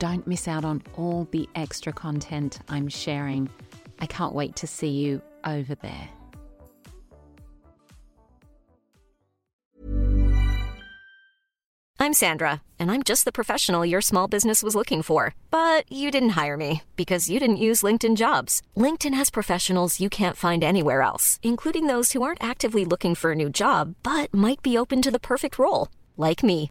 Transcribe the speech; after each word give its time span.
Don't 0.00 0.26
miss 0.26 0.48
out 0.48 0.64
on 0.64 0.82
all 0.96 1.28
the 1.30 1.46
extra 1.54 1.92
content 1.92 2.58
I'm 2.70 2.88
sharing. 2.88 3.50
I 3.98 4.06
can't 4.06 4.32
wait 4.32 4.56
to 4.56 4.66
see 4.66 4.88
you 4.88 5.20
over 5.44 5.74
there. 5.74 6.08
I'm 12.02 12.14
Sandra, 12.14 12.62
and 12.78 12.90
I'm 12.90 13.02
just 13.02 13.26
the 13.26 13.30
professional 13.30 13.84
your 13.84 14.00
small 14.00 14.26
business 14.26 14.62
was 14.62 14.74
looking 14.74 15.02
for. 15.02 15.34
But 15.50 15.84
you 15.92 16.10
didn't 16.10 16.30
hire 16.30 16.56
me 16.56 16.82
because 16.96 17.28
you 17.28 17.38
didn't 17.38 17.66
use 17.68 17.82
LinkedIn 17.82 18.16
jobs. 18.16 18.62
LinkedIn 18.74 19.12
has 19.12 19.28
professionals 19.28 20.00
you 20.00 20.08
can't 20.08 20.36
find 20.36 20.64
anywhere 20.64 21.02
else, 21.02 21.38
including 21.42 21.88
those 21.88 22.12
who 22.12 22.22
aren't 22.22 22.42
actively 22.42 22.86
looking 22.86 23.14
for 23.14 23.32
a 23.32 23.40
new 23.42 23.50
job 23.50 23.96
but 24.02 24.32
might 24.32 24.62
be 24.62 24.78
open 24.78 25.02
to 25.02 25.10
the 25.10 25.20
perfect 25.20 25.58
role, 25.58 25.88
like 26.16 26.42
me. 26.42 26.70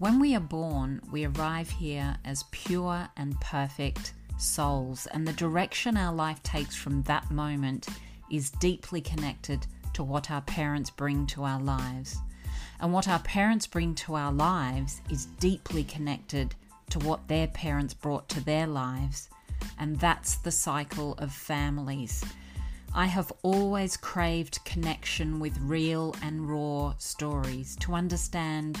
When 0.00 0.18
we 0.18 0.34
are 0.34 0.40
born, 0.40 1.02
we 1.12 1.26
arrive 1.26 1.68
here 1.68 2.16
as 2.24 2.44
pure 2.52 3.06
and 3.18 3.38
perfect 3.38 4.14
souls, 4.38 5.06
and 5.08 5.28
the 5.28 5.34
direction 5.34 5.98
our 5.98 6.14
life 6.14 6.42
takes 6.42 6.74
from 6.74 7.02
that 7.02 7.30
moment 7.30 7.86
is 8.30 8.48
deeply 8.48 9.02
connected 9.02 9.66
to 9.92 10.02
what 10.02 10.30
our 10.30 10.40
parents 10.40 10.88
bring 10.88 11.26
to 11.26 11.44
our 11.44 11.60
lives. 11.60 12.16
And 12.80 12.94
what 12.94 13.08
our 13.08 13.18
parents 13.18 13.66
bring 13.66 13.94
to 13.96 14.14
our 14.14 14.32
lives 14.32 15.02
is 15.10 15.26
deeply 15.38 15.84
connected 15.84 16.54
to 16.88 16.98
what 17.00 17.28
their 17.28 17.48
parents 17.48 17.92
brought 17.92 18.26
to 18.30 18.42
their 18.42 18.66
lives. 18.66 19.28
And 19.78 20.00
that's 20.00 20.36
the 20.36 20.50
cycle 20.50 21.12
of 21.18 21.30
families. 21.30 22.24
I 22.94 23.04
have 23.04 23.30
always 23.42 23.98
craved 23.98 24.64
connection 24.64 25.40
with 25.40 25.60
real 25.60 26.16
and 26.22 26.48
raw 26.48 26.94
stories 26.96 27.76
to 27.80 27.92
understand 27.92 28.80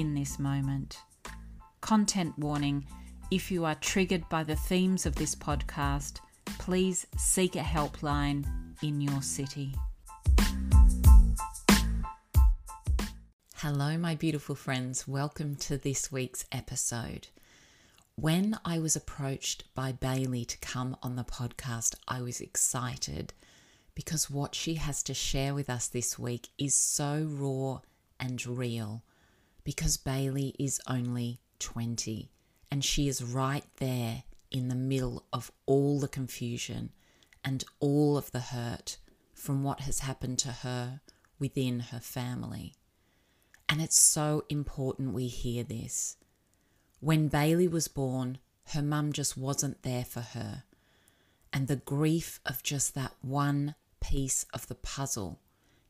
in 0.00 0.14
this 0.14 0.38
moment. 0.38 1.02
Content 1.82 2.36
warning 2.38 2.86
if 3.30 3.50
you 3.50 3.66
are 3.66 3.74
triggered 3.74 4.26
by 4.30 4.42
the 4.42 4.56
themes 4.56 5.04
of 5.04 5.14
this 5.14 5.34
podcast, 5.34 6.20
please 6.58 7.06
seek 7.18 7.54
a 7.54 7.60
helpline 7.60 8.46
in 8.82 9.02
your 9.02 9.20
city. 9.20 9.74
Hello, 13.56 13.98
my 13.98 14.14
beautiful 14.14 14.54
friends. 14.54 15.06
Welcome 15.06 15.54
to 15.56 15.76
this 15.76 16.10
week's 16.10 16.46
episode. 16.50 17.28
When 18.16 18.58
I 18.64 18.78
was 18.78 18.96
approached 18.96 19.64
by 19.74 19.92
Bailey 19.92 20.46
to 20.46 20.58
come 20.60 20.96
on 21.02 21.16
the 21.16 21.24
podcast, 21.24 21.94
I 22.08 22.22
was 22.22 22.40
excited 22.40 23.34
because 23.94 24.30
what 24.30 24.54
she 24.54 24.76
has 24.76 25.02
to 25.02 25.12
share 25.12 25.52
with 25.52 25.68
us 25.68 25.88
this 25.88 26.18
week 26.18 26.48
is 26.56 26.74
so 26.74 27.28
raw 27.30 27.80
and 28.18 28.44
real. 28.46 29.02
Because 29.64 29.96
Bailey 29.96 30.54
is 30.58 30.80
only 30.88 31.40
20 31.58 32.30
and 32.70 32.84
she 32.84 33.08
is 33.08 33.22
right 33.22 33.64
there 33.76 34.24
in 34.50 34.68
the 34.68 34.74
middle 34.74 35.24
of 35.32 35.52
all 35.66 36.00
the 36.00 36.08
confusion 36.08 36.90
and 37.44 37.64
all 37.78 38.16
of 38.16 38.32
the 38.32 38.40
hurt 38.40 38.98
from 39.34 39.62
what 39.62 39.80
has 39.80 40.00
happened 40.00 40.38
to 40.38 40.48
her 40.48 41.00
within 41.38 41.80
her 41.80 42.00
family. 42.00 42.74
And 43.68 43.80
it's 43.80 44.00
so 44.00 44.44
important 44.48 45.14
we 45.14 45.28
hear 45.28 45.62
this. 45.62 46.16
When 47.00 47.28
Bailey 47.28 47.68
was 47.68 47.88
born, 47.88 48.38
her 48.74 48.82
mum 48.82 49.12
just 49.12 49.36
wasn't 49.36 49.82
there 49.82 50.04
for 50.04 50.20
her. 50.20 50.64
And 51.52 51.66
the 51.66 51.76
grief 51.76 52.40
of 52.44 52.62
just 52.62 52.94
that 52.94 53.14
one 53.22 53.74
piece 54.00 54.44
of 54.52 54.66
the 54.68 54.74
puzzle 54.74 55.40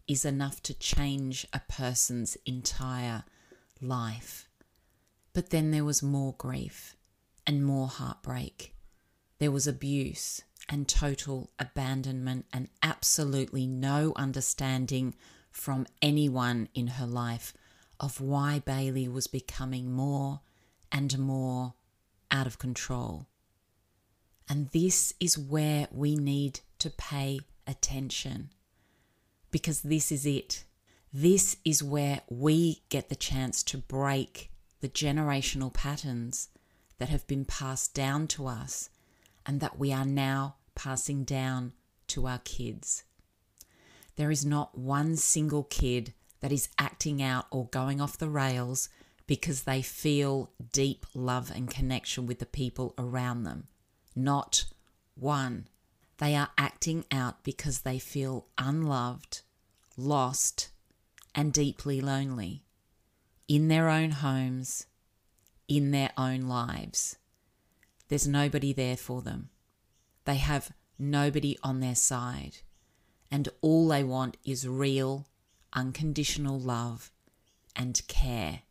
is 0.06 0.24
enough 0.24 0.62
to 0.62 0.74
change 0.74 1.46
a 1.52 1.60
person's 1.68 2.36
entire 2.46 3.24
life. 3.80 4.48
But 5.32 5.50
then 5.50 5.70
there 5.70 5.84
was 5.84 6.02
more 6.02 6.34
grief 6.36 6.96
and 7.46 7.64
more 7.64 7.88
heartbreak. 7.88 8.74
There 9.38 9.50
was 9.50 9.66
abuse 9.66 10.42
and 10.68 10.88
total 10.88 11.50
abandonment 11.58 12.46
and 12.52 12.68
absolutely 12.82 13.66
no 13.66 14.12
understanding 14.16 15.14
from 15.50 15.86
anyone 16.00 16.68
in 16.74 16.86
her 16.88 17.06
life 17.06 17.52
of 17.98 18.20
why 18.20 18.60
Bailey 18.64 19.08
was 19.08 19.26
becoming 19.26 19.92
more 19.92 20.40
and 20.92 21.18
more 21.18 21.74
out 22.30 22.46
of 22.46 22.58
control. 22.58 23.26
And 24.48 24.68
this 24.70 25.12
is 25.20 25.38
where 25.38 25.88
we 25.90 26.16
need 26.16 26.60
to 26.78 26.90
pay 26.90 27.40
attention 27.66 28.50
because 29.50 29.82
this 29.82 30.10
is 30.10 30.26
it. 30.26 30.64
This 31.12 31.56
is 31.64 31.82
where 31.82 32.20
we 32.28 32.82
get 32.88 33.08
the 33.08 33.16
chance 33.16 33.64
to 33.64 33.78
break 33.78 34.50
the 34.80 34.88
generational 34.88 35.72
patterns 35.72 36.48
that 36.98 37.08
have 37.08 37.26
been 37.26 37.44
passed 37.44 37.94
down 37.94 38.28
to 38.28 38.46
us 38.46 38.90
and 39.44 39.58
that 39.60 39.78
we 39.78 39.92
are 39.92 40.04
now 40.04 40.56
passing 40.76 41.24
down 41.24 41.72
to 42.08 42.28
our 42.28 42.38
kids. 42.44 43.02
There 44.14 44.30
is 44.30 44.44
not 44.44 44.78
one 44.78 45.16
single 45.16 45.64
kid 45.64 46.14
that 46.40 46.52
is 46.52 46.68
acting 46.78 47.20
out 47.20 47.46
or 47.50 47.66
going 47.66 48.00
off 48.00 48.18
the 48.18 48.28
rails 48.28 48.88
because 49.26 49.62
they 49.62 49.82
feel 49.82 50.50
deep 50.72 51.06
love 51.12 51.50
and 51.54 51.68
connection 51.68 52.26
with 52.26 52.38
the 52.38 52.46
people 52.46 52.94
around 52.98 53.42
them. 53.42 53.66
Not 54.14 54.66
one. 55.14 55.66
They 56.18 56.36
are 56.36 56.50
acting 56.56 57.04
out 57.10 57.42
because 57.42 57.80
they 57.80 57.98
feel 57.98 58.46
unloved, 58.58 59.40
lost, 59.96 60.68
and 61.34 61.52
deeply 61.52 62.00
lonely 62.00 62.64
in 63.48 63.68
their 63.68 63.88
own 63.88 64.10
homes, 64.10 64.86
in 65.68 65.90
their 65.90 66.10
own 66.16 66.42
lives. 66.42 67.16
There's 68.08 68.26
nobody 68.26 68.72
there 68.72 68.96
for 68.96 69.22
them. 69.22 69.50
They 70.24 70.36
have 70.36 70.72
nobody 70.98 71.58
on 71.62 71.80
their 71.80 71.94
side. 71.94 72.58
And 73.30 73.48
all 73.60 73.88
they 73.88 74.04
want 74.04 74.36
is 74.44 74.68
real, 74.68 75.26
unconditional 75.72 76.58
love 76.58 77.10
and 77.76 78.00
care. 78.08 78.62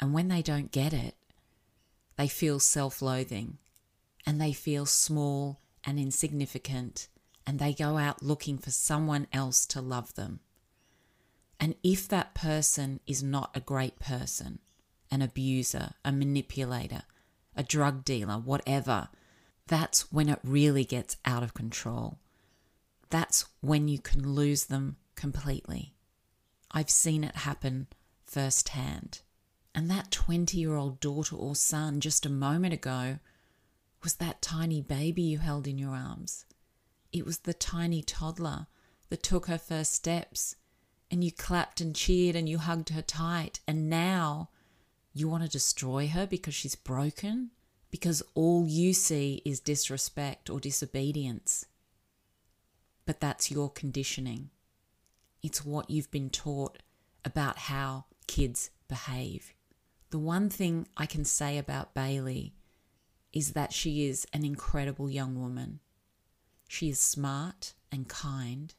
And 0.00 0.12
when 0.12 0.28
they 0.28 0.42
don't 0.42 0.72
get 0.72 0.92
it, 0.92 1.14
they 2.16 2.28
feel 2.28 2.58
self 2.58 3.02
loathing 3.02 3.58
and 4.26 4.40
they 4.40 4.52
feel 4.52 4.86
small 4.86 5.60
and 5.84 5.98
insignificant 5.98 7.08
and 7.46 7.58
they 7.58 7.72
go 7.72 7.98
out 7.98 8.22
looking 8.22 8.58
for 8.58 8.70
someone 8.70 9.26
else 9.32 9.66
to 9.66 9.80
love 9.80 10.14
them. 10.14 10.40
And 11.62 11.76
if 11.84 12.08
that 12.08 12.34
person 12.34 12.98
is 13.06 13.22
not 13.22 13.52
a 13.54 13.60
great 13.60 14.00
person, 14.00 14.58
an 15.12 15.22
abuser, 15.22 15.92
a 16.04 16.10
manipulator, 16.10 17.04
a 17.54 17.62
drug 17.62 18.04
dealer, 18.04 18.34
whatever, 18.34 19.10
that's 19.68 20.12
when 20.12 20.28
it 20.28 20.40
really 20.42 20.84
gets 20.84 21.18
out 21.24 21.44
of 21.44 21.54
control. 21.54 22.18
That's 23.10 23.44
when 23.60 23.86
you 23.86 24.00
can 24.00 24.34
lose 24.34 24.64
them 24.64 24.96
completely. 25.14 25.94
I've 26.72 26.90
seen 26.90 27.22
it 27.22 27.36
happen 27.36 27.86
firsthand. 28.26 29.20
And 29.72 29.88
that 29.88 30.10
20 30.10 30.58
year 30.58 30.74
old 30.74 30.98
daughter 30.98 31.36
or 31.36 31.54
son 31.54 32.00
just 32.00 32.26
a 32.26 32.28
moment 32.28 32.74
ago 32.74 33.20
was 34.02 34.14
that 34.14 34.42
tiny 34.42 34.80
baby 34.80 35.22
you 35.22 35.38
held 35.38 35.68
in 35.68 35.78
your 35.78 35.94
arms. 35.94 36.44
It 37.12 37.24
was 37.24 37.38
the 37.38 37.54
tiny 37.54 38.02
toddler 38.02 38.66
that 39.10 39.22
took 39.22 39.46
her 39.46 39.58
first 39.58 39.92
steps, 39.92 40.56
and 41.12 41.22
you 41.22 41.30
clapped 41.30 41.82
and 41.82 41.94
cheered 41.94 42.34
and 42.34 42.48
you 42.48 42.56
hugged 42.56 42.88
her 42.88 43.02
tight. 43.02 43.60
And 43.68 43.90
now 43.90 44.48
you 45.12 45.28
want 45.28 45.44
to 45.44 45.48
destroy 45.48 46.08
her 46.08 46.26
because 46.26 46.54
she's 46.54 46.74
broken? 46.74 47.50
Because 47.90 48.22
all 48.34 48.66
you 48.66 48.94
see 48.94 49.42
is 49.44 49.60
disrespect 49.60 50.48
or 50.48 50.58
disobedience. 50.58 51.66
But 53.04 53.20
that's 53.20 53.50
your 53.50 53.68
conditioning. 53.68 54.48
It's 55.42 55.66
what 55.66 55.90
you've 55.90 56.10
been 56.10 56.30
taught 56.30 56.78
about 57.26 57.58
how 57.58 58.06
kids 58.26 58.70
behave. 58.88 59.52
The 60.10 60.18
one 60.18 60.48
thing 60.48 60.86
I 60.96 61.04
can 61.04 61.26
say 61.26 61.58
about 61.58 61.94
Bailey 61.94 62.54
is 63.34 63.52
that 63.52 63.74
she 63.74 64.06
is 64.06 64.26
an 64.32 64.46
incredible 64.46 65.10
young 65.10 65.38
woman. 65.38 65.80
She 66.68 66.88
is 66.88 66.98
smart 66.98 67.74
and 67.90 68.08
kind. 68.08 68.74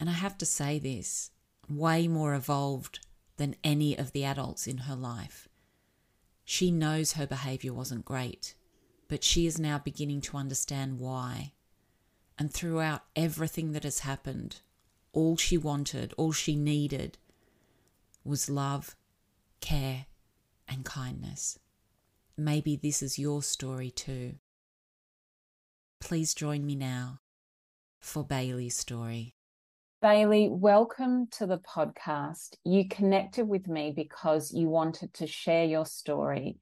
And 0.00 0.10
I 0.10 0.14
have 0.14 0.36
to 0.38 0.46
say 0.46 0.80
this 0.80 1.30
way 1.68 2.08
more 2.08 2.34
evolved 2.34 3.00
than 3.36 3.56
any 3.64 3.96
of 3.96 4.12
the 4.12 4.24
adults 4.24 4.66
in 4.66 4.78
her 4.78 4.94
life. 4.94 5.48
She 6.44 6.70
knows 6.70 7.12
her 7.12 7.26
behavior 7.26 7.72
wasn't 7.72 8.04
great, 8.04 8.54
but 9.08 9.24
she 9.24 9.46
is 9.46 9.58
now 9.58 9.78
beginning 9.78 10.20
to 10.22 10.36
understand 10.36 10.98
why. 10.98 11.52
And 12.38 12.52
throughout 12.52 13.04
everything 13.16 13.72
that 13.72 13.84
has 13.84 14.00
happened, 14.00 14.60
all 15.12 15.36
she 15.36 15.56
wanted, 15.56 16.12
all 16.16 16.32
she 16.32 16.56
needed 16.56 17.18
was 18.24 18.50
love, 18.50 18.96
care, 19.60 20.06
and 20.68 20.84
kindness. 20.84 21.58
Maybe 22.36 22.76
this 22.76 23.02
is 23.02 23.18
your 23.18 23.42
story 23.42 23.90
too. 23.90 24.34
Please 26.00 26.34
join 26.34 26.66
me 26.66 26.74
now 26.74 27.20
for 28.00 28.24
Bailey's 28.24 28.76
story. 28.76 29.34
Bailey, 30.04 30.50
welcome 30.50 31.28
to 31.28 31.46
the 31.46 31.56
podcast. 31.60 32.56
You 32.62 32.86
connected 32.86 33.48
with 33.48 33.66
me 33.68 33.90
because 33.96 34.52
you 34.52 34.68
wanted 34.68 35.14
to 35.14 35.26
share 35.26 35.64
your 35.64 35.86
story, 35.86 36.58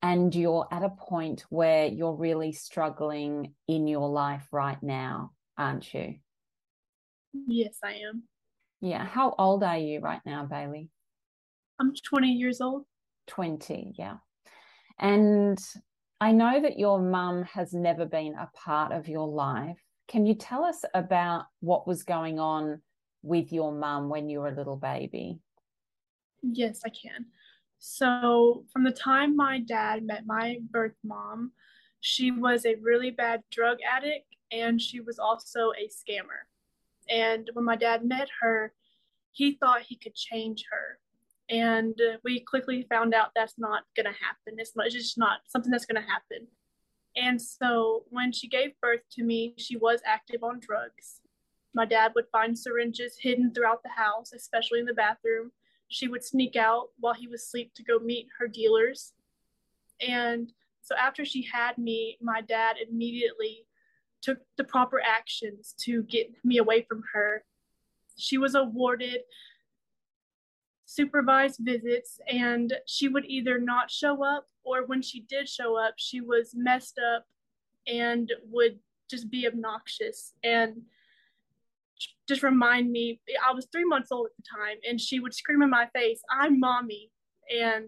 and 0.00 0.34
you're 0.34 0.66
at 0.72 0.82
a 0.82 0.88
point 0.88 1.44
where 1.50 1.88
you're 1.88 2.14
really 2.14 2.52
struggling 2.52 3.52
in 3.68 3.86
your 3.86 4.08
life 4.08 4.48
right 4.50 4.82
now, 4.82 5.32
aren't 5.58 5.92
you? 5.92 6.14
Yes, 7.46 7.76
I 7.84 8.00
am. 8.08 8.22
Yeah. 8.80 9.04
How 9.04 9.34
old 9.38 9.62
are 9.62 9.76
you 9.76 10.00
right 10.00 10.22
now, 10.24 10.46
Bailey? 10.46 10.88
I'm 11.78 11.92
20 11.94 12.28
years 12.28 12.62
old. 12.62 12.86
20, 13.26 13.92
yeah. 13.98 14.16
And 14.98 15.58
I 16.18 16.32
know 16.32 16.62
that 16.62 16.78
your 16.78 16.98
mum 16.98 17.42
has 17.42 17.74
never 17.74 18.06
been 18.06 18.32
a 18.36 18.48
part 18.54 18.92
of 18.92 19.06
your 19.06 19.28
life. 19.28 19.76
Can 20.08 20.24
you 20.24 20.34
tell 20.34 20.64
us 20.64 20.82
about 20.94 21.44
what 21.60 21.86
was 21.86 22.02
going 22.02 22.38
on 22.38 22.80
with 23.22 23.52
your 23.52 23.72
mum 23.72 24.08
when 24.08 24.28
you 24.28 24.40
were 24.40 24.48
a 24.48 24.56
little 24.56 24.76
baby? 24.76 25.38
Yes, 26.42 26.82
I 26.84 26.90
can. 26.90 27.26
So, 27.78 28.64
from 28.72 28.84
the 28.84 28.92
time 28.92 29.36
my 29.36 29.60
dad 29.60 30.04
met 30.04 30.24
my 30.26 30.58
birth 30.70 30.96
mom, 31.04 31.52
she 32.00 32.30
was 32.30 32.64
a 32.64 32.76
really 32.76 33.10
bad 33.10 33.42
drug 33.50 33.78
addict 33.88 34.36
and 34.52 34.80
she 34.80 35.00
was 35.00 35.18
also 35.18 35.72
a 35.72 35.88
scammer. 35.88 36.46
And 37.08 37.50
when 37.52 37.64
my 37.64 37.76
dad 37.76 38.04
met 38.04 38.28
her, 38.40 38.72
he 39.32 39.52
thought 39.52 39.82
he 39.82 39.96
could 39.96 40.14
change 40.14 40.64
her 40.70 40.98
and 41.48 41.94
we 42.24 42.40
quickly 42.40 42.86
found 42.88 43.14
out 43.14 43.30
that's 43.34 43.54
not 43.58 43.84
going 43.94 44.06
to 44.06 44.10
happen 44.10 44.58
it's, 44.58 44.74
not, 44.74 44.86
it's 44.86 44.94
just 44.94 45.18
not 45.18 45.40
something 45.46 45.70
that's 45.70 45.86
going 45.86 46.00
to 46.00 46.08
happen 46.08 46.46
and 47.16 47.40
so 47.40 48.04
when 48.10 48.32
she 48.32 48.48
gave 48.48 48.70
birth 48.80 49.00
to 49.12 49.22
me 49.22 49.54
she 49.56 49.76
was 49.76 50.00
active 50.04 50.42
on 50.42 50.58
drugs 50.60 51.20
my 51.76 51.84
dad 51.84 52.12
would 52.14 52.24
find 52.32 52.58
syringes 52.58 53.18
hidden 53.20 53.52
throughout 53.52 53.82
the 53.82 53.90
house 53.90 54.32
especially 54.32 54.80
in 54.80 54.86
the 54.86 54.94
bathroom. 54.94 55.52
She 55.88 56.08
would 56.08 56.24
sneak 56.24 56.56
out 56.56 56.88
while 56.98 57.14
he 57.14 57.28
was 57.28 57.42
asleep 57.42 57.72
to 57.74 57.84
go 57.84 57.98
meet 57.98 58.26
her 58.38 58.48
dealers. 58.48 59.12
And 60.00 60.52
so 60.80 60.96
after 60.96 61.24
she 61.24 61.42
had 61.42 61.76
me 61.76 62.16
my 62.20 62.40
dad 62.40 62.76
immediately 62.88 63.66
took 64.22 64.38
the 64.56 64.64
proper 64.64 65.00
actions 65.00 65.74
to 65.82 66.02
get 66.04 66.32
me 66.42 66.56
away 66.58 66.82
from 66.88 67.02
her. 67.12 67.44
She 68.16 68.38
was 68.38 68.54
awarded 68.54 69.20
supervised 70.86 71.60
visits 71.62 72.18
and 72.26 72.72
she 72.86 73.08
would 73.08 73.26
either 73.26 73.58
not 73.58 73.90
show 73.90 74.24
up 74.24 74.46
or 74.64 74.86
when 74.86 75.02
she 75.02 75.20
did 75.20 75.48
show 75.48 75.76
up 75.76 75.94
she 75.96 76.20
was 76.20 76.54
messed 76.54 76.98
up 77.14 77.26
and 77.86 78.32
would 78.50 78.78
just 79.10 79.30
be 79.30 79.46
obnoxious. 79.46 80.32
And 80.42 80.82
just 82.28 82.42
remind 82.42 82.90
me 82.90 83.20
i 83.46 83.52
was 83.52 83.66
three 83.70 83.84
months 83.84 84.10
old 84.10 84.26
at 84.26 84.36
the 84.36 84.42
time 84.42 84.76
and 84.88 85.00
she 85.00 85.20
would 85.20 85.34
scream 85.34 85.62
in 85.62 85.70
my 85.70 85.86
face 85.94 86.20
i'm 86.30 86.58
mommy 86.58 87.10
and 87.60 87.86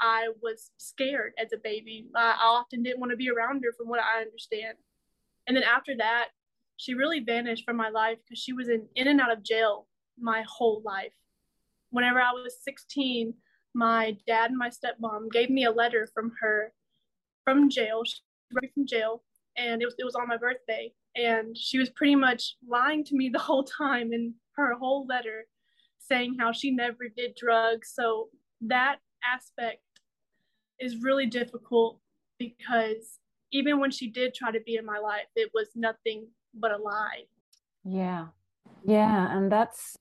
i 0.00 0.28
was 0.42 0.70
scared 0.78 1.32
as 1.38 1.52
a 1.52 1.58
baby. 1.58 2.06
I 2.14 2.36
often 2.42 2.82
didn't 2.82 3.00
want 3.00 3.10
to 3.10 3.16
be 3.16 3.30
around 3.30 3.62
her 3.64 3.72
from 3.76 3.88
what 3.88 4.00
i 4.00 4.20
understand. 4.20 4.78
And 5.46 5.56
then 5.56 5.64
after 5.64 5.96
that 5.98 6.28
she 6.80 6.94
really 6.94 7.20
vanished 7.20 7.64
from 7.66 7.76
my 7.76 7.90
life 7.90 8.16
because 8.24 8.42
she 8.42 8.54
was 8.54 8.70
in, 8.70 8.86
in 8.96 9.06
and 9.06 9.20
out 9.20 9.30
of 9.30 9.42
jail 9.42 9.86
my 10.18 10.42
whole 10.48 10.80
life. 10.82 11.12
Whenever 11.90 12.20
I 12.20 12.32
was 12.32 12.56
16, 12.64 13.34
my 13.74 14.16
dad 14.26 14.50
and 14.50 14.58
my 14.58 14.70
stepmom 14.70 15.30
gave 15.30 15.50
me 15.50 15.64
a 15.64 15.70
letter 15.70 16.08
from 16.14 16.32
her 16.40 16.72
from 17.44 17.68
jail. 17.68 18.02
She 18.04 18.20
from 18.74 18.86
jail, 18.86 19.22
and 19.56 19.82
it 19.82 19.84
was 19.84 19.94
it 19.98 20.04
was 20.04 20.14
on 20.14 20.26
my 20.26 20.36
birthday, 20.36 20.92
and 21.16 21.56
she 21.56 21.78
was 21.78 21.90
pretty 21.90 22.16
much 22.16 22.56
lying 22.66 23.04
to 23.04 23.16
me 23.16 23.28
the 23.28 23.38
whole 23.38 23.64
time 23.64 24.12
in 24.12 24.34
her 24.56 24.74
whole 24.74 25.06
letter, 25.06 25.46
saying 25.98 26.36
how 26.38 26.52
she 26.52 26.70
never 26.70 27.08
did 27.14 27.34
drugs. 27.34 27.92
So 27.94 28.28
that 28.62 28.98
aspect 29.24 29.82
is 30.78 31.02
really 31.02 31.26
difficult 31.26 32.00
because 32.38 33.18
even 33.52 33.80
when 33.80 33.90
she 33.90 34.08
did 34.08 34.34
try 34.34 34.50
to 34.50 34.60
be 34.60 34.76
in 34.76 34.86
my 34.86 34.98
life, 34.98 35.26
it 35.36 35.50
was 35.54 35.68
nothing 35.74 36.28
but 36.54 36.72
a 36.72 36.76
lie. 36.76 37.24
Yeah. 37.84 38.28
Yeah. 38.84 39.36
And 39.36 39.50
that's 39.50 39.96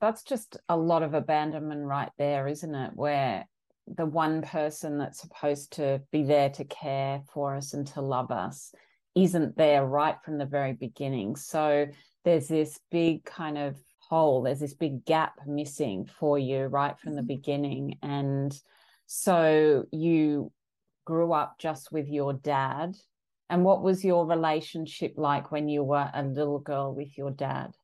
that's 0.00 0.22
just 0.22 0.58
a 0.68 0.76
lot 0.76 1.02
of 1.02 1.14
abandonment 1.14 1.86
right 1.86 2.10
there, 2.18 2.46
isn't 2.46 2.74
it? 2.74 2.92
Where 2.94 3.46
the 3.86 4.06
one 4.06 4.42
person 4.42 4.98
that's 4.98 5.20
supposed 5.20 5.72
to 5.74 6.02
be 6.10 6.22
there 6.22 6.50
to 6.50 6.64
care 6.64 7.22
for 7.32 7.54
us 7.54 7.72
and 7.72 7.86
to 7.86 8.00
love 8.00 8.30
us 8.30 8.74
isn't 9.16 9.56
there 9.56 9.84
right 9.84 10.16
from 10.24 10.38
the 10.38 10.46
very 10.46 10.74
beginning. 10.74 11.36
So 11.36 11.86
there's 12.24 12.48
this 12.48 12.78
big 12.90 13.24
kind 13.24 13.58
of 13.58 13.76
hole, 13.98 14.42
there's 14.42 14.60
this 14.60 14.74
big 14.74 15.04
gap 15.04 15.34
missing 15.46 16.08
for 16.18 16.38
you 16.38 16.66
right 16.66 16.98
from 16.98 17.14
the 17.14 17.22
mm-hmm. 17.22 17.28
beginning. 17.28 17.98
And 18.02 18.56
so 19.06 19.86
you 19.90 20.52
grew 21.04 21.32
up 21.32 21.58
just 21.58 21.90
with 21.90 22.08
your 22.08 22.34
dad. 22.34 22.96
And 23.48 23.64
what 23.64 23.82
was 23.82 24.04
your 24.04 24.26
relationship 24.26 25.14
like 25.16 25.50
when 25.50 25.68
you 25.68 25.82
were 25.82 26.10
a 26.12 26.22
little 26.22 26.58
girl 26.58 26.94
with 26.94 27.16
your 27.16 27.30
dad? 27.30 27.74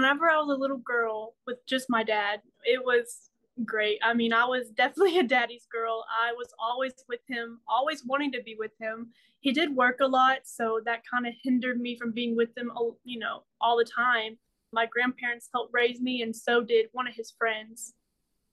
whenever 0.00 0.30
I 0.30 0.38
was 0.38 0.56
a 0.56 0.60
little 0.60 0.78
girl 0.78 1.34
with 1.46 1.58
just 1.66 1.90
my 1.90 2.02
dad, 2.02 2.40
it 2.64 2.82
was 2.82 3.29
great. 3.64 3.98
I 4.02 4.14
mean, 4.14 4.32
I 4.32 4.44
was 4.44 4.70
definitely 4.70 5.18
a 5.20 5.22
daddy's 5.22 5.66
girl. 5.70 6.04
I 6.10 6.32
was 6.32 6.48
always 6.58 6.92
with 7.08 7.20
him, 7.26 7.60
always 7.68 8.04
wanting 8.04 8.32
to 8.32 8.42
be 8.42 8.56
with 8.58 8.72
him. 8.78 9.08
He 9.40 9.52
did 9.52 9.74
work 9.74 10.00
a 10.00 10.06
lot, 10.06 10.40
so 10.44 10.80
that 10.84 11.02
kind 11.10 11.26
of 11.26 11.34
hindered 11.42 11.80
me 11.80 11.96
from 11.96 12.12
being 12.12 12.36
with 12.36 12.56
him, 12.56 12.70
you 13.04 13.18
know, 13.18 13.44
all 13.60 13.78
the 13.78 13.84
time. 13.84 14.36
My 14.72 14.86
grandparents 14.86 15.48
helped 15.52 15.72
raise 15.72 16.00
me, 16.00 16.22
and 16.22 16.34
so 16.34 16.62
did 16.62 16.86
one 16.92 17.08
of 17.08 17.14
his 17.14 17.30
friends. 17.30 17.94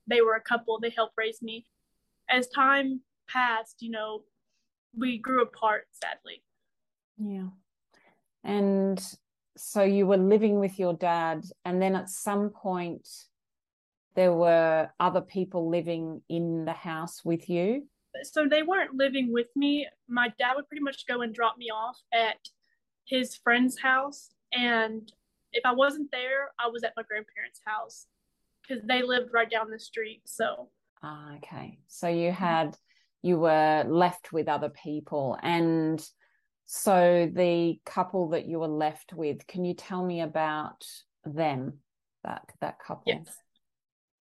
They 0.08 0.22
were 0.22 0.36
a 0.36 0.42
couple, 0.42 0.80
they 0.80 0.90
helped 0.90 1.16
raise 1.18 1.42
me. 1.42 1.66
As 2.30 2.48
time 2.48 3.02
passed, 3.28 3.82
you 3.82 3.92
know, 3.92 4.24
we 4.98 5.18
grew 5.18 5.42
apart, 5.42 5.88
sadly. 5.92 6.42
Yeah. 7.18 7.50
And 8.44 9.02
so 9.58 9.84
you 9.84 10.08
were 10.08 10.18
living 10.18 10.60
with 10.60 10.80
your 10.80 10.94
dad, 10.94 11.44
and 11.66 11.82
then 11.82 11.96
at 11.96 12.10
some 12.10 12.50
point, 12.50 13.08
there 14.18 14.34
were 14.34 14.90
other 15.00 15.22
people 15.22 15.70
living 15.70 16.24
in 16.28 16.66
the 16.66 16.74
house 16.74 17.24
with 17.24 17.48
you? 17.50 17.88
So 18.24 18.48
they 18.50 18.64
weren't 18.64 18.96
living 18.96 19.32
with 19.32 19.46
me. 19.56 19.88
My 20.10 20.34
dad 20.40 20.56
would 20.56 20.68
pretty 20.68 20.84
much 20.84 21.06
go 21.08 21.22
and 21.22 21.32
drop 21.34 21.56
me 21.60 21.68
off 21.70 21.98
at 22.12 22.38
his 23.06 23.36
friend's 23.36 23.80
house. 23.80 24.32
And 24.52 25.10
if 25.54 25.64
I 25.66 25.72
wasn't 25.72 26.10
there, 26.12 26.50
I 26.60 26.68
was 26.68 26.84
at 26.84 26.94
my 26.98 27.04
grandparents' 27.04 27.62
house 27.64 28.08
because 28.68 28.84
they 28.84 29.04
lived 29.04 29.30
right 29.34 29.50
down 29.50 29.70
the 29.70 29.80
street. 29.80 30.22
So, 30.26 30.70
ah, 31.04 31.36
okay. 31.36 31.78
So 31.88 32.08
you 32.08 32.32
had, 32.32 32.76
you 33.22 33.38
were 33.38 33.84
left 33.88 34.34
with 34.34 34.48
other 34.48 34.70
people. 34.70 35.38
And 35.44 36.04
so 36.66 37.30
the 37.32 37.80
couple 37.86 38.30
that 38.30 38.48
you 38.48 38.58
were 38.60 38.68
left 38.68 39.14
with, 39.14 39.46
can 39.46 39.64
you 39.64 39.76
tell 39.76 40.04
me 40.04 40.22
about 40.22 40.84
them, 41.24 41.82
that, 42.24 42.42
that 42.62 42.80
couple? 42.80 43.04
Yes. 43.06 43.38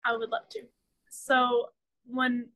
I 0.05 0.15
would 0.15 0.29
love 0.29 0.47
to. 0.51 0.61
So 1.09 1.69
when 2.07 2.49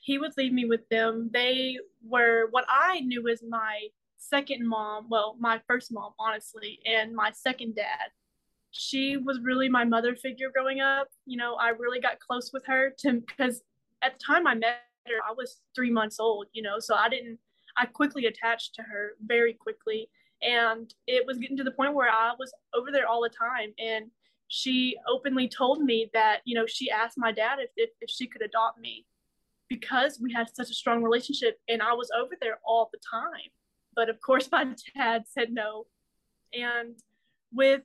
he 0.00 0.18
would 0.18 0.32
leave 0.36 0.52
me 0.52 0.64
with 0.64 0.88
them, 0.88 1.30
they 1.32 1.78
were 2.04 2.48
what 2.50 2.64
I 2.68 3.00
knew 3.00 3.28
as 3.28 3.42
my 3.48 3.88
second 4.16 4.66
mom, 4.66 5.06
well, 5.10 5.36
my 5.38 5.60
first 5.66 5.92
mom, 5.92 6.12
honestly, 6.18 6.78
and 6.86 7.14
my 7.14 7.30
second 7.32 7.74
dad. 7.76 8.10
She 8.70 9.16
was 9.18 9.40
really 9.42 9.68
my 9.68 9.84
mother 9.84 10.16
figure 10.16 10.50
growing 10.52 10.80
up. 10.80 11.08
You 11.26 11.36
know, 11.36 11.56
I 11.56 11.70
really 11.70 12.00
got 12.00 12.20
close 12.20 12.52
with 12.52 12.64
her 12.66 12.94
to 13.00 13.20
because 13.20 13.62
at 14.02 14.18
the 14.18 14.24
time 14.24 14.46
I 14.46 14.54
met 14.54 14.80
her, 15.06 15.16
I 15.28 15.32
was 15.36 15.60
three 15.74 15.90
months 15.90 16.18
old, 16.18 16.46
you 16.52 16.62
know, 16.62 16.78
so 16.78 16.94
I 16.94 17.08
didn't, 17.08 17.38
I 17.76 17.86
quickly 17.86 18.26
attached 18.26 18.74
to 18.76 18.82
her 18.82 19.12
very 19.26 19.52
quickly. 19.52 20.08
And 20.42 20.92
it 21.06 21.26
was 21.26 21.38
getting 21.38 21.56
to 21.58 21.64
the 21.64 21.70
point 21.70 21.94
where 21.94 22.10
I 22.10 22.32
was 22.38 22.52
over 22.74 22.90
there 22.90 23.06
all 23.06 23.22
the 23.22 23.28
time. 23.28 23.72
And 23.78 24.10
she 24.54 24.98
openly 25.08 25.48
told 25.48 25.80
me 25.80 26.10
that 26.12 26.40
you 26.44 26.54
know 26.54 26.66
she 26.66 26.90
asked 26.90 27.16
my 27.16 27.32
dad 27.32 27.58
if, 27.58 27.70
if, 27.74 27.88
if 28.02 28.10
she 28.10 28.26
could 28.26 28.42
adopt 28.42 28.78
me 28.78 29.06
because 29.70 30.20
we 30.20 30.30
had 30.30 30.46
such 30.54 30.68
a 30.68 30.74
strong 30.74 31.02
relationship 31.02 31.58
and 31.70 31.80
i 31.80 31.94
was 31.94 32.10
over 32.14 32.34
there 32.38 32.58
all 32.62 32.90
the 32.92 32.98
time. 33.10 33.50
But 33.96 34.10
of 34.10 34.20
course 34.20 34.50
my 34.52 34.66
dad 34.94 35.24
said 35.26 35.50
no. 35.50 35.86
And 36.52 36.96
with 37.50 37.80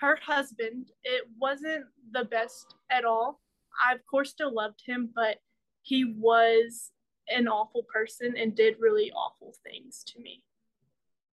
her 0.00 0.18
husband 0.20 0.86
it 1.04 1.22
wasn't 1.38 1.84
the 2.10 2.24
best 2.24 2.74
at 2.90 3.04
all. 3.04 3.40
I 3.88 3.94
of 3.94 4.00
course 4.10 4.30
still 4.30 4.52
loved 4.52 4.82
him 4.84 5.10
but 5.14 5.36
he 5.82 6.16
was 6.18 6.90
an 7.28 7.46
awful 7.46 7.84
person 7.94 8.34
and 8.36 8.56
did 8.56 8.74
really 8.80 9.12
awful 9.12 9.54
things 9.64 10.02
to 10.08 10.20
me. 10.20 10.42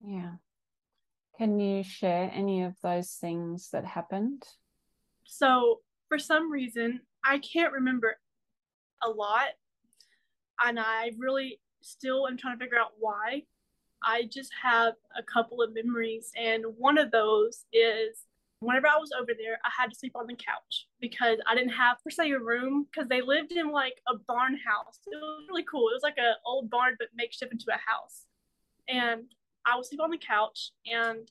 Yeah 0.06 0.34
can 1.36 1.60
you 1.60 1.82
share 1.82 2.30
any 2.32 2.62
of 2.62 2.74
those 2.82 3.12
things 3.12 3.70
that 3.72 3.84
happened? 3.84 4.42
So, 5.24 5.80
for 6.08 6.18
some 6.18 6.50
reason, 6.50 7.00
I 7.24 7.38
can't 7.38 7.72
remember 7.72 8.16
a 9.02 9.10
lot. 9.10 9.48
And 10.64 10.78
I 10.80 11.10
really 11.18 11.60
still 11.82 12.26
am 12.26 12.36
trying 12.36 12.58
to 12.58 12.64
figure 12.64 12.78
out 12.78 12.92
why. 12.98 13.42
I 14.02 14.28
just 14.32 14.52
have 14.62 14.94
a 15.18 15.22
couple 15.22 15.62
of 15.62 15.74
memories. 15.74 16.30
And 16.36 16.64
one 16.78 16.96
of 16.96 17.10
those 17.10 17.64
is 17.72 18.24
whenever 18.60 18.86
I 18.86 18.96
was 18.96 19.10
over 19.18 19.32
there, 19.36 19.58
I 19.64 19.70
had 19.76 19.90
to 19.90 19.96
sleep 19.96 20.16
on 20.16 20.26
the 20.26 20.34
couch 20.34 20.86
because 21.00 21.38
I 21.46 21.54
didn't 21.54 21.70
have 21.70 21.98
per 22.02 22.10
se 22.10 22.30
a 22.30 22.38
room 22.38 22.86
because 22.90 23.08
they 23.08 23.20
lived 23.20 23.52
in 23.52 23.70
like 23.70 24.00
a 24.08 24.16
barn 24.16 24.56
house. 24.64 25.00
It 25.06 25.16
was 25.16 25.46
really 25.48 25.64
cool. 25.64 25.88
It 25.90 25.94
was 25.94 26.02
like 26.02 26.18
an 26.18 26.34
old 26.44 26.70
barn 26.70 26.96
but 26.98 27.08
makeshift 27.14 27.52
into 27.52 27.66
a 27.68 27.90
house. 27.90 28.24
And 28.88 29.24
I 29.66 29.76
would 29.76 29.84
sleep 29.84 30.00
on 30.00 30.10
the 30.10 30.18
couch 30.18 30.70
and 30.90 31.28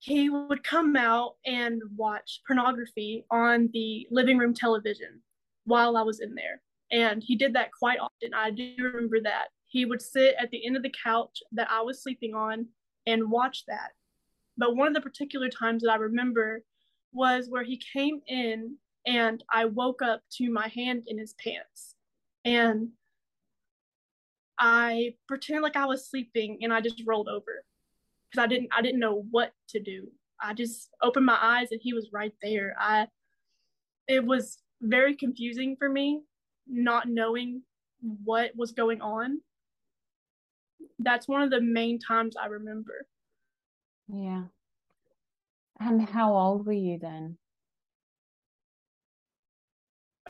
he 0.00 0.28
would 0.28 0.64
come 0.64 0.96
out 0.96 1.36
and 1.46 1.80
watch 1.96 2.40
pornography 2.44 3.24
on 3.30 3.70
the 3.72 4.06
living 4.10 4.36
room 4.36 4.52
television 4.52 5.22
while 5.64 5.96
I 5.96 6.02
was 6.02 6.20
in 6.20 6.34
there. 6.34 6.60
And 6.90 7.22
he 7.22 7.36
did 7.36 7.54
that 7.54 7.70
quite 7.72 8.00
often. 8.00 8.34
I 8.34 8.50
do 8.50 8.74
remember 8.78 9.20
that. 9.20 9.48
He 9.68 9.84
would 9.84 10.02
sit 10.02 10.34
at 10.40 10.50
the 10.50 10.66
end 10.66 10.76
of 10.76 10.82
the 10.82 10.92
couch 11.02 11.40
that 11.52 11.70
I 11.70 11.80
was 11.82 12.02
sleeping 12.02 12.34
on 12.34 12.66
and 13.06 13.30
watch 13.30 13.64
that. 13.68 13.92
But 14.58 14.76
one 14.76 14.88
of 14.88 14.94
the 14.94 15.00
particular 15.00 15.48
times 15.48 15.82
that 15.82 15.90
I 15.90 15.96
remember 15.96 16.62
was 17.12 17.48
where 17.48 17.62
he 17.62 17.80
came 17.92 18.20
in 18.26 18.76
and 19.06 19.42
I 19.50 19.66
woke 19.66 20.02
up 20.02 20.22
to 20.32 20.50
my 20.50 20.68
hand 20.68 21.04
in 21.06 21.16
his 21.16 21.34
pants. 21.34 21.94
And 22.44 22.88
I 24.58 25.14
pretended 25.28 25.62
like 25.62 25.76
I 25.76 25.86
was 25.86 26.08
sleeping 26.08 26.58
and 26.62 26.72
I 26.72 26.80
just 26.80 27.02
rolled 27.06 27.28
over 27.28 27.64
because 28.30 28.44
I 28.44 28.46
didn't 28.46 28.68
I 28.72 28.82
didn't 28.82 29.00
know 29.00 29.24
what 29.30 29.52
to 29.70 29.80
do. 29.80 30.08
I 30.40 30.54
just 30.54 30.90
opened 31.02 31.26
my 31.26 31.38
eyes 31.40 31.68
and 31.70 31.80
he 31.82 31.94
was 31.94 32.10
right 32.12 32.34
there. 32.42 32.74
I 32.78 33.08
it 34.08 34.24
was 34.24 34.58
very 34.80 35.14
confusing 35.14 35.76
for 35.76 35.88
me 35.88 36.22
not 36.66 37.08
knowing 37.08 37.62
what 38.24 38.50
was 38.56 38.72
going 38.72 39.00
on. 39.00 39.40
That's 40.98 41.28
one 41.28 41.42
of 41.42 41.50
the 41.50 41.60
main 41.60 41.98
times 41.98 42.36
I 42.36 42.46
remember. 42.46 43.06
Yeah. 44.08 44.44
And 45.80 46.08
how 46.08 46.34
old 46.36 46.66
were 46.66 46.72
you 46.72 46.98
then? 46.98 47.38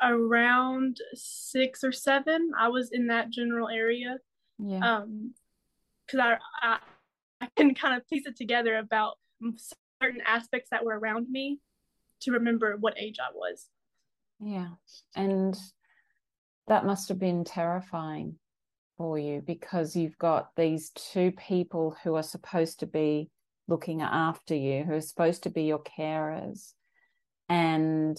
Around 0.02 0.98
six 1.14 1.84
or 1.84 1.92
seven. 1.92 2.50
I 2.58 2.68
was 2.68 2.90
in 2.90 3.06
that 3.08 3.30
general 3.30 3.68
area. 3.68 4.18
Yeah. 4.58 4.78
Um, 4.78 5.34
because 6.06 6.20
I, 6.20 6.36
I 6.60 6.78
I 7.42 7.48
can 7.56 7.74
kind 7.74 7.96
of 7.96 8.08
piece 8.08 8.26
it 8.26 8.36
together 8.36 8.76
about 8.76 9.18
certain 10.00 10.22
aspects 10.24 10.70
that 10.70 10.84
were 10.84 10.98
around 10.98 11.28
me 11.28 11.58
to 12.20 12.30
remember 12.30 12.76
what 12.78 12.94
age 12.96 13.16
I 13.20 13.34
was. 13.34 13.66
Yeah. 14.38 14.68
And 15.16 15.58
that 16.68 16.86
must 16.86 17.08
have 17.08 17.18
been 17.18 17.42
terrifying 17.42 18.36
for 18.96 19.18
you 19.18 19.42
because 19.44 19.96
you've 19.96 20.18
got 20.18 20.50
these 20.56 20.90
two 20.90 21.32
people 21.32 21.96
who 22.04 22.14
are 22.14 22.22
supposed 22.22 22.78
to 22.80 22.86
be 22.86 23.28
looking 23.66 24.02
after 24.02 24.54
you, 24.54 24.84
who 24.84 24.94
are 24.94 25.00
supposed 25.00 25.42
to 25.42 25.50
be 25.50 25.64
your 25.64 25.82
carers. 25.82 26.74
And 27.48 28.16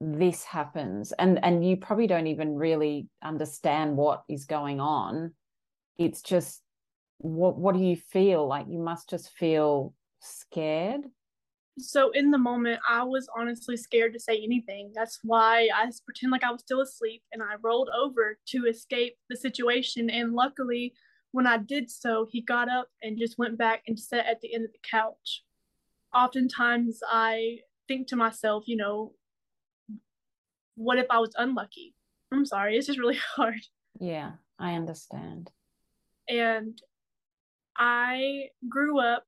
this 0.00 0.44
happens 0.44 1.12
and 1.12 1.42
and 1.42 1.66
you 1.66 1.76
probably 1.76 2.06
don't 2.06 2.26
even 2.26 2.54
really 2.54 3.08
understand 3.22 3.96
what 3.96 4.24
is 4.28 4.44
going 4.44 4.80
on. 4.80 5.32
It's 5.98 6.20
just 6.22 6.62
what 7.18 7.56
what 7.58 7.74
do 7.74 7.82
you 7.82 7.96
feel? 7.96 8.46
Like 8.46 8.66
you 8.68 8.78
must 8.78 9.08
just 9.08 9.30
feel 9.30 9.94
scared? 10.20 11.02
So 11.78 12.10
in 12.10 12.30
the 12.30 12.38
moment 12.38 12.80
i 12.88 13.02
was 13.02 13.28
honestly 13.36 13.76
scared 13.76 14.12
to 14.14 14.20
say 14.20 14.42
anything. 14.42 14.92
That's 14.94 15.20
why 15.22 15.68
i 15.74 15.90
pretend 16.04 16.32
like 16.32 16.44
i 16.44 16.50
was 16.50 16.60
still 16.60 16.82
asleep 16.82 17.22
and 17.32 17.42
i 17.42 17.54
rolled 17.62 17.90
over 17.96 18.38
to 18.48 18.66
escape 18.66 19.16
the 19.30 19.36
situation 19.36 20.10
and 20.10 20.34
luckily 20.34 20.92
when 21.32 21.46
i 21.46 21.58
did 21.58 21.90
so 21.90 22.26
he 22.30 22.40
got 22.40 22.68
up 22.68 22.88
and 23.02 23.18
just 23.18 23.38
went 23.38 23.58
back 23.58 23.82
and 23.86 23.98
sat 23.98 24.26
at 24.26 24.40
the 24.40 24.54
end 24.54 24.64
of 24.64 24.72
the 24.72 24.78
couch. 24.90 25.42
Oftentimes 26.14 27.00
i 27.10 27.58
think 27.88 28.08
to 28.08 28.16
myself 28.16 28.64
you 28.66 28.76
know 28.76 29.12
what 30.76 30.98
if 30.98 31.06
i 31.10 31.18
was 31.18 31.32
unlucky 31.36 31.94
i'm 32.32 32.46
sorry 32.46 32.76
it's 32.76 32.86
just 32.86 32.98
really 32.98 33.18
hard 33.36 33.60
yeah 33.98 34.32
i 34.58 34.74
understand 34.74 35.50
and 36.28 36.80
I 37.76 38.48
grew 38.68 38.98
up 39.00 39.24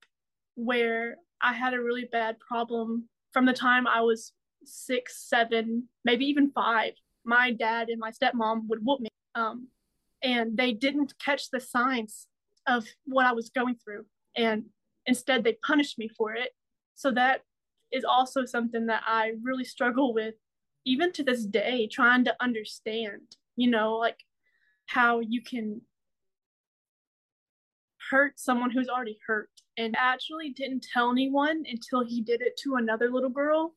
where 0.55 1.17
I 1.43 1.52
had 1.52 1.75
a 1.75 1.81
really 1.81 2.09
bad 2.11 2.38
problem 2.40 3.09
from 3.33 3.47
the 3.47 3.52
time 3.52 3.87
I 3.87 4.00
was 4.00 4.33
six, 4.64 5.28
seven, 5.28 5.88
maybe 6.05 6.25
even 6.26 6.50
five. 6.50 6.93
My 7.25 7.52
dad 7.52 7.88
and 7.88 8.00
my 8.00 8.11
stepmom 8.11 8.69
would 8.69 8.81
whoop 8.83 9.00
me. 9.00 9.09
Um, 9.35 9.69
and 10.23 10.57
they 10.57 10.73
didn't 10.73 11.14
catch 11.25 11.50
the 11.50 11.61
signs 11.61 12.26
of 12.67 12.87
what 13.05 13.26
I 13.26 13.33
was 13.33 13.50
going 13.50 13.76
through. 13.76 14.07
And 14.37 14.64
instead, 15.07 15.45
they 15.45 15.57
punished 15.64 15.99
me 15.99 16.09
for 16.09 16.35
it. 16.35 16.50
So 16.95 17.12
that 17.12 17.43
is 17.93 18.05
also 18.05 18.45
something 18.45 18.87
that 18.87 19.02
I 19.07 19.33
really 19.43 19.64
struggle 19.64 20.12
with, 20.12 20.35
even 20.85 21.12
to 21.12 21.23
this 21.23 21.44
day, 21.44 21.88
trying 21.90 22.25
to 22.25 22.37
understand, 22.40 23.23
you 23.56 23.70
know, 23.70 23.97
like 23.97 24.18
how 24.87 25.20
you 25.20 25.42
can 25.42 25.82
hurt 28.11 28.38
someone 28.38 28.70
who's 28.70 28.88
already 28.88 29.18
hurt. 29.26 29.50
And 29.76 29.94
actually 29.97 30.50
didn't 30.50 30.87
tell 30.92 31.11
anyone 31.11 31.64
until 31.70 32.04
he 32.04 32.20
did 32.20 32.40
it 32.40 32.58
to 32.64 32.76
another 32.76 33.11
little 33.11 33.30
girl 33.30 33.75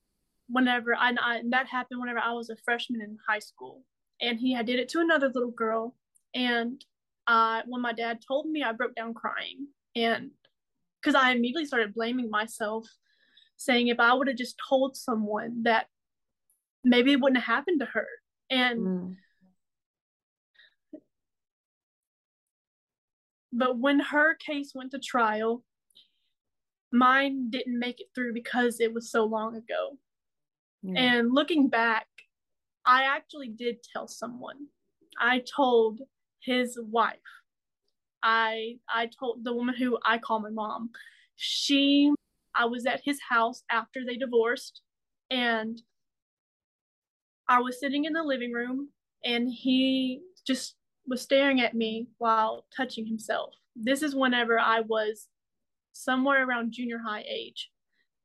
whenever 0.51 0.96
I, 0.96 1.15
I 1.22 1.41
that 1.50 1.67
happened 1.67 2.00
whenever 2.00 2.20
I 2.20 2.34
was 2.34 2.50
a 2.50 2.55
freshman 2.58 3.01
in 3.01 3.17
high 3.27 3.39
school, 3.39 3.84
and 4.22 4.39
he 4.39 4.53
had 4.53 4.65
did 4.65 4.79
it 4.79 4.89
to 4.89 5.00
another 5.00 5.31
little 5.34 5.51
girl, 5.51 5.96
and 6.36 6.84
uh, 7.27 7.62
when 7.65 7.81
my 7.81 7.93
dad 7.93 8.20
told 8.25 8.48
me, 8.48 8.63
I 8.63 8.74
broke 8.74 8.96
down 8.96 9.13
crying, 9.13 9.67
and 9.96 10.31
because 11.01 11.15
I 11.15 11.31
immediately 11.31 11.65
started 11.65 11.93
blaming 11.93 12.29
myself, 12.29 12.88
saying 13.55 13.88
if 13.88 14.00
I 14.00 14.13
would 14.13 14.27
have 14.27 14.38
just 14.38 14.55
told 14.70 14.96
someone 14.96 15.63
that 15.63 15.88
maybe 16.83 17.11
it 17.11 17.19
wouldn't 17.19 17.43
have 17.43 17.55
happened 17.55 17.79
to 17.79 17.88
her, 17.88 18.07
and. 18.50 18.79
Mm. 18.79 19.15
But 23.53 23.77
when 23.77 24.00
her 24.00 24.35
case 24.35 24.71
went 24.73 24.91
to 24.91 25.00
trial, 25.00 25.61
mine 26.91 27.50
didn't 27.50 27.77
make 27.77 28.00
it 28.00 28.07
through 28.15 28.33
because 28.33 28.79
it 28.79 28.93
was 28.93 29.11
so 29.11 29.25
long 29.25 29.55
ago. 29.55 29.97
Yeah. 30.83 31.00
And 31.00 31.33
looking 31.33 31.67
back, 31.67 32.07
I 32.85 33.03
actually 33.03 33.50
did 33.50 33.77
tell 33.83 34.07
someone. 34.07 34.67
I 35.19 35.43
told 35.55 36.01
his 36.41 36.79
wife. 36.81 37.17
I 38.23 38.77
I 38.89 39.07
told 39.07 39.43
the 39.43 39.53
woman 39.53 39.75
who 39.75 39.97
I 40.05 40.17
call 40.17 40.39
my 40.39 40.50
mom. 40.50 40.91
She 41.35 42.11
I 42.55 42.65
was 42.65 42.85
at 42.85 43.01
his 43.03 43.19
house 43.29 43.63
after 43.69 44.01
they 44.05 44.17
divorced 44.17 44.81
and 45.29 45.81
I 47.51 47.60
was 47.60 47.81
sitting 47.81 48.05
in 48.05 48.13
the 48.13 48.24
living 48.24 48.53
room 48.53 48.88
and 49.25 49.51
he 49.51 50.22
just 50.48 50.75
was 51.05 51.22
staring 51.22 51.60
at 51.60 51.74
me 51.74 52.08
while 52.17 52.65
touching 52.75 53.05
himself. 53.05 53.53
This 53.75 54.01
is 54.01 54.15
whenever 54.15 54.58
I 54.58 54.79
was 54.79 55.27
somewhere 55.91 56.48
around 56.48 56.72
junior 56.72 57.00
high 57.05 57.25
age. 57.29 57.70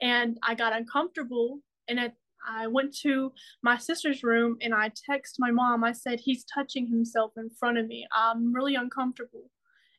And 0.00 0.38
I 0.44 0.54
got 0.54 0.76
uncomfortable 0.76 1.58
and 1.88 1.98
at, 1.98 2.14
I 2.48 2.68
went 2.68 2.96
to 2.98 3.32
my 3.64 3.76
sister's 3.78 4.22
room 4.22 4.58
and 4.60 4.72
I 4.72 4.90
texted 4.90 5.40
my 5.40 5.50
mom. 5.50 5.82
I 5.82 5.90
said, 5.90 6.20
He's 6.20 6.44
touching 6.44 6.86
himself 6.86 7.32
in 7.36 7.50
front 7.50 7.78
of 7.78 7.88
me. 7.88 8.06
I'm 8.16 8.54
really 8.54 8.76
uncomfortable. 8.76 9.50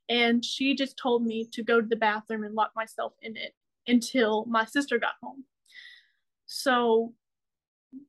And 0.07 0.45
she 0.45 0.73
just 0.73 0.97
told 0.97 1.25
me 1.25 1.49
to 1.51 1.63
go 1.63 1.81
to 1.81 1.87
the 1.87 1.97
bathroom 1.97 2.45
and 2.45 2.55
lock 2.55 2.71
myself 2.77 3.11
in 3.21 3.35
it 3.35 3.53
until 3.87 4.45
my 4.45 4.63
sister 4.63 4.97
got 4.97 5.15
home. 5.21 5.43
So 6.45 7.13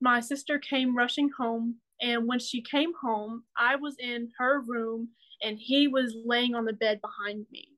my 0.00 0.20
sister 0.20 0.58
came 0.58 0.96
rushing 0.96 1.30
home. 1.38 1.76
And 2.00 2.26
when 2.26 2.38
she 2.38 2.62
came 2.62 2.92
home, 3.00 3.44
I 3.56 3.76
was 3.76 3.96
in 3.98 4.30
her 4.38 4.60
room 4.60 5.08
and 5.42 5.58
he 5.58 5.88
was 5.88 6.14
laying 6.24 6.54
on 6.54 6.64
the 6.64 6.72
bed 6.72 7.00
behind 7.00 7.46
me. 7.50 7.70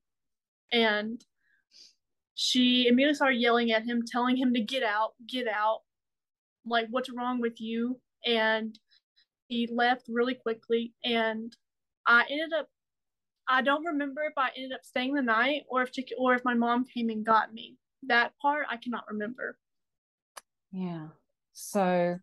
And 0.72 1.24
she 2.34 2.86
immediately 2.86 3.14
started 3.14 3.40
yelling 3.40 3.72
at 3.72 3.84
him, 3.84 4.02
telling 4.06 4.36
him 4.36 4.54
to 4.54 4.60
get 4.60 4.82
out, 4.82 5.12
get 5.26 5.48
out. 5.48 5.80
Like, 6.66 6.86
what's 6.90 7.10
wrong 7.10 7.40
with 7.40 7.60
you? 7.60 8.00
And 8.26 8.78
he 9.48 9.68
left 9.72 10.06
really 10.08 10.34
quickly. 10.34 10.94
And 11.04 11.54
I 12.06 12.24
ended 12.30 12.52
up, 12.58 12.68
I 13.48 13.62
don't 13.62 13.84
remember 13.84 14.22
if 14.22 14.34
I 14.36 14.50
ended 14.56 14.72
up 14.72 14.84
staying 14.84 15.14
the 15.14 15.22
night 15.22 15.62
or 15.68 15.82
if 15.82 15.90
she, 15.92 16.06
or 16.18 16.34
if 16.34 16.44
my 16.44 16.54
mom 16.54 16.84
came 16.84 17.08
and 17.08 17.24
got 17.24 17.52
me. 17.52 17.76
That 18.06 18.32
part 18.40 18.66
I 18.70 18.76
cannot 18.76 19.04
remember. 19.08 19.58
Yeah. 20.72 21.08
So, 21.52 22.16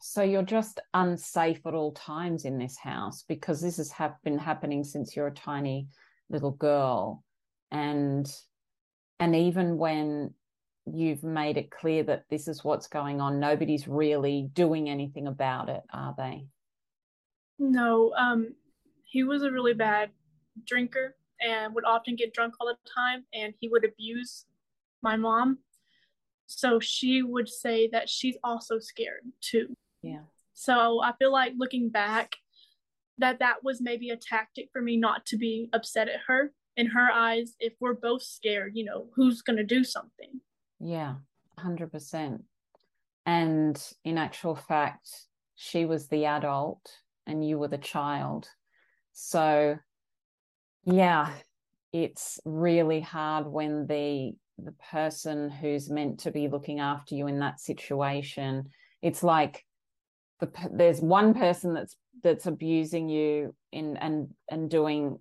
so 0.00 0.22
you're 0.22 0.42
just 0.42 0.80
unsafe 0.94 1.66
at 1.66 1.74
all 1.74 1.92
times 1.92 2.44
in 2.44 2.58
this 2.58 2.78
house 2.78 3.24
because 3.28 3.60
this 3.60 3.76
has 3.90 4.12
been 4.24 4.38
happening 4.38 4.84
since 4.84 5.16
you're 5.16 5.26
a 5.28 5.34
tiny 5.34 5.88
little 6.30 6.52
girl. 6.52 7.24
And 7.70 8.30
and 9.18 9.34
even 9.34 9.78
when 9.78 10.34
you've 10.86 11.24
made 11.24 11.56
it 11.56 11.70
clear 11.70 12.02
that 12.04 12.24
this 12.30 12.46
is 12.46 12.62
what's 12.62 12.86
going 12.86 13.20
on 13.20 13.40
nobody's 13.40 13.88
really 13.88 14.48
doing 14.52 14.88
anything 14.88 15.26
about 15.26 15.68
it 15.68 15.82
are 15.92 16.14
they? 16.16 16.46
No 17.58 18.12
um 18.16 18.54
he 19.04 19.24
was 19.24 19.42
a 19.42 19.50
really 19.50 19.74
bad 19.74 20.10
drinker 20.64 21.16
and 21.40 21.74
would 21.74 21.84
often 21.84 22.16
get 22.16 22.32
drunk 22.32 22.54
all 22.60 22.66
the 22.66 22.76
time 22.94 23.24
and 23.34 23.52
he 23.60 23.68
would 23.68 23.84
abuse 23.84 24.46
my 25.02 25.16
mom 25.16 25.58
so 26.46 26.80
she 26.80 27.22
would 27.22 27.48
say 27.48 27.88
that 27.88 28.08
she's 28.08 28.36
also 28.42 28.78
scared 28.78 29.22
too 29.40 29.76
yeah 30.02 30.22
so 30.54 31.02
i 31.02 31.12
feel 31.18 31.32
like 31.32 31.52
looking 31.56 31.88
back 31.88 32.36
that 33.18 33.38
that 33.38 33.64
was 33.64 33.80
maybe 33.80 34.10
a 34.10 34.16
tactic 34.16 34.68
for 34.72 34.82
me 34.82 34.96
not 34.96 35.24
to 35.26 35.36
be 35.36 35.68
upset 35.72 36.08
at 36.08 36.20
her 36.26 36.52
in 36.76 36.86
her 36.88 37.10
eyes, 37.10 37.54
if 37.58 37.72
we're 37.80 37.94
both 37.94 38.22
scared, 38.22 38.72
you 38.74 38.84
know, 38.84 39.06
who's 39.14 39.42
going 39.42 39.56
to 39.56 39.64
do 39.64 39.82
something? 39.82 40.40
Yeah, 40.78 41.14
100%. 41.58 42.42
And 43.24 43.92
in 44.04 44.18
actual 44.18 44.54
fact, 44.54 45.08
she 45.54 45.86
was 45.86 46.08
the 46.08 46.26
adult 46.26 46.86
and 47.26 47.46
you 47.46 47.58
were 47.58 47.68
the 47.68 47.78
child. 47.78 48.48
So, 49.12 49.78
yeah, 50.84 51.30
it's 51.92 52.38
really 52.44 53.00
hard 53.00 53.46
when 53.46 53.86
the 53.86 54.34
the 54.58 54.74
person 54.90 55.50
who's 55.50 55.90
meant 55.90 56.20
to 56.20 56.30
be 56.30 56.48
looking 56.48 56.80
after 56.80 57.14
you 57.14 57.26
in 57.26 57.40
that 57.40 57.60
situation. 57.60 58.70
It's 59.02 59.22
like 59.22 59.64
the, 60.40 60.50
there's 60.72 61.00
one 61.00 61.34
person 61.34 61.74
that's 61.74 61.96
that's 62.22 62.46
abusing 62.46 63.08
you 63.08 63.54
in 63.72 63.96
and 63.98 64.28
and 64.50 64.70
doing 64.70 65.18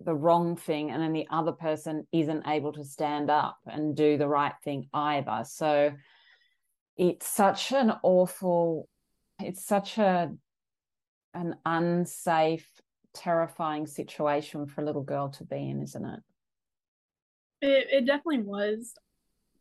the 0.00 0.14
wrong 0.14 0.56
thing 0.56 0.90
and 0.90 1.02
then 1.02 1.14
the 1.14 1.26
other 1.30 1.52
person 1.52 2.06
isn't 2.12 2.46
able 2.46 2.72
to 2.72 2.84
stand 2.84 3.30
up 3.30 3.56
and 3.66 3.96
do 3.96 4.18
the 4.18 4.28
right 4.28 4.52
thing 4.62 4.88
either. 4.92 5.42
So 5.46 5.92
it's 6.96 7.26
such 7.26 7.72
an 7.72 7.92
awful 8.02 8.88
it's 9.40 9.64
such 9.64 9.98
a 9.98 10.30
an 11.34 11.56
unsafe 11.64 12.68
terrifying 13.14 13.86
situation 13.86 14.66
for 14.66 14.82
a 14.82 14.84
little 14.84 15.02
girl 15.02 15.30
to 15.30 15.44
be 15.44 15.56
in 15.56 15.82
isn't 15.82 16.04
it 16.04 16.20
it, 17.62 17.88
it 17.90 18.06
definitely 18.06 18.42
was 18.42 18.94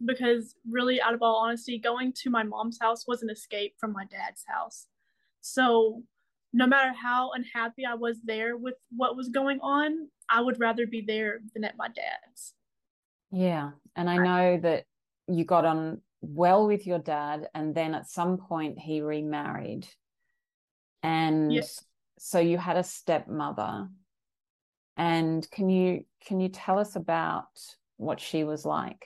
because 0.03 0.55
really 0.69 1.01
out 1.01 1.13
of 1.13 1.21
all 1.21 1.37
honesty 1.37 1.79
going 1.79 2.11
to 2.11 2.29
my 2.29 2.43
mom's 2.43 2.77
house 2.81 3.07
was 3.07 3.23
an 3.23 3.29
escape 3.29 3.73
from 3.79 3.93
my 3.93 4.05
dad's 4.05 4.43
house 4.47 4.87
so 5.41 6.03
no 6.55 6.65
matter 6.65 6.93
how 6.93 7.31
unhappy 7.33 7.85
I 7.85 7.95
was 7.95 8.17
there 8.23 8.55
with 8.55 8.75
what 8.95 9.17
was 9.17 9.27
going 9.27 9.59
on, 9.61 10.07
I 10.29 10.41
would 10.41 10.57
rather 10.57 10.87
be 10.87 11.01
there 11.01 11.41
than 11.53 11.65
at 11.65 11.75
my 11.77 11.89
dad's. 11.89 12.53
Yeah. 13.29 13.71
And 13.97 14.09
I 14.09 14.15
know 14.15 14.59
that 14.61 14.85
you 15.27 15.43
got 15.43 15.65
on 15.65 16.01
well 16.21 16.65
with 16.65 16.87
your 16.87 16.99
dad, 16.99 17.49
and 17.53 17.75
then 17.75 17.93
at 17.93 18.09
some 18.09 18.37
point 18.37 18.79
he 18.79 19.01
remarried. 19.01 19.85
And 21.03 21.53
yes. 21.53 21.83
so 22.17 22.39
you 22.39 22.57
had 22.57 22.77
a 22.77 22.83
stepmother. 22.83 23.89
And 24.95 25.47
can 25.51 25.69
you 25.69 26.05
can 26.25 26.39
you 26.39 26.47
tell 26.47 26.79
us 26.79 26.95
about 26.95 27.59
what 27.97 28.19
she 28.19 28.43
was 28.43 28.65
like? 28.65 29.05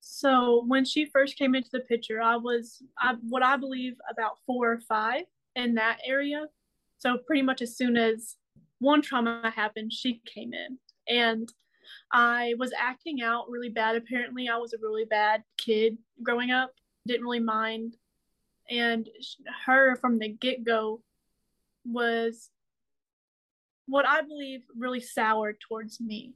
So 0.00 0.64
when 0.66 0.84
she 0.84 1.04
first 1.06 1.36
came 1.36 1.54
into 1.54 1.70
the 1.72 1.80
picture, 1.80 2.20
I 2.20 2.36
was 2.36 2.82
I, 2.98 3.14
what 3.28 3.42
I 3.42 3.56
believe 3.56 3.94
about 4.10 4.38
four 4.46 4.72
or 4.72 4.80
five 4.80 5.24
in 5.56 5.74
that 5.74 5.98
area. 6.04 6.46
So 6.98 7.18
pretty 7.26 7.42
much 7.42 7.62
as 7.62 7.76
soon 7.76 7.96
as 7.96 8.36
one 8.78 9.02
trauma 9.02 9.52
happened, 9.54 9.92
she 9.92 10.22
came 10.26 10.52
in. 10.52 10.78
And 11.08 11.52
I 12.12 12.54
was 12.58 12.72
acting 12.78 13.22
out 13.22 13.50
really 13.50 13.68
bad. 13.68 13.96
Apparently, 13.96 14.48
I 14.48 14.56
was 14.56 14.72
a 14.72 14.78
really 14.80 15.04
bad 15.04 15.42
kid 15.58 15.98
growing 16.22 16.50
up, 16.50 16.72
didn't 17.06 17.24
really 17.24 17.40
mind. 17.40 17.96
And 18.68 19.08
her 19.66 19.96
from 19.96 20.18
the 20.18 20.28
get 20.28 20.64
go 20.64 21.02
was 21.84 22.50
what 23.86 24.06
I 24.06 24.22
believe 24.22 24.62
really 24.76 25.00
soured 25.00 25.56
towards 25.60 26.00
me, 26.00 26.34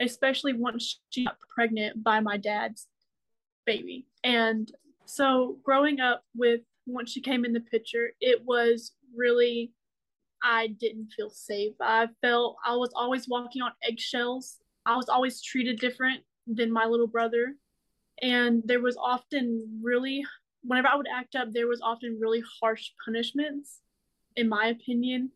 especially 0.00 0.52
once 0.52 1.00
she 1.10 1.24
got 1.24 1.38
pregnant 1.54 2.02
by 2.02 2.20
my 2.20 2.36
dad's 2.36 2.86
baby. 3.66 4.06
And 4.24 4.70
so, 5.06 5.58
growing 5.62 6.00
up 6.00 6.22
with 6.34 6.60
once 6.86 7.10
she 7.10 7.20
came 7.20 7.44
in 7.44 7.52
the 7.52 7.60
picture, 7.60 8.10
it 8.20 8.44
was 8.44 8.92
really 9.14 9.72
I 10.42 10.68
didn't 10.68 11.12
feel 11.16 11.30
safe. 11.30 11.74
I 11.80 12.08
felt 12.22 12.56
I 12.64 12.76
was 12.76 12.92
always 12.94 13.28
walking 13.28 13.62
on 13.62 13.72
eggshells. 13.82 14.58
I 14.86 14.96
was 14.96 15.08
always 15.08 15.42
treated 15.42 15.80
different 15.80 16.22
than 16.46 16.72
my 16.72 16.84
little 16.86 17.06
brother. 17.06 17.56
And 18.22 18.62
there 18.64 18.80
was 18.80 18.96
often 18.96 19.80
really, 19.82 20.24
whenever 20.62 20.88
I 20.88 20.96
would 20.96 21.08
act 21.12 21.34
up, 21.34 21.52
there 21.52 21.66
was 21.66 21.80
often 21.82 22.18
really 22.20 22.42
harsh 22.60 22.90
punishments, 23.04 23.80
in 24.36 24.48
my 24.48 24.66
opinion. 24.66 25.30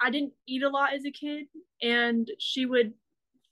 I 0.00 0.10
didn't 0.10 0.32
eat 0.46 0.62
a 0.62 0.68
lot 0.68 0.94
as 0.94 1.04
a 1.04 1.10
kid, 1.10 1.46
and 1.80 2.28
she 2.38 2.66
would 2.66 2.92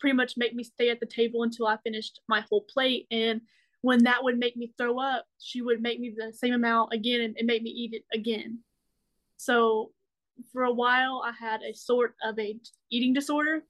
pretty 0.00 0.16
much 0.16 0.36
make 0.36 0.54
me 0.54 0.64
stay 0.64 0.90
at 0.90 0.98
the 1.00 1.06
table 1.06 1.42
until 1.42 1.66
I 1.66 1.76
finished 1.84 2.20
my 2.28 2.40
whole 2.48 2.62
plate. 2.62 3.06
And 3.10 3.42
when 3.82 4.04
that 4.04 4.22
would 4.22 4.38
make 4.38 4.56
me 4.56 4.72
throw 4.76 4.98
up, 4.98 5.26
she 5.38 5.62
would 5.62 5.80
make 5.80 6.00
me 6.00 6.14
the 6.16 6.32
same 6.32 6.54
amount 6.54 6.92
again 6.92 7.20
and, 7.20 7.36
and 7.38 7.46
make 7.46 7.62
me 7.62 7.70
eat 7.70 7.94
it 7.94 8.04
again. 8.12 8.58
So 9.36 9.92
for 10.52 10.64
a 10.64 10.72
while 10.72 11.22
I 11.24 11.32
had 11.32 11.62
a 11.62 11.74
sort 11.74 12.14
of 12.22 12.38
a 12.38 12.58
eating 12.90 13.12
disorder 13.12 13.62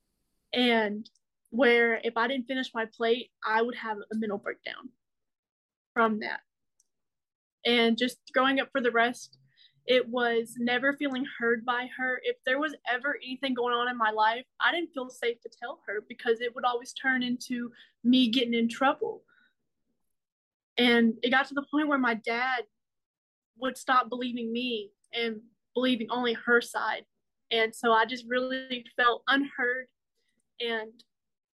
and 0.53 1.09
where 1.51 2.01
if 2.05 2.17
I 2.17 2.29
didn't 2.29 2.47
finish 2.47 2.71
my 2.75 2.87
plate, 2.87 3.31
I 3.45 3.63
would 3.63 3.75
have 3.75 3.99
a 3.99 4.17
mental 4.17 4.39
breakdown 4.39 4.91
from 5.95 6.21
that. 6.21 6.41
And 7.67 7.99
just 7.99 8.19
growing 8.33 8.61
up 8.61 8.69
for 8.73 8.81
the 8.81 8.91
rest, 8.91 9.37
it 9.91 10.09
was 10.09 10.55
never 10.57 10.93
feeling 10.93 11.27
heard 11.37 11.67
by 11.67 11.89
her. 11.99 12.21
If 12.23 12.37
there 12.47 12.61
was 12.61 12.77
ever 12.89 13.17
anything 13.25 13.55
going 13.55 13.75
on 13.75 13.89
in 13.89 13.99
my 13.99 14.13
life, 14.13 14.45
I 14.61 14.71
didn't 14.71 14.95
feel 14.95 15.11
safe 15.11 15.41
to 15.41 15.49
tell 15.49 15.81
her 15.85 16.05
because 16.09 16.41
it 16.41 16.55
would 16.55 16.65
always 16.65 16.93
turn 16.93 17.25
into 17.25 17.73
me 18.05 18.29
getting 18.29 18.55
in 18.55 18.69
trouble. 18.69 19.25
And 20.79 21.15
it 21.25 21.31
got 21.31 21.49
to 21.49 21.55
the 21.55 21.67
point 21.69 21.89
where 21.89 21.99
my 21.99 22.15
dad 22.15 22.67
would 23.59 23.77
stop 23.77 24.09
believing 24.09 24.53
me 24.53 24.93
and 25.13 25.41
believing 25.75 26.07
only 26.09 26.35
her 26.35 26.61
side. 26.61 27.05
And 27.51 27.75
so 27.75 27.91
I 27.91 28.05
just 28.05 28.27
really 28.29 28.87
felt 28.97 29.25
unheard 29.27 29.89
and 30.61 30.93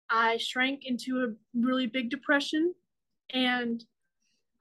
I 0.09 0.37
shrank 0.37 0.83
into 0.85 1.25
a 1.25 1.33
really 1.53 1.85
big 1.85 2.09
depression 2.09 2.75
and 3.33 3.83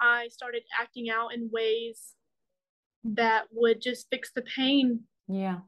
I 0.01 0.27
started 0.27 0.65
acting 0.77 1.09
out 1.09 1.35
in 1.35 1.51
ways 1.53 2.17
that 3.05 3.45
would 3.53 3.81
just 3.81 4.09
fix 4.11 4.31
the 4.33 4.43
pain. 4.43 5.01
Yeah. 5.29 5.59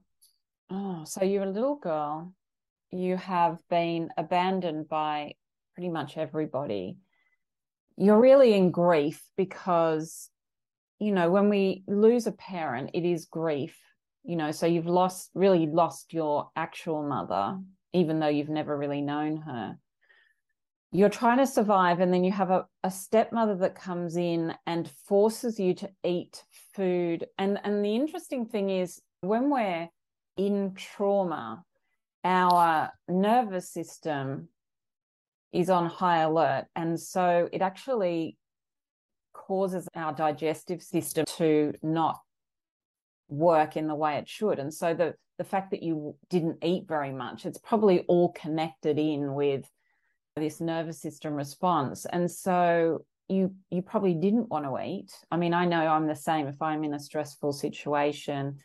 Oh, 0.70 1.04
so 1.04 1.24
you're 1.24 1.44
a 1.44 1.50
little 1.50 1.76
girl. 1.76 2.34
You 2.90 3.16
have 3.16 3.58
been 3.70 4.10
abandoned 4.16 4.88
by 4.88 5.34
pretty 5.74 5.88
much 5.88 6.16
everybody. 6.16 6.98
You're 7.96 8.20
really 8.20 8.54
in 8.54 8.70
grief 8.70 9.22
because, 9.36 10.30
you 10.98 11.12
know, 11.12 11.30
when 11.30 11.48
we 11.48 11.84
lose 11.86 12.26
a 12.26 12.32
parent, 12.32 12.90
it 12.94 13.04
is 13.04 13.26
grief, 13.26 13.78
you 14.24 14.36
know, 14.36 14.50
so 14.50 14.66
you've 14.66 14.86
lost, 14.86 15.30
really 15.34 15.66
lost 15.66 16.12
your 16.12 16.50
actual 16.56 17.02
mother, 17.02 17.58
even 17.92 18.18
though 18.18 18.28
you've 18.28 18.48
never 18.48 18.76
really 18.76 19.02
known 19.02 19.38
her 19.38 19.78
you're 20.92 21.08
trying 21.08 21.38
to 21.38 21.46
survive 21.46 22.00
and 22.00 22.12
then 22.12 22.22
you 22.22 22.30
have 22.30 22.50
a, 22.50 22.66
a 22.84 22.90
stepmother 22.90 23.56
that 23.56 23.74
comes 23.74 24.16
in 24.16 24.54
and 24.66 24.90
forces 25.06 25.58
you 25.58 25.74
to 25.74 25.90
eat 26.04 26.44
food. 26.74 27.26
And 27.38 27.58
and 27.64 27.82
the 27.82 27.96
interesting 27.96 28.44
thing 28.44 28.68
is 28.68 29.00
when 29.22 29.50
we're 29.50 29.88
in 30.36 30.74
trauma 30.74 31.64
our 32.24 32.90
nervous 33.08 33.68
system 33.68 34.48
is 35.52 35.68
on 35.68 35.86
high 35.86 36.20
alert 36.20 36.66
and 36.76 36.98
so 37.00 37.48
it 37.52 37.60
actually 37.62 38.36
causes 39.32 39.88
our 39.96 40.12
digestive 40.12 40.82
system 40.82 41.24
to 41.36 41.72
not 41.82 42.20
work 43.28 43.76
in 43.76 43.88
the 43.88 43.94
way 43.94 44.16
it 44.16 44.28
should. 44.28 44.58
And 44.58 44.72
so 44.72 44.92
the 44.92 45.14
the 45.38 45.44
fact 45.44 45.70
that 45.70 45.82
you 45.82 46.14
didn't 46.28 46.62
eat 46.62 46.86
very 46.86 47.12
much 47.12 47.46
it's 47.46 47.58
probably 47.58 48.00
all 48.00 48.30
connected 48.32 48.98
in 48.98 49.32
with 49.32 49.68
this 50.36 50.60
nervous 50.60 51.00
system 51.00 51.34
response. 51.34 52.06
And 52.06 52.30
so 52.30 53.04
you 53.28 53.54
you 53.70 53.82
probably 53.82 54.14
didn't 54.14 54.48
want 54.48 54.64
to 54.64 54.84
eat. 54.84 55.12
I 55.30 55.36
mean, 55.36 55.54
I 55.54 55.64
know 55.64 55.86
I'm 55.86 56.06
the 56.06 56.16
same. 56.16 56.46
If 56.46 56.60
I'm 56.60 56.84
in 56.84 56.94
a 56.94 57.00
stressful 57.00 57.52
situation, 57.52 58.58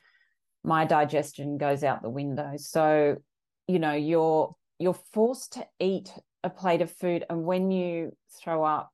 my 0.63 0.85
digestion 0.85 1.57
goes 1.57 1.83
out 1.83 2.01
the 2.01 2.09
window. 2.09 2.53
So, 2.57 3.17
you 3.67 3.79
know, 3.79 3.93
you're 3.93 4.55
you're 4.79 4.99
forced 5.13 5.53
to 5.53 5.67
eat 5.79 6.11
a 6.43 6.49
plate 6.49 6.81
of 6.81 6.91
food 6.91 7.25
and 7.29 7.43
when 7.45 7.71
you 7.71 8.15
throw 8.39 8.63
up, 8.63 8.91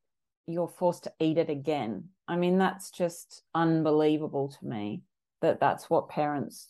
you're 0.48 0.68
forced 0.68 1.04
to 1.04 1.14
eat 1.20 1.38
it 1.38 1.50
again. 1.50 2.06
I 2.28 2.38
mean, 2.38 2.58
that's 2.58 2.90
just 2.90 3.44
unbelievable 3.54 4.50
to 4.60 4.66
me 4.66 5.02
that 5.42 5.60
that's 5.60 5.90
what 5.90 6.10
parents 6.10 6.70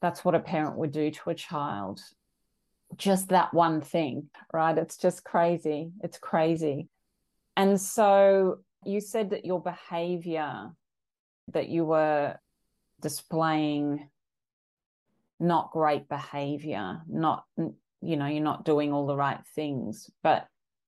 that's 0.00 0.24
what 0.24 0.34
a 0.34 0.40
parent 0.40 0.76
would 0.76 0.92
do 0.92 1.10
to 1.10 1.30
a 1.30 1.34
child 1.34 2.00
just 2.96 3.28
that 3.28 3.54
one 3.54 3.80
thing, 3.80 4.28
right? 4.52 4.76
It's 4.76 4.96
just 4.96 5.24
crazy. 5.24 5.92
It's 6.02 6.18
crazy. 6.18 6.88
And 7.56 7.80
so 7.80 8.58
you 8.84 9.00
said 9.00 9.30
that 9.30 9.44
your 9.44 9.62
behavior 9.62 10.70
that 11.52 11.68
you 11.68 11.84
were 11.84 12.36
displaying 13.00 14.08
not 15.38 15.70
great 15.72 16.08
behavior, 16.08 17.00
not 17.08 17.44
you 18.02 18.16
know, 18.16 18.26
you're 18.26 18.42
not 18.42 18.64
doing 18.64 18.92
all 18.92 19.06
the 19.06 19.16
right 19.16 19.40
things, 19.54 20.10
but 20.22 20.46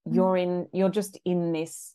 mm. 0.09 0.15
you're 0.15 0.37
in 0.37 0.69
you're 0.73 0.91
just 0.91 1.19
in 1.25 1.53
this 1.53 1.95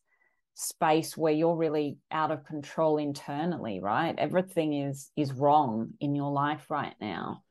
space 0.53 1.15
where 1.15 1.33
you're 1.33 1.55
really 1.55 1.97
out 2.11 2.31
of 2.31 2.45
control 2.45 2.97
internally, 2.97 3.79
right? 3.79 4.15
Everything 4.17 4.73
is 4.73 5.11
is 5.15 5.33
wrong 5.33 5.93
in 5.99 6.15
your 6.15 6.31
life 6.31 6.69
right 6.69 6.95
now. 6.99 7.43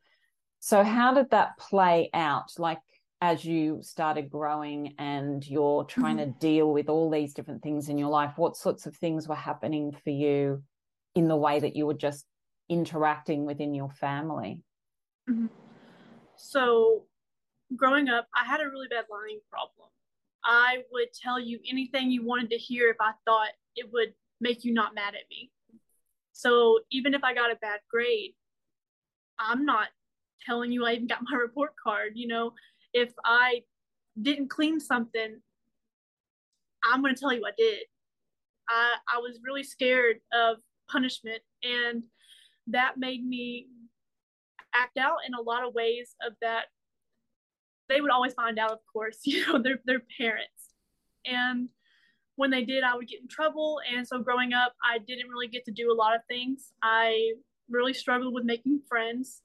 So, 0.67 0.83
how 0.83 1.13
did 1.13 1.29
that 1.29 1.57
play 1.57 2.09
out? 2.13 2.51
Like, 2.57 2.79
as 3.21 3.45
you 3.45 3.79
started 3.81 4.29
growing 4.29 4.95
and 4.99 5.47
you're 5.47 5.85
trying 5.85 6.17
mm-hmm. 6.17 6.33
to 6.33 6.39
deal 6.39 6.73
with 6.73 6.89
all 6.89 7.09
these 7.09 7.33
different 7.33 7.63
things 7.63 7.87
in 7.87 7.97
your 7.97 8.09
life, 8.09 8.33
what 8.35 8.57
sorts 8.57 8.85
of 8.85 8.93
things 8.93 9.29
were 9.29 9.35
happening 9.35 9.95
for 10.03 10.09
you 10.09 10.61
in 11.15 11.29
the 11.29 11.37
way 11.37 11.61
that 11.61 11.77
you 11.77 11.85
were 11.85 11.93
just 11.93 12.25
interacting 12.67 13.45
within 13.45 13.73
your 13.73 13.91
family? 13.91 14.59
Mm-hmm. 15.29 15.45
So, 16.35 17.05
growing 17.73 18.09
up, 18.09 18.27
I 18.35 18.43
had 18.43 18.59
a 18.59 18.67
really 18.67 18.89
bad 18.89 19.05
lying 19.09 19.39
problem. 19.49 19.87
I 20.43 20.79
would 20.91 21.13
tell 21.13 21.39
you 21.39 21.59
anything 21.71 22.11
you 22.11 22.25
wanted 22.25 22.49
to 22.49 22.57
hear 22.57 22.89
if 22.89 22.97
I 22.99 23.13
thought 23.23 23.51
it 23.77 23.87
would 23.93 24.13
make 24.41 24.65
you 24.65 24.73
not 24.73 24.93
mad 24.93 25.13
at 25.15 25.29
me. 25.29 25.49
So, 26.33 26.79
even 26.91 27.13
if 27.13 27.23
I 27.23 27.33
got 27.33 27.53
a 27.53 27.55
bad 27.55 27.79
grade, 27.89 28.33
I'm 29.39 29.63
not 29.63 29.87
telling 30.45 30.71
you 30.71 30.85
I 30.85 30.93
even 30.93 31.07
got 31.07 31.19
my 31.29 31.37
report 31.37 31.71
card. 31.81 32.13
You 32.15 32.27
know, 32.27 32.53
if 32.93 33.13
I 33.23 33.61
didn't 34.21 34.49
clean 34.49 34.79
something, 34.79 35.39
I'm 36.83 37.01
going 37.01 37.13
to 37.13 37.19
tell 37.19 37.33
you 37.33 37.45
I 37.45 37.51
did. 37.57 37.79
I, 38.69 38.95
I 39.15 39.17
was 39.19 39.39
really 39.43 39.63
scared 39.63 40.17
of 40.33 40.57
punishment, 40.89 41.41
and 41.63 42.03
that 42.67 42.97
made 42.97 43.25
me 43.25 43.67
act 44.73 44.97
out 44.97 45.17
in 45.25 45.33
a 45.33 45.41
lot 45.41 45.65
of 45.65 45.73
ways 45.73 46.15
of 46.25 46.33
that 46.41 46.65
they 47.89 48.01
would 48.01 48.11
always 48.11 48.33
find 48.33 48.59
out 48.59 48.71
of 48.71 48.79
course 48.91 49.19
you 49.25 49.45
know 49.47 49.61
their 49.61 49.79
their 49.85 50.01
parents 50.17 50.73
and 51.25 51.69
when 52.35 52.51
they 52.51 52.63
did 52.63 52.83
i 52.83 52.95
would 52.95 53.07
get 53.07 53.21
in 53.21 53.27
trouble 53.27 53.79
and 53.91 54.07
so 54.07 54.19
growing 54.19 54.53
up 54.53 54.73
i 54.83 54.97
didn't 54.97 55.29
really 55.29 55.47
get 55.47 55.65
to 55.65 55.71
do 55.71 55.91
a 55.91 55.95
lot 55.95 56.15
of 56.15 56.21
things 56.27 56.71
i 56.83 57.31
really 57.69 57.93
struggled 57.93 58.33
with 58.33 58.45
making 58.45 58.81
friends 58.87 59.41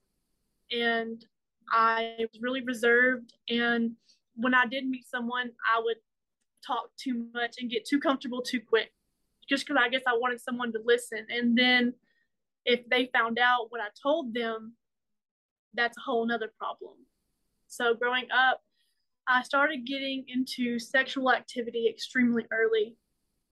and 0.72 1.24
I 1.70 2.16
was 2.18 2.40
really 2.40 2.62
reserved. 2.62 3.32
And 3.48 3.92
when 4.34 4.54
I 4.54 4.66
did 4.66 4.86
meet 4.86 5.06
someone, 5.06 5.50
I 5.68 5.80
would 5.82 5.96
talk 6.66 6.90
too 6.96 7.26
much 7.34 7.56
and 7.58 7.70
get 7.70 7.84
too 7.84 8.00
comfortable 8.00 8.42
too 8.42 8.60
quick, 8.60 8.92
just 9.48 9.66
because 9.66 9.80
I 9.82 9.88
guess 9.88 10.02
I 10.06 10.16
wanted 10.16 10.40
someone 10.40 10.72
to 10.72 10.80
listen. 10.84 11.26
And 11.28 11.56
then 11.56 11.94
if 12.64 12.88
they 12.88 13.10
found 13.12 13.38
out 13.38 13.66
what 13.70 13.80
I 13.80 13.88
told 14.00 14.34
them, 14.34 14.74
that's 15.74 15.96
a 15.96 16.00
whole 16.00 16.26
nother 16.26 16.52
problem. 16.58 16.94
So 17.66 17.94
growing 17.94 18.26
up, 18.30 18.60
I 19.26 19.42
started 19.42 19.86
getting 19.86 20.24
into 20.28 20.78
sexual 20.78 21.32
activity 21.32 21.88
extremely 21.88 22.44
early. 22.52 22.96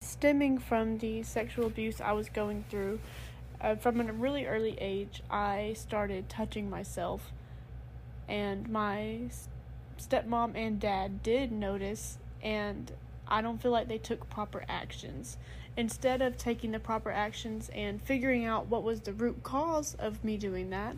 Stemming 0.03 0.59
from 0.59 0.99
the 0.99 1.23
sexual 1.23 1.67
abuse 1.67 2.01
I 2.01 2.13
was 2.13 2.29
going 2.29 2.65
through, 2.71 3.01
uh, 3.61 3.77
from 3.77 4.01
a 4.01 4.13
really 4.13 4.47
early 4.47 4.77
age, 4.81 5.23
I 5.31 5.75
started 5.77 6.29
touching 6.29 6.71
myself, 6.71 7.33
and 8.29 8.69
my 8.69 9.31
stepmom 9.99 10.55
and 10.55 10.81
dad 10.81 11.23
did 11.23 11.53
notice, 11.53 12.19
and 12.43 12.91
I 13.29 13.43
don't 13.43 13.61
feel 13.61 13.71
like 13.71 13.89
they 13.89 13.99
took 13.99 14.29
proper 14.31 14.65
actions. 14.69 15.37
Instead 15.77 16.21
of 16.21 16.37
taking 16.37 16.73
the 16.73 16.81
proper 16.81 17.11
actions 17.11 17.71
and 17.75 18.03
figuring 18.03 18.45
out 18.45 18.67
what 18.67 18.83
was 18.83 19.01
the 19.03 19.13
root 19.13 19.43
cause 19.43 19.95
of 19.99 20.25
me 20.25 20.37
doing 20.37 20.71
that, 20.71 20.97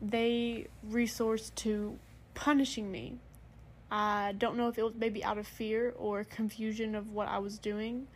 they 0.00 0.66
resourced 0.90 1.54
to 1.54 1.98
punishing 2.34 2.90
me. 2.90 3.18
I 3.90 4.34
don't 4.38 4.56
know 4.56 4.68
if 4.68 4.78
it 4.78 4.82
was 4.82 4.94
maybe 4.96 5.22
out 5.22 5.38
of 5.38 5.46
fear 5.46 5.94
or 5.96 6.24
confusion 6.24 6.94
of 6.94 7.12
what 7.12 7.28
I 7.28 7.38
was 7.38 7.58
doing, 7.58 8.06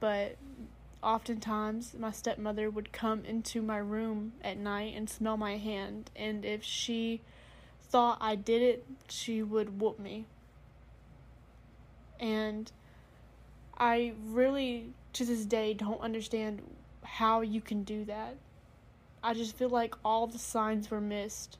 but 0.00 0.36
oftentimes 1.02 1.94
my 1.98 2.10
stepmother 2.10 2.70
would 2.70 2.92
come 2.92 3.24
into 3.24 3.60
my 3.60 3.78
room 3.78 4.32
at 4.42 4.56
night 4.56 4.94
and 4.96 5.10
smell 5.10 5.36
my 5.36 5.56
hand 5.56 6.10
and 6.14 6.44
if 6.44 6.62
she 6.62 7.20
thought 7.80 8.18
I 8.20 8.36
did 8.36 8.62
it 8.62 8.86
she 9.08 9.42
would 9.42 9.80
whoop 9.80 9.98
me. 9.98 10.26
And 12.20 12.70
I 13.76 14.14
really 14.24 14.92
to 15.14 15.24
this 15.24 15.44
day 15.44 15.74
don't 15.74 16.00
understand 16.00 16.62
how 17.02 17.40
you 17.40 17.60
can 17.60 17.82
do 17.82 18.04
that. 18.04 18.36
I 19.22 19.34
just 19.34 19.56
feel 19.56 19.68
like 19.68 19.94
all 20.04 20.26
the 20.26 20.38
signs 20.38 20.90
were 20.90 21.00
missed. 21.00 21.58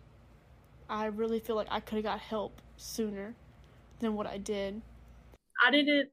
I 0.88 1.06
really 1.06 1.40
feel 1.40 1.56
like 1.56 1.68
I 1.70 1.80
could 1.80 1.96
have 1.96 2.04
got 2.04 2.20
help 2.20 2.60
sooner 2.76 3.34
than 4.00 4.14
what 4.14 4.26
I 4.26 4.38
did. 4.38 4.82
I 5.64 5.70
didn't 5.70 6.10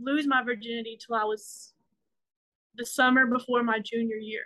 lose 0.00 0.26
my 0.26 0.42
virginity 0.42 0.98
till 1.04 1.16
I 1.16 1.24
was 1.24 1.71
the 2.76 2.86
summer 2.86 3.26
before 3.26 3.62
my 3.62 3.78
junior 3.78 4.16
year. 4.16 4.44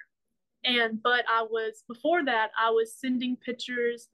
And 0.65 1.03
but 1.03 1.25
I 1.31 1.43
was 1.43 1.85
before 1.89 2.25
that 2.25 2.51
I 2.59 2.71
was 2.71 2.95
sending 2.95 3.37
pictures, 3.37 4.09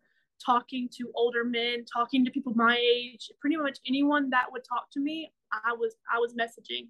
talking 0.44 0.88
to 0.98 1.11
older 1.14 1.44
men, 1.44 1.85
talking 1.85 2.25
to 2.25 2.31
people 2.31 2.53
my 2.55 2.77
age, 2.77 3.31
pretty 3.40 3.57
much 3.57 3.79
anyone 3.87 4.31
that 4.31 4.46
would 4.51 4.64
talk 4.64 4.90
to 4.92 5.01
me, 5.01 5.33
I 5.53 5.72
was 5.72 5.96
I 6.12 6.18
was 6.18 6.35
messaging. 6.35 6.88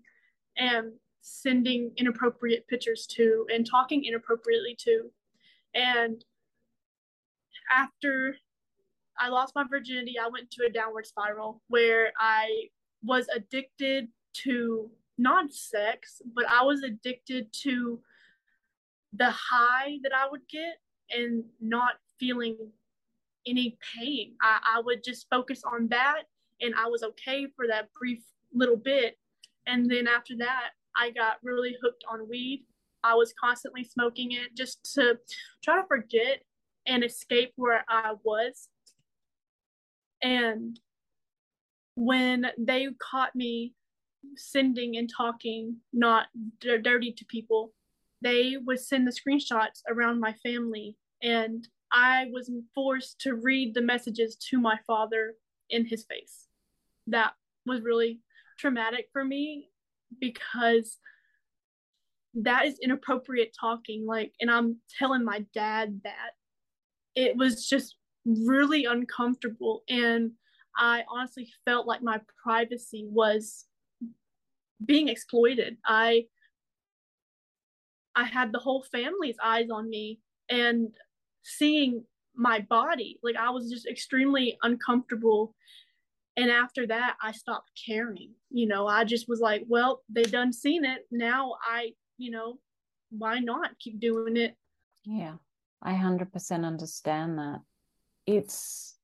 And 0.57 0.93
sending 1.23 1.93
inappropriate 1.97 2.67
pictures 2.69 3.07
to 3.07 3.47
and 3.53 3.69
talking 3.69 4.05
inappropriately 4.05 4.77
to. 4.77 5.11
And 5.75 6.23
after 7.71 8.37
I 9.19 9.29
lost 9.29 9.55
my 9.55 9.65
virginity, 9.69 10.17
I 10.23 10.29
went 10.29 10.51
to 10.53 10.67
a 10.67 10.71
downward 10.71 11.07
spiral 11.07 11.63
where 11.69 12.13
I 12.19 12.67
was 13.03 13.29
addicted 13.35 14.09
to 14.45 14.91
not 15.19 15.53
sex, 15.53 16.23
but 16.35 16.45
I 16.49 16.63
was 16.63 16.83
addicted 16.83 17.53
to 17.63 18.01
the 19.13 19.31
high 19.31 19.99
that 20.03 20.13
I 20.15 20.29
would 20.31 20.49
get 20.49 20.79
and 21.11 21.45
not 21.61 21.95
feeling 22.19 22.57
any 23.47 23.77
pain. 23.95 24.35
I, 24.41 24.59
I 24.77 24.81
would 24.81 25.05
just 25.05 25.27
focus 25.29 25.63
on 25.71 25.89
that 25.89 26.23
and 26.61 26.75
I 26.75 26.87
was 26.87 27.03
okay 27.03 27.47
for 27.57 27.67
that 27.67 27.93
brief 27.93 28.21
little 28.55 28.77
bit. 28.77 29.19
And 29.67 29.91
then 29.91 30.07
after 30.07 30.37
that, 30.39 30.71
I 30.97 31.11
got 31.11 31.37
really 31.43 31.77
hooked 31.83 32.05
on 32.11 32.29
weed. 32.29 32.65
I 33.05 33.15
was 33.15 33.35
constantly 33.39 33.85
smoking 33.85 34.33
it 34.33 34.57
just 34.57 34.95
to 34.95 35.19
try 35.63 35.81
to 35.81 35.87
forget 35.87 36.43
and 36.87 37.05
escape 37.05 37.53
where 37.57 37.85
I 37.89 38.15
was. 38.23 38.69
And 40.23 40.79
when 41.97 42.47
they 42.59 42.89
caught 43.01 43.35
me 43.35 43.75
sending 44.37 44.97
and 44.97 45.11
talking 45.15 45.77
not 45.93 46.27
dirty 46.61 47.13
to 47.13 47.25
people, 47.27 47.73
they 48.21 48.57
would 48.65 48.81
send 48.81 49.07
the 49.07 49.13
screenshots 49.13 49.83
around 49.89 50.21
my 50.21 50.35
family. 50.45 50.97
And 51.23 51.67
I 51.93 52.27
was 52.33 52.51
forced 52.75 53.21
to 53.21 53.35
read 53.35 53.75
the 53.75 53.83
messages 53.83 54.37
to 54.51 54.61
my 54.61 54.79
father 54.87 55.35
in 55.71 55.87
his 55.87 56.05
face. 56.05 56.47
That 57.07 57.33
was 57.67 57.83
really 57.83 58.21
traumatic 58.59 59.09
for 59.13 59.25
me 59.25 59.69
because 60.21 60.99
that 62.35 62.65
is 62.67 62.79
inappropriate 62.83 63.55
talking 63.59 64.07
like 64.07 64.33
and 64.41 64.51
i'm 64.51 64.77
telling 64.99 65.25
my 65.25 65.45
dad 65.55 66.01
that 66.05 66.31
it 67.15 67.37
was 67.37 67.69
just 67.69 67.97
really 68.25 68.85
uncomfortable 68.85 69.83
and 69.89 70.31
i 70.79 71.03
honestly 71.11 71.49
felt 71.65 71.87
like 71.87 72.03
my 72.03 72.21
privacy 72.43 73.07
was 73.11 73.67
being 74.85 75.09
exploited. 75.09 75.77
I 75.85 76.25
i 78.15 78.25
had 78.25 78.53
the 78.53 78.59
whole 78.59 78.85
family's 78.93 79.37
eyes 79.43 79.71
on 79.71 79.89
me 79.89 80.21
and 80.51 80.95
seeing 81.43 82.05
my 82.35 82.61
body. 82.61 83.19
Like 83.23 83.37
i 83.37 83.51
was 83.51 83.71
just 83.71 83.87
extremely 83.87 84.59
uncomfortable. 84.63 85.55
And 86.37 86.51
after 86.51 86.87
that 86.87 87.17
i 87.23 87.33
stopped 87.33 87.71
caring. 87.87 88.33
You 88.51 88.67
know 88.67 88.87
i 88.87 89.05
just 89.05 89.29
was 89.29 89.41
like 89.41 89.65
well 89.69 90.03
they've 90.09 90.31
done 90.31 90.53
seen 90.53 90.85
it. 90.85 91.07
Now 91.11 91.55
i 91.63 91.93
you 92.19 92.31
know 92.31 92.59
why 93.11 93.39
not 93.39 93.79
keep 93.79 94.01
doing 94.01 94.37
it? 94.37 94.57
Yeah 95.05 95.35
i 95.83 95.93
100% 95.95 96.65
understand 96.65 97.39
that. 97.39 97.61
It's 98.27 98.97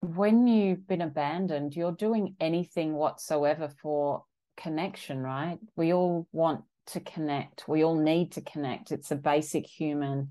when 0.00 0.46
you've 0.48 0.86
been 0.88 1.02
abandoned 1.02 1.76
you're 1.76 1.92
doing 1.92 2.34
anything 2.40 2.92
whatsoever 2.92 3.68
for 3.68 4.24
connection 4.56 5.22
right 5.22 5.58
we 5.76 5.92
all 5.92 6.26
want 6.32 6.62
to 6.86 7.00
connect 7.00 7.66
we 7.68 7.84
all 7.84 7.96
need 7.96 8.32
to 8.32 8.40
connect 8.40 8.92
it's 8.92 9.10
a 9.10 9.16
basic 9.16 9.66
human 9.66 10.30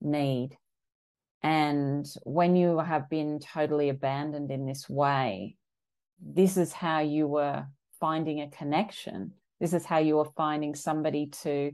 need 0.00 0.56
and 1.42 2.06
when 2.24 2.56
you 2.56 2.78
have 2.78 3.08
been 3.08 3.38
totally 3.38 3.88
abandoned 3.88 4.50
in 4.50 4.66
this 4.66 4.88
way 4.88 5.56
this 6.20 6.56
is 6.56 6.72
how 6.72 7.00
you 7.00 7.26
were 7.26 7.66
finding 8.00 8.40
a 8.40 8.50
connection. 8.50 9.32
This 9.60 9.72
is 9.72 9.84
how 9.84 9.98
you 9.98 10.16
were 10.16 10.30
finding 10.36 10.74
somebody 10.74 11.26
to. 11.42 11.72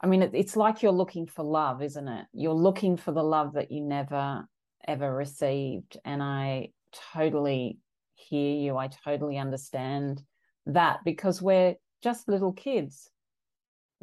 I 0.00 0.06
mean, 0.06 0.22
it's 0.22 0.56
like 0.56 0.82
you're 0.82 0.92
looking 0.92 1.26
for 1.26 1.44
love, 1.44 1.82
isn't 1.82 2.08
it? 2.08 2.26
You're 2.32 2.52
looking 2.52 2.96
for 2.96 3.12
the 3.12 3.22
love 3.22 3.54
that 3.54 3.70
you 3.70 3.80
never 3.80 4.46
ever 4.86 5.14
received. 5.14 5.96
And 6.04 6.22
I 6.22 6.70
totally 7.14 7.78
hear 8.14 8.56
you. 8.56 8.76
I 8.76 8.88
totally 8.88 9.38
understand 9.38 10.22
that 10.66 11.00
because 11.04 11.42
we're 11.42 11.76
just 12.02 12.28
little 12.28 12.52
kids. 12.52 13.10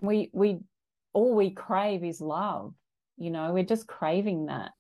We, 0.02 0.30
we, 0.34 0.60
all 1.14 1.36
we 1.36 1.52
crave 1.52 2.04
is 2.04 2.22
love. 2.22 2.74
You 3.18 3.32
know, 3.32 3.54
we're 3.54 3.64
just 3.64 3.88
craving 3.88 4.48
that. 4.48 4.72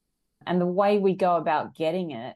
And 0.45 0.59
the 0.59 0.65
way 0.65 0.97
we 0.97 1.15
go 1.15 1.35
about 1.35 1.75
getting 1.75 2.11
it 2.11 2.35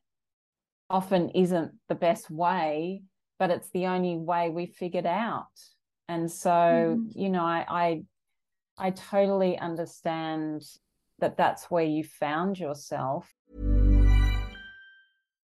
often 0.89 1.29
isn't 1.29 1.71
the 1.89 1.95
best 1.95 2.29
way, 2.29 3.01
but 3.39 3.49
it's 3.49 3.69
the 3.71 3.87
only 3.87 4.17
way 4.17 4.49
we 4.49 4.67
figured 4.67 5.07
out. 5.07 5.47
And 6.07 6.31
so, 6.31 6.49
mm. 6.49 7.07
you 7.15 7.29
know, 7.29 7.43
I, 7.43 7.65
I 7.67 8.03
I 8.77 8.91
totally 8.91 9.57
understand 9.57 10.63
that 11.19 11.37
that's 11.37 11.71
where 11.71 11.85
you 11.85 12.03
found 12.03 12.59
yourself. 12.59 13.33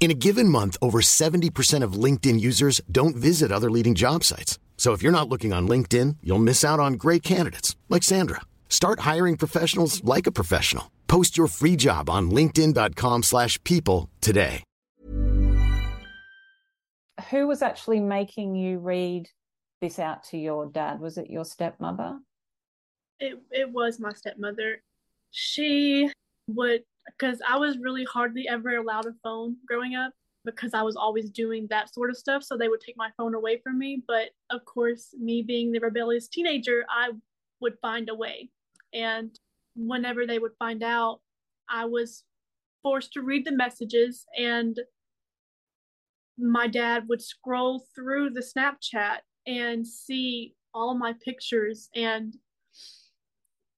In 0.00 0.10
a 0.10 0.14
given 0.14 0.48
month, 0.48 0.78
over 0.80 1.02
70% 1.02 1.84
of 1.84 1.92
LinkedIn 1.92 2.40
users 2.40 2.80
don't 2.90 3.14
visit 3.14 3.52
other 3.52 3.70
leading 3.70 3.94
job 3.94 4.24
sites. 4.24 4.58
So 4.78 4.94
if 4.94 5.02
you're 5.02 5.12
not 5.12 5.28
looking 5.28 5.52
on 5.52 5.68
LinkedIn, 5.68 6.16
you'll 6.22 6.38
miss 6.38 6.64
out 6.64 6.80
on 6.80 6.94
great 6.94 7.22
candidates 7.22 7.76
like 7.90 8.02
Sandra. 8.02 8.40
Start 8.70 9.00
hiring 9.00 9.36
professionals 9.36 10.02
like 10.02 10.26
a 10.26 10.32
professional. 10.32 10.90
Post 11.06 11.36
your 11.36 11.48
free 11.48 11.76
job 11.76 12.08
on 12.08 12.30
linkedin.com/people 12.30 14.08
today. 14.22 14.64
Who 17.30 17.46
was 17.46 17.60
actually 17.60 18.00
making 18.00 18.54
you 18.54 18.78
read 18.78 19.28
this 19.82 19.98
out 19.98 20.24
to 20.30 20.38
your 20.38 20.64
dad? 20.64 21.00
Was 21.00 21.18
it 21.18 21.28
your 21.28 21.44
stepmother? 21.44 22.20
It 23.18 23.34
it 23.50 23.70
was 23.70 24.00
my 24.00 24.14
stepmother. 24.14 24.82
She 25.30 26.10
would 26.48 26.84
because 27.18 27.40
I 27.46 27.56
was 27.56 27.78
really 27.78 28.04
hardly 28.04 28.48
ever 28.48 28.76
allowed 28.76 29.06
a 29.06 29.12
phone 29.22 29.56
growing 29.66 29.94
up 29.94 30.12
because 30.44 30.74
I 30.74 30.82
was 30.82 30.96
always 30.96 31.30
doing 31.30 31.66
that 31.70 31.92
sort 31.92 32.10
of 32.10 32.16
stuff. 32.16 32.42
So 32.42 32.56
they 32.56 32.68
would 32.68 32.80
take 32.80 32.96
my 32.96 33.10
phone 33.16 33.34
away 33.34 33.60
from 33.62 33.78
me. 33.78 34.02
But 34.06 34.30
of 34.50 34.64
course, 34.64 35.14
me 35.18 35.42
being 35.42 35.72
the 35.72 35.80
rebellious 35.80 36.28
teenager, 36.28 36.84
I 36.88 37.10
would 37.60 37.74
find 37.82 38.08
a 38.08 38.14
way. 38.14 38.50
And 38.94 39.38
whenever 39.76 40.26
they 40.26 40.38
would 40.38 40.56
find 40.58 40.82
out, 40.82 41.20
I 41.68 41.84
was 41.84 42.24
forced 42.82 43.12
to 43.12 43.22
read 43.22 43.44
the 43.44 43.52
messages 43.52 44.24
and 44.38 44.78
my 46.38 46.66
dad 46.66 47.06
would 47.08 47.20
scroll 47.20 47.84
through 47.94 48.30
the 48.30 48.40
Snapchat 48.40 49.18
and 49.46 49.86
see 49.86 50.54
all 50.72 50.94
my 50.94 51.14
pictures 51.24 51.90
and 51.94 52.34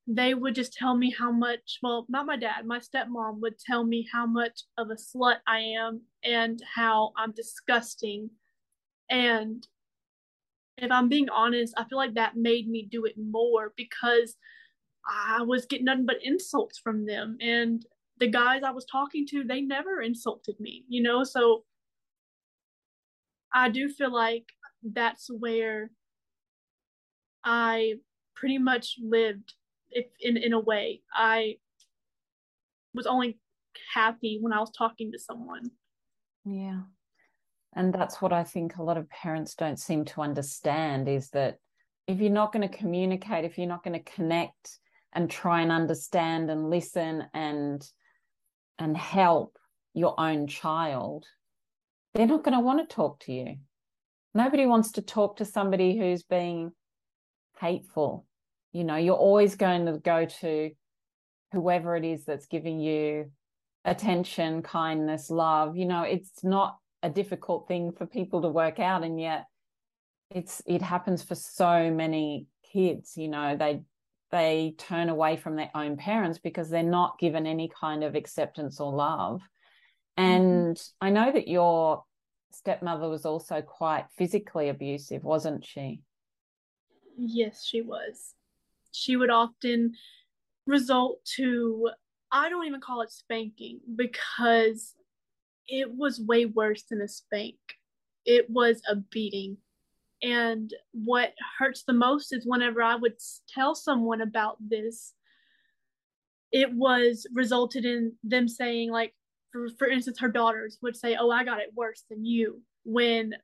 they 0.07 0.35
would 0.35 0.55
just 0.55 0.73
tell 0.73 0.97
me 0.97 1.15
how 1.17 1.31
much 1.31 1.79
well 1.83 2.07
not 2.09 2.27
my 2.27 2.37
dad 2.37 2.67
my 2.67 2.81
stepmom 2.81 3.41
would 3.41 3.59
tell 3.59 3.85
me 3.85 4.07
how 4.13 4.27
much 4.27 4.63
of 4.77 4.91
a 4.91 4.95
slut 4.97 5.37
i 5.47 5.59
am 5.61 6.01
and 6.25 6.63
how 6.75 7.13
i'm 7.17 7.33
disgusting. 7.33 8.31
And 9.11 9.67
if 10.79 10.91
i'm 10.91 11.09
being 11.09 11.29
honest 11.29 11.75
i 11.77 11.85
feel 11.85 11.99
like 11.99 12.15
that 12.15 12.37
made 12.37 12.69
me 12.69 12.89
do 12.91 13.05
it 13.05 13.15
more 13.17 13.73
because 13.77 14.37
i 15.09 15.43
was 15.43 15.67
getting 15.67 15.85
nothing 15.85 16.07
but 16.07 16.23
insults 16.23 16.79
from 16.79 17.07
them. 17.07 17.37
And 17.41 17.85
the 18.19 18.29
guys 18.29 18.63
i 18.65 18.71
was 18.71 18.85
talking 18.87 19.27
to 19.29 19.45
they 19.45 19.61
never 19.61 20.01
insulted 20.01 20.59
me 20.59 20.85
you 20.89 21.03
know? 21.03 21.25
So 21.25 21.65
i 23.55 23.69
do 23.69 23.89
feel 23.89 24.13
like 24.13 24.47
that's 24.83 25.29
where 25.31 25.91
i 27.45 27.95
pretty 28.35 28.59
much 28.59 28.97
lived 29.01 29.55
if 29.93 30.07
in 30.21 30.37
in 30.37 30.53
a 30.53 30.61
way 30.61 31.01
i 31.15 31.57
was 32.95 33.07
only 33.07 33.39
happy 33.95 34.39
when 34.41 34.53
i 34.53 34.61
was 34.61 34.71
talking 34.71 35.13
to 35.13 35.19
someone 35.19 35.71
yeah 36.45 36.81
And 37.75 37.93
that's 37.93 38.21
what 38.21 38.33
I 38.33 38.45
think 38.45 38.77
a 38.77 38.83
lot 38.83 38.99
of 38.99 39.09
parents 39.09 39.55
don't 39.55 39.79
seem 39.79 40.05
to 40.07 40.21
understand 40.21 41.09
is 41.09 41.31
that 41.31 41.57
if 42.07 42.21
you're 42.21 42.31
not 42.31 42.53
going 42.53 42.69
to 42.69 42.77
communicate, 42.77 43.45
if 43.45 43.57
you're 43.57 43.67
not 43.67 43.85
going 43.85 43.99
to 43.99 44.13
connect 44.13 44.79
and 45.13 45.31
try 45.31 45.63
and 45.63 45.73
understand 45.73 46.51
and 46.51 46.69
listen 46.71 47.25
and 47.33 47.83
and 48.79 48.97
help 48.97 49.59
your 49.95 50.19
own 50.19 50.47
child, 50.47 51.27
they're 52.13 52.27
not 52.27 52.45
going 52.45 52.57
to 52.57 52.65
want 52.65 52.81
to 52.87 52.95
talk 52.95 53.21
to 53.21 53.33
you. 53.33 53.57
Nobody 54.35 54.67
wants 54.67 54.93
to 54.93 55.03
talk 55.03 55.37
to 55.37 55.45
somebody 55.45 55.97
who's 55.97 56.23
being 56.23 56.73
hateful. 57.61 58.27
You 58.73 58.85
know, 58.85 58.97
you're 58.97 59.15
always 59.15 59.55
going 59.57 59.87
to 59.87 59.99
go 59.99 60.27
to 60.41 60.71
whoever 61.53 61.97
it 61.97 62.05
is 62.05 62.25
that's 62.25 62.47
giving 62.47 62.81
you 62.81 63.31
attention, 63.85 64.63
kindness, 64.63 65.31
love. 65.31 65.77
You 65.77 65.87
know, 65.87 66.03
it's 66.03 66.43
not 66.43 66.79
a 67.03 67.11
difficult 67.11 67.69
thing 67.69 67.93
for 67.93 68.07
people 68.07 68.43
to 68.43 68.49
work 68.49 68.79
out. 68.79 69.05
And 69.05 69.21
yet 69.21 69.47
it's 70.31 70.63
it 70.67 70.83
happens 70.83 71.23
for 71.23 71.35
so 71.35 71.91
many 71.91 72.47
kids, 72.73 73.17
you 73.17 73.29
know, 73.29 73.57
they 73.57 73.83
they 74.31 74.75
turn 74.79 75.11
away 75.11 75.37
from 75.37 75.57
their 75.57 75.71
own 75.75 75.97
parents 75.97 76.39
because 76.39 76.71
they're 76.71 76.83
not 76.83 77.19
given 77.19 77.47
any 77.47 77.71
kind 77.79 78.03
of 78.03 78.15
acceptance 78.15 78.81
or 78.81 78.93
love. 78.93 79.41
Mm-hmm. 80.19 80.25
And 80.25 80.77
mm-hmm. 80.77 81.07
I 81.07 81.11
know 81.11 81.31
that 81.33 81.49
your 81.49 82.05
stepmother 82.53 83.09
was 83.09 83.27
also 83.27 83.61
quite 83.61 84.07
physically 84.17 84.71
abusive, 84.71 85.23
wasn't 85.23 85.65
she? 85.65 86.01
Yes, 87.19 87.63
she 87.65 87.83
was. 87.83 88.35
She 88.93 89.17
would 89.17 89.31
often 89.31 89.95
result 90.67 91.25
to, 91.37 91.91
I 92.31 92.49
don't 92.49 92.67
even 92.67 92.81
call 92.81 93.03
it 93.03 93.11
spanking 93.11 93.81
because 93.97 94.95
it 95.69 95.95
was 95.95 96.21
way 96.21 96.45
worse 96.45 96.85
than 96.85 97.01
a 97.01 97.09
spank. 97.09 97.57
It 98.25 98.49
was 98.49 98.81
a 98.89 98.97
beating. 98.97 99.57
And 100.23 100.73
what 100.93 101.33
hurts 101.59 101.83
the 101.83 101.93
most 101.93 102.33
is 102.33 102.47
whenever 102.47 102.83
I 102.83 102.95
would 102.95 103.17
tell 103.49 103.75
someone 103.75 104.21
about 104.21 104.57
this, 104.61 105.15
it 106.53 106.73
was 106.73 107.27
resulted 107.35 107.85
in 107.85 108.13
them 108.23 108.47
saying, 108.47 108.93
like, 108.93 109.15
for, 109.51 109.69
for 109.79 109.89
instance, 109.89 110.21
her 110.21 110.29
daughters 110.29 110.79
would 110.83 110.97
say, 110.97 111.17
Oh, 111.19 111.31
I 111.31 111.45
got 111.45 111.61
it 111.61 111.73
worse 111.75 112.05
than 112.09 112.25
you. 112.25 112.63
When 112.85 113.35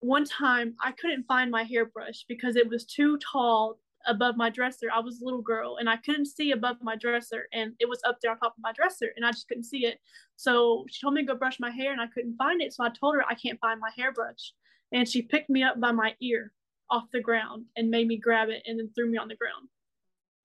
one 0.00 0.24
time 0.24 0.74
I 0.82 0.92
couldn't 0.92 1.26
find 1.26 1.50
my 1.50 1.64
hairbrush 1.64 2.24
because 2.28 2.56
it 2.56 2.68
was 2.68 2.84
too 2.84 3.18
tall 3.18 3.78
above 4.06 4.36
my 4.36 4.50
dresser. 4.50 4.88
I 4.94 5.00
was 5.00 5.20
a 5.20 5.24
little 5.24 5.42
girl 5.42 5.76
and 5.76 5.88
I 5.88 5.96
couldn't 5.96 6.26
see 6.26 6.52
above 6.52 6.76
my 6.82 6.96
dresser 6.96 7.46
and 7.52 7.72
it 7.78 7.88
was 7.88 8.00
up 8.04 8.18
there 8.20 8.30
on 8.30 8.38
top 8.38 8.56
of 8.56 8.62
my 8.62 8.72
dresser 8.72 9.08
and 9.16 9.24
I 9.24 9.30
just 9.30 9.48
couldn't 9.48 9.64
see 9.64 9.86
it. 9.86 9.98
So 10.36 10.84
she 10.90 11.00
told 11.00 11.14
me 11.14 11.22
to 11.22 11.26
go 11.26 11.38
brush 11.38 11.60
my 11.60 11.70
hair 11.70 11.92
and 11.92 12.00
I 12.00 12.06
couldn't 12.08 12.36
find 12.36 12.60
it. 12.60 12.72
So 12.72 12.84
I 12.84 12.90
told 12.90 13.14
her 13.14 13.24
I 13.28 13.34
can't 13.34 13.60
find 13.60 13.80
my 13.80 13.90
hairbrush. 13.96 14.52
And 14.92 15.08
she 15.08 15.22
picked 15.22 15.50
me 15.50 15.62
up 15.62 15.80
by 15.80 15.92
my 15.92 16.14
ear 16.20 16.52
off 16.90 17.04
the 17.12 17.20
ground 17.20 17.64
and 17.76 17.90
made 17.90 18.06
me 18.06 18.16
grab 18.16 18.48
it 18.48 18.62
and 18.66 18.78
then 18.78 18.90
threw 18.94 19.10
me 19.10 19.18
on 19.18 19.28
the 19.28 19.36
ground. 19.36 19.68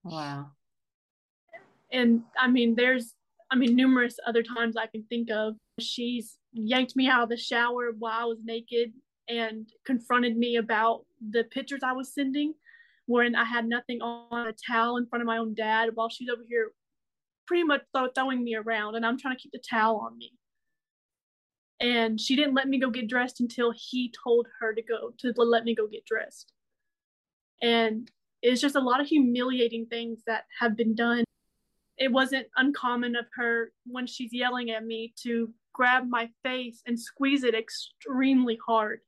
Wow. 0.04 0.52
And 1.92 2.24
I 2.38 2.48
mean, 2.48 2.76
there's, 2.76 3.14
I 3.52 3.56
mean, 3.56 3.76
numerous 3.76 4.18
other 4.26 4.44
times 4.44 4.78
I 4.78 4.88
can 4.88 5.04
think 5.04 5.30
of. 5.32 5.56
She's 5.80 6.38
yanked 6.54 6.96
me 6.96 7.08
out 7.08 7.24
of 7.24 7.30
the 7.30 7.38
shower 7.38 7.92
while 7.98 8.20
I 8.20 8.26
was 8.26 8.40
naked 8.44 8.94
and 9.28 9.70
confronted 9.86 10.38
me 10.38 10.56
about 10.56 11.06
the 11.30 11.44
pictures 11.44 11.82
I 11.84 11.94
was 11.94 12.14
sending 12.14 12.54
when 13.10 13.36
I 13.36 13.44
had 13.44 13.66
nothing 13.66 14.04
on 14.04 14.48
a 14.48 14.54
towel 14.54 14.98
in 14.98 15.08
front 15.08 15.24
of 15.24 15.26
my 15.26 15.38
own 15.38 15.56
dad 15.56 15.90
while 15.96 16.10
she's 16.10 16.30
over 16.30 16.44
here 16.48 16.74
pretty 17.48 17.64
much 17.64 17.82
th- 17.96 18.12
throwing 18.14 18.44
me 18.44 18.54
around 18.54 18.94
and 18.94 19.04
I'm 19.04 19.18
trying 19.18 19.36
to 19.36 19.42
keep 19.42 19.52
the 19.52 19.64
towel 19.68 19.98
on 19.98 20.16
me. 20.16 20.32
And 21.80 22.22
she 22.22 22.36
didn't 22.36 22.54
let 22.54 22.68
me 22.68 22.80
go 22.80 22.92
get 22.92 23.08
dressed 23.08 23.40
until 23.40 23.74
he 23.76 24.14
told 24.24 24.46
her 24.60 24.76
to 24.76 24.84
go 24.84 25.12
to 25.22 25.34
let 25.42 25.64
me 25.64 25.74
go 25.74 25.88
get 25.88 26.06
dressed. 26.06 26.54
And 27.64 28.12
it's 28.44 28.62
just 28.62 28.76
a 28.76 28.80
lot 28.80 29.02
of 29.02 29.08
humiliating 29.08 29.88
things 29.88 30.20
that 30.28 30.44
have 30.60 30.78
been 30.78 30.94
done. 30.94 31.24
It 31.98 32.12
wasn't 32.12 32.46
uncommon 32.58 33.16
of 33.16 33.26
her 33.34 33.72
when 33.88 34.06
she's 34.06 34.32
yelling 34.32 34.70
at 34.70 34.86
me 34.86 35.16
to 35.24 35.52
grab 35.74 36.08
my 36.08 36.30
face 36.44 36.84
and 36.86 37.00
squeeze 37.00 37.44
it 37.44 37.56
extremely 37.56 38.60
hard 38.68 39.00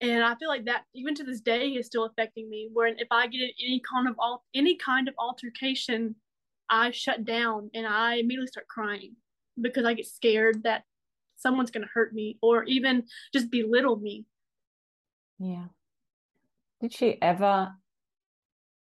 and 0.00 0.22
I 0.22 0.34
feel 0.34 0.48
like 0.48 0.66
that 0.66 0.84
even 0.94 1.14
to 1.14 1.24
this 1.24 1.40
day 1.40 1.68
is 1.68 1.86
still 1.86 2.04
affecting 2.04 2.48
me. 2.50 2.68
Where 2.72 2.88
if 2.88 3.08
I 3.10 3.26
get 3.26 3.40
in 3.40 3.50
any 3.64 3.80
kind 3.90 4.08
of 4.08 4.14
all 4.18 4.44
any 4.54 4.76
kind 4.76 5.08
of 5.08 5.14
altercation, 5.18 6.16
I 6.68 6.90
shut 6.90 7.24
down 7.24 7.70
and 7.74 7.86
I 7.86 8.16
immediately 8.16 8.48
start 8.48 8.68
crying 8.68 9.16
because 9.60 9.84
I 9.84 9.94
get 9.94 10.06
scared 10.06 10.64
that 10.64 10.84
someone's 11.36 11.70
going 11.70 11.84
to 11.84 11.90
hurt 11.92 12.12
me 12.12 12.38
or 12.42 12.64
even 12.64 13.04
just 13.32 13.50
belittle 13.50 13.96
me. 13.96 14.26
Yeah. 15.38 15.66
Did 16.80 16.92
she 16.92 17.20
ever 17.22 17.72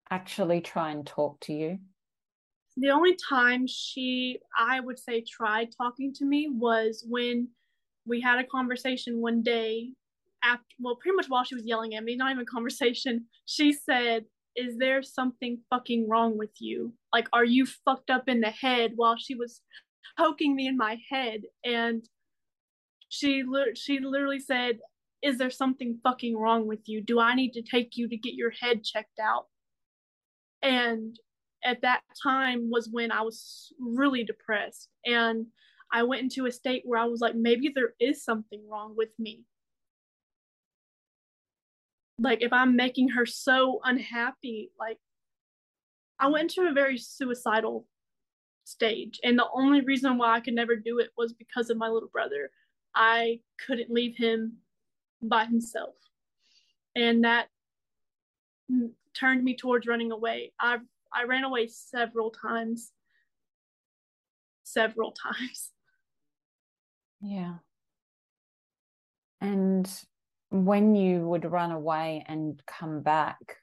actually 0.09 0.61
try 0.61 0.91
and 0.91 1.05
talk 1.05 1.39
to 1.41 1.53
you? 1.53 1.79
The 2.77 2.89
only 2.89 3.15
time 3.29 3.67
she, 3.67 4.39
I 4.57 4.81
would 4.81 4.99
say, 4.99 5.21
tried 5.21 5.69
talking 5.77 6.13
to 6.15 6.25
me 6.25 6.49
was 6.49 7.05
when 7.07 7.47
we 8.05 8.19
had 8.19 8.39
a 8.39 8.43
conversation 8.43 9.21
one 9.21 9.41
day 9.41 9.91
after 10.45 10.63
well 10.79 10.95
pretty 10.95 11.15
much 11.15 11.27
while 11.27 11.43
she 11.43 11.55
was 11.55 11.65
yelling 11.65 11.95
at 11.95 12.03
me 12.03 12.15
not 12.15 12.31
even 12.31 12.45
conversation 12.45 13.25
she 13.45 13.73
said 13.73 14.25
is 14.55 14.77
there 14.77 15.03
something 15.03 15.59
fucking 15.69 16.07
wrong 16.09 16.37
with 16.37 16.51
you? 16.59 16.93
Like 17.13 17.27
are 17.33 17.45
you 17.45 17.65
fucked 17.65 18.09
up 18.09 18.27
in 18.27 18.41
the 18.41 18.51
head? 18.51 18.93
While 18.95 19.17
she 19.17 19.35
was 19.35 19.61
poking 20.17 20.55
me 20.55 20.67
in 20.67 20.77
my 20.77 20.97
head. 21.11 21.41
And 21.63 22.07
she 23.09 23.43
she 23.75 23.99
literally 23.99 24.39
said 24.39 24.79
is 25.21 25.37
there 25.37 25.49
something 25.49 25.99
fucking 26.03 26.37
wrong 26.37 26.67
with 26.67 26.81
you? 26.85 27.01
Do 27.01 27.19
i 27.19 27.35
need 27.35 27.51
to 27.53 27.61
take 27.61 27.91
you 27.95 28.07
to 28.07 28.17
get 28.17 28.33
your 28.33 28.51
head 28.51 28.83
checked 28.83 29.19
out? 29.21 29.47
And 30.61 31.17
at 31.63 31.81
that 31.81 32.01
time 32.21 32.69
was 32.71 32.89
when 32.91 33.11
i 33.11 33.21
was 33.21 33.73
really 33.79 34.23
depressed. 34.23 34.89
And 35.05 35.47
i 35.93 36.03
went 36.03 36.23
into 36.23 36.45
a 36.45 36.51
state 36.51 36.83
where 36.85 36.99
i 36.99 37.05
was 37.05 37.21
like 37.21 37.35
maybe 37.35 37.71
there 37.73 37.93
is 37.99 38.23
something 38.23 38.63
wrong 38.69 38.95
with 38.97 39.09
me 39.19 39.43
like 42.19 42.41
if 42.41 42.53
i'm 42.53 42.75
making 42.75 43.09
her 43.09 43.25
so 43.25 43.79
unhappy 43.83 44.71
like 44.79 44.97
i 46.19 46.27
went 46.27 46.49
to 46.49 46.61
a 46.61 46.73
very 46.73 46.97
suicidal 46.97 47.85
stage. 48.65 49.19
And 49.23 49.37
the 49.37 49.47
only 49.53 49.81
reason 49.81 50.17
why 50.17 50.35
i 50.35 50.39
could 50.39 50.53
never 50.53 50.75
do 50.75 50.99
it 50.99 51.11
was 51.17 51.33
because 51.33 51.69
of 51.69 51.77
my 51.77 51.87
little 51.87 52.09
brother. 52.09 52.49
I 52.93 53.39
couldn't 53.65 53.91
leave 53.91 54.17
him 54.17 54.57
by 55.21 55.45
himself. 55.45 55.95
And 56.95 57.23
that 57.23 57.47
turned 59.13 59.43
me 59.43 59.55
towards 59.55 59.87
running 59.87 60.11
away. 60.11 60.51
I 60.59 60.77
i 61.13 61.23
ran 61.23 61.43
away 61.43 61.67
several 61.67 62.31
times. 62.31 62.91
Several 64.63 65.11
times. 65.23 65.71
Yeah. 67.21 67.55
And 69.41 69.87
when 70.63 70.95
you 70.95 71.27
would 71.27 71.51
run 71.51 71.71
away 71.71 72.23
and 72.27 72.61
come 72.65 73.01
back, 73.01 73.57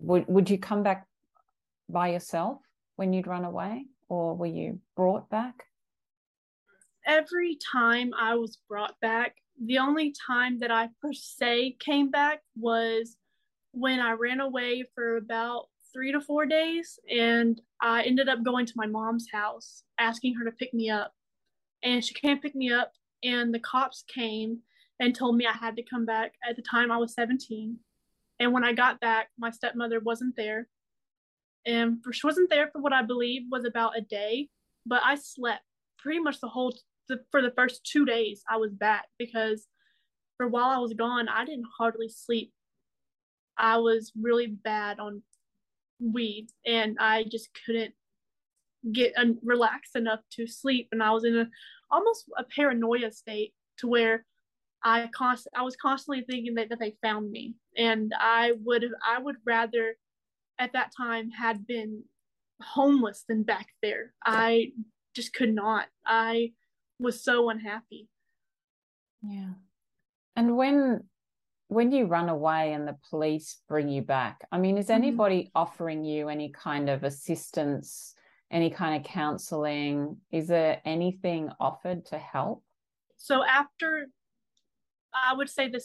would 0.00 0.26
would 0.28 0.50
you 0.50 0.58
come 0.58 0.82
back 0.82 1.06
by 1.88 2.08
yourself 2.08 2.58
when 2.96 3.12
you'd 3.12 3.26
run 3.26 3.44
away, 3.44 3.86
or 4.08 4.36
were 4.36 4.46
you 4.46 4.80
brought 4.96 5.28
back? 5.30 5.64
Every 7.06 7.56
time 7.72 8.12
I 8.18 8.34
was 8.34 8.58
brought 8.68 8.98
back, 9.00 9.36
the 9.62 9.78
only 9.78 10.14
time 10.26 10.58
that 10.58 10.70
I 10.70 10.88
per 11.00 11.12
se 11.12 11.76
came 11.78 12.10
back 12.10 12.42
was 12.56 13.16
when 13.72 14.00
I 14.00 14.12
ran 14.12 14.40
away 14.40 14.84
for 14.94 15.16
about 15.16 15.68
three 15.92 16.12
to 16.12 16.20
four 16.20 16.44
days, 16.44 16.98
and 17.10 17.60
I 17.80 18.02
ended 18.02 18.28
up 18.28 18.42
going 18.42 18.66
to 18.66 18.72
my 18.76 18.86
mom's 18.86 19.28
house 19.32 19.84
asking 19.98 20.34
her 20.34 20.44
to 20.44 20.50
pick 20.50 20.74
me 20.74 20.90
up, 20.90 21.14
and 21.82 22.04
she 22.04 22.14
came 22.14 22.40
pick 22.40 22.54
me 22.54 22.72
up, 22.72 22.92
and 23.22 23.54
the 23.54 23.60
cops 23.60 24.04
came 24.08 24.60
and 25.00 25.14
told 25.14 25.36
me 25.36 25.46
I 25.46 25.52
had 25.52 25.76
to 25.76 25.82
come 25.82 26.06
back. 26.06 26.32
At 26.48 26.56
the 26.56 26.62
time, 26.62 26.90
I 26.90 26.98
was 26.98 27.14
17. 27.14 27.76
And 28.40 28.52
when 28.52 28.64
I 28.64 28.72
got 28.72 29.00
back, 29.00 29.28
my 29.38 29.50
stepmother 29.50 30.00
wasn't 30.00 30.36
there. 30.36 30.68
And 31.66 32.02
for, 32.02 32.12
she 32.12 32.26
wasn't 32.26 32.50
there 32.50 32.68
for 32.72 32.80
what 32.80 32.92
I 32.92 33.02
believe 33.02 33.42
was 33.50 33.64
about 33.64 33.96
a 33.96 34.02
day, 34.02 34.48
but 34.84 35.02
I 35.04 35.14
slept 35.14 35.62
pretty 35.98 36.20
much 36.20 36.40
the 36.40 36.48
whole 36.48 36.74
the, 37.08 37.20
for 37.30 37.42
the 37.42 37.52
first 37.56 37.84
two 37.84 38.04
days 38.04 38.42
I 38.48 38.56
was 38.56 38.72
back 38.72 39.06
because 39.18 39.66
for 40.36 40.48
while 40.48 40.68
I 40.68 40.78
was 40.78 40.94
gone, 40.94 41.28
I 41.28 41.44
didn't 41.44 41.66
hardly 41.78 42.08
sleep. 42.08 42.52
I 43.56 43.78
was 43.78 44.12
really 44.20 44.46
bad 44.46 44.98
on 44.98 45.22
weed 46.00 46.48
and 46.66 46.96
I 46.98 47.24
just 47.24 47.48
couldn't 47.64 47.94
get 48.92 49.12
un- 49.16 49.38
relaxed 49.42 49.96
enough 49.96 50.20
to 50.32 50.46
sleep. 50.46 50.88
And 50.92 51.02
I 51.02 51.10
was 51.12 51.24
in 51.24 51.36
a 51.36 51.48
almost 51.90 52.24
a 52.36 52.44
paranoia 52.44 53.12
state 53.12 53.54
to 53.78 53.86
where 53.86 54.24
I 54.84 55.08
const 55.14 55.48
I 55.56 55.62
was 55.62 55.76
constantly 55.76 56.24
thinking 56.28 56.54
that, 56.54 56.68
that 56.68 56.78
they 56.78 56.96
found 57.02 57.30
me, 57.30 57.54
and 57.76 58.12
I 58.18 58.52
would 58.62 58.84
I 59.06 59.18
would 59.18 59.36
rather 59.46 59.96
at 60.58 60.72
that 60.74 60.92
time 60.96 61.30
had 61.30 61.66
been 61.66 62.04
homeless 62.60 63.24
than 63.28 63.42
back 63.42 63.68
there. 63.82 64.12
I 64.24 64.72
just 65.16 65.32
could 65.32 65.54
not. 65.54 65.86
I 66.06 66.52
was 66.98 67.24
so 67.24 67.48
unhappy. 67.50 68.08
Yeah. 69.22 69.54
And 70.36 70.56
when 70.56 71.04
when 71.68 71.90
you 71.90 72.04
run 72.06 72.28
away 72.28 72.74
and 72.74 72.86
the 72.86 72.98
police 73.08 73.62
bring 73.68 73.88
you 73.88 74.02
back, 74.02 74.46
I 74.52 74.58
mean, 74.58 74.76
is 74.76 74.86
Mm-hmm. 74.86 74.94
anybody 74.94 75.50
offering 75.54 76.04
you 76.04 76.28
any 76.28 76.50
kind 76.50 76.90
of 76.90 77.04
assistance, 77.04 78.14
any 78.50 78.70
kind 78.70 78.96
of 78.96 79.10
counseling? 79.10 80.18
Is 80.30 80.48
there 80.48 80.82
anything 80.84 81.50
offered 81.58 82.04
to 82.06 82.18
help? 82.18 82.62
So 83.16 83.42
after, 83.42 84.08
I 85.14 85.34
would 85.34 85.48
say 85.48 85.68
the 85.68 85.82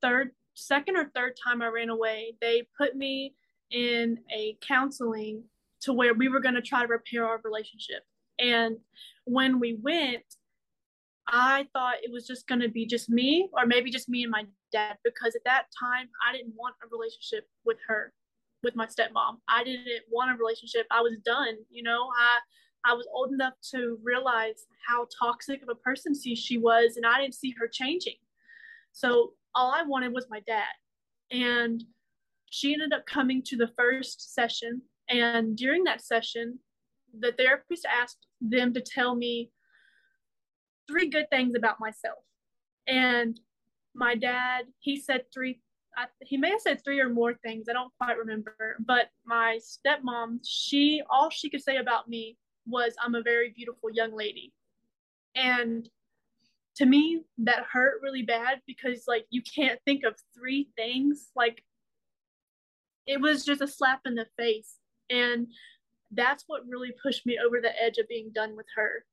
third, 0.00 0.30
second 0.54 0.96
or 0.96 1.10
third 1.14 1.34
time 1.42 1.62
I 1.62 1.68
ran 1.68 1.88
away, 1.88 2.34
they 2.40 2.66
put 2.76 2.96
me 2.96 3.34
in 3.70 4.18
a 4.34 4.56
counseling 4.66 5.44
to 5.82 5.92
where 5.92 6.14
we 6.14 6.28
were 6.28 6.40
going 6.40 6.54
to 6.54 6.62
try 6.62 6.82
to 6.82 6.88
repair 6.88 7.26
our 7.26 7.40
relationship. 7.44 8.02
And 8.38 8.76
when 9.24 9.60
we 9.60 9.78
went, 9.80 10.24
I 11.28 11.66
thought 11.72 11.96
it 12.02 12.10
was 12.10 12.26
just 12.26 12.46
going 12.46 12.60
to 12.62 12.68
be 12.68 12.86
just 12.86 13.10
me, 13.10 13.48
or 13.52 13.66
maybe 13.66 13.90
just 13.90 14.08
me 14.08 14.22
and 14.22 14.30
my 14.30 14.46
dad, 14.72 14.96
because 15.04 15.34
at 15.36 15.44
that 15.44 15.66
time 15.78 16.08
I 16.26 16.32
didn't 16.32 16.54
want 16.56 16.76
a 16.82 16.88
relationship 16.90 17.46
with 17.64 17.76
her, 17.86 18.12
with 18.62 18.74
my 18.74 18.86
stepmom. 18.86 19.36
I 19.46 19.62
didn't 19.62 19.86
want 20.10 20.30
a 20.30 20.38
relationship. 20.38 20.86
I 20.90 21.02
was 21.02 21.16
done. 21.24 21.56
You 21.70 21.82
know, 21.82 22.08
I 22.18 22.38
I 22.84 22.94
was 22.94 23.06
old 23.12 23.32
enough 23.32 23.54
to 23.72 23.98
realize 24.02 24.66
how 24.86 25.06
toxic 25.20 25.62
of 25.62 25.68
a 25.68 25.74
person 25.74 26.14
she, 26.18 26.34
she 26.34 26.58
was, 26.58 26.96
and 26.96 27.04
I 27.04 27.20
didn't 27.20 27.34
see 27.34 27.54
her 27.58 27.68
changing. 27.68 28.14
So 28.92 29.32
all 29.54 29.72
I 29.72 29.82
wanted 29.82 30.12
was 30.12 30.26
my 30.30 30.40
dad. 30.40 30.64
And 31.30 31.84
she 32.50 32.72
ended 32.72 32.92
up 32.92 33.06
coming 33.06 33.42
to 33.46 33.56
the 33.56 33.70
first 33.76 34.34
session. 34.34 34.82
And 35.08 35.56
during 35.56 35.84
that 35.84 36.00
session, 36.00 36.58
the 37.18 37.32
therapist 37.32 37.86
asked 37.86 38.26
them 38.40 38.72
to 38.74 38.80
tell 38.80 39.14
me 39.14 39.50
three 40.86 41.08
good 41.08 41.28
things 41.30 41.54
about 41.54 41.80
myself. 41.80 42.18
And 42.86 43.38
my 43.94 44.14
dad, 44.14 44.66
he 44.78 44.98
said 44.98 45.24
three, 45.32 45.60
I, 45.96 46.06
he 46.22 46.36
may 46.36 46.50
have 46.50 46.60
said 46.60 46.82
three 46.84 47.00
or 47.00 47.08
more 47.08 47.34
things. 47.34 47.66
I 47.68 47.72
don't 47.72 47.92
quite 48.00 48.16
remember. 48.16 48.76
But 48.84 49.10
my 49.26 49.58
stepmom, 49.60 50.40
she, 50.46 51.02
all 51.10 51.30
she 51.30 51.50
could 51.50 51.62
say 51.62 51.76
about 51.76 52.08
me 52.08 52.36
was, 52.66 52.94
I'm 53.02 53.14
a 53.14 53.22
very 53.22 53.52
beautiful 53.54 53.90
young 53.92 54.14
lady. 54.16 54.52
And 55.34 55.88
to 56.78 56.86
me, 56.86 57.22
that 57.38 57.64
hurt 57.70 58.00
really 58.02 58.22
bad 58.22 58.60
because, 58.66 59.04
like, 59.08 59.26
you 59.30 59.42
can't 59.42 59.80
think 59.84 60.04
of 60.04 60.14
three 60.36 60.68
things. 60.76 61.30
Like, 61.34 61.64
it 63.04 63.20
was 63.20 63.44
just 63.44 63.60
a 63.60 63.66
slap 63.66 64.02
in 64.06 64.14
the 64.14 64.26
face. 64.36 64.76
And 65.10 65.48
that's 66.12 66.44
what 66.46 66.68
really 66.68 66.92
pushed 67.02 67.26
me 67.26 67.36
over 67.44 67.60
the 67.60 67.82
edge 67.82 67.98
of 67.98 68.06
being 68.08 68.30
done 68.32 68.56
with 68.56 68.66
her. 68.76 69.04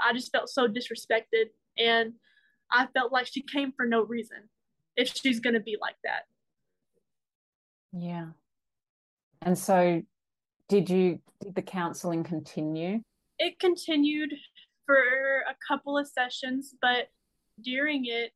I 0.00 0.12
just 0.12 0.30
felt 0.30 0.48
so 0.48 0.68
disrespected. 0.68 1.46
And 1.76 2.12
I 2.70 2.86
felt 2.94 3.10
like 3.10 3.26
she 3.26 3.42
came 3.42 3.72
for 3.76 3.84
no 3.84 4.04
reason 4.04 4.48
if 4.96 5.08
she's 5.08 5.40
going 5.40 5.54
to 5.54 5.60
be 5.60 5.76
like 5.80 5.96
that. 6.04 6.22
Yeah. 7.92 8.26
And 9.42 9.58
so 9.58 10.02
did 10.68 10.88
you 10.88 11.18
did 11.40 11.56
the 11.56 11.62
counseling 11.62 12.22
continue? 12.22 13.00
It 13.40 13.58
continued 13.58 14.34
for 14.90 15.44
a 15.48 15.54
couple 15.66 15.96
of 15.96 16.08
sessions, 16.08 16.74
but 16.82 17.10
during 17.62 18.06
it, 18.06 18.32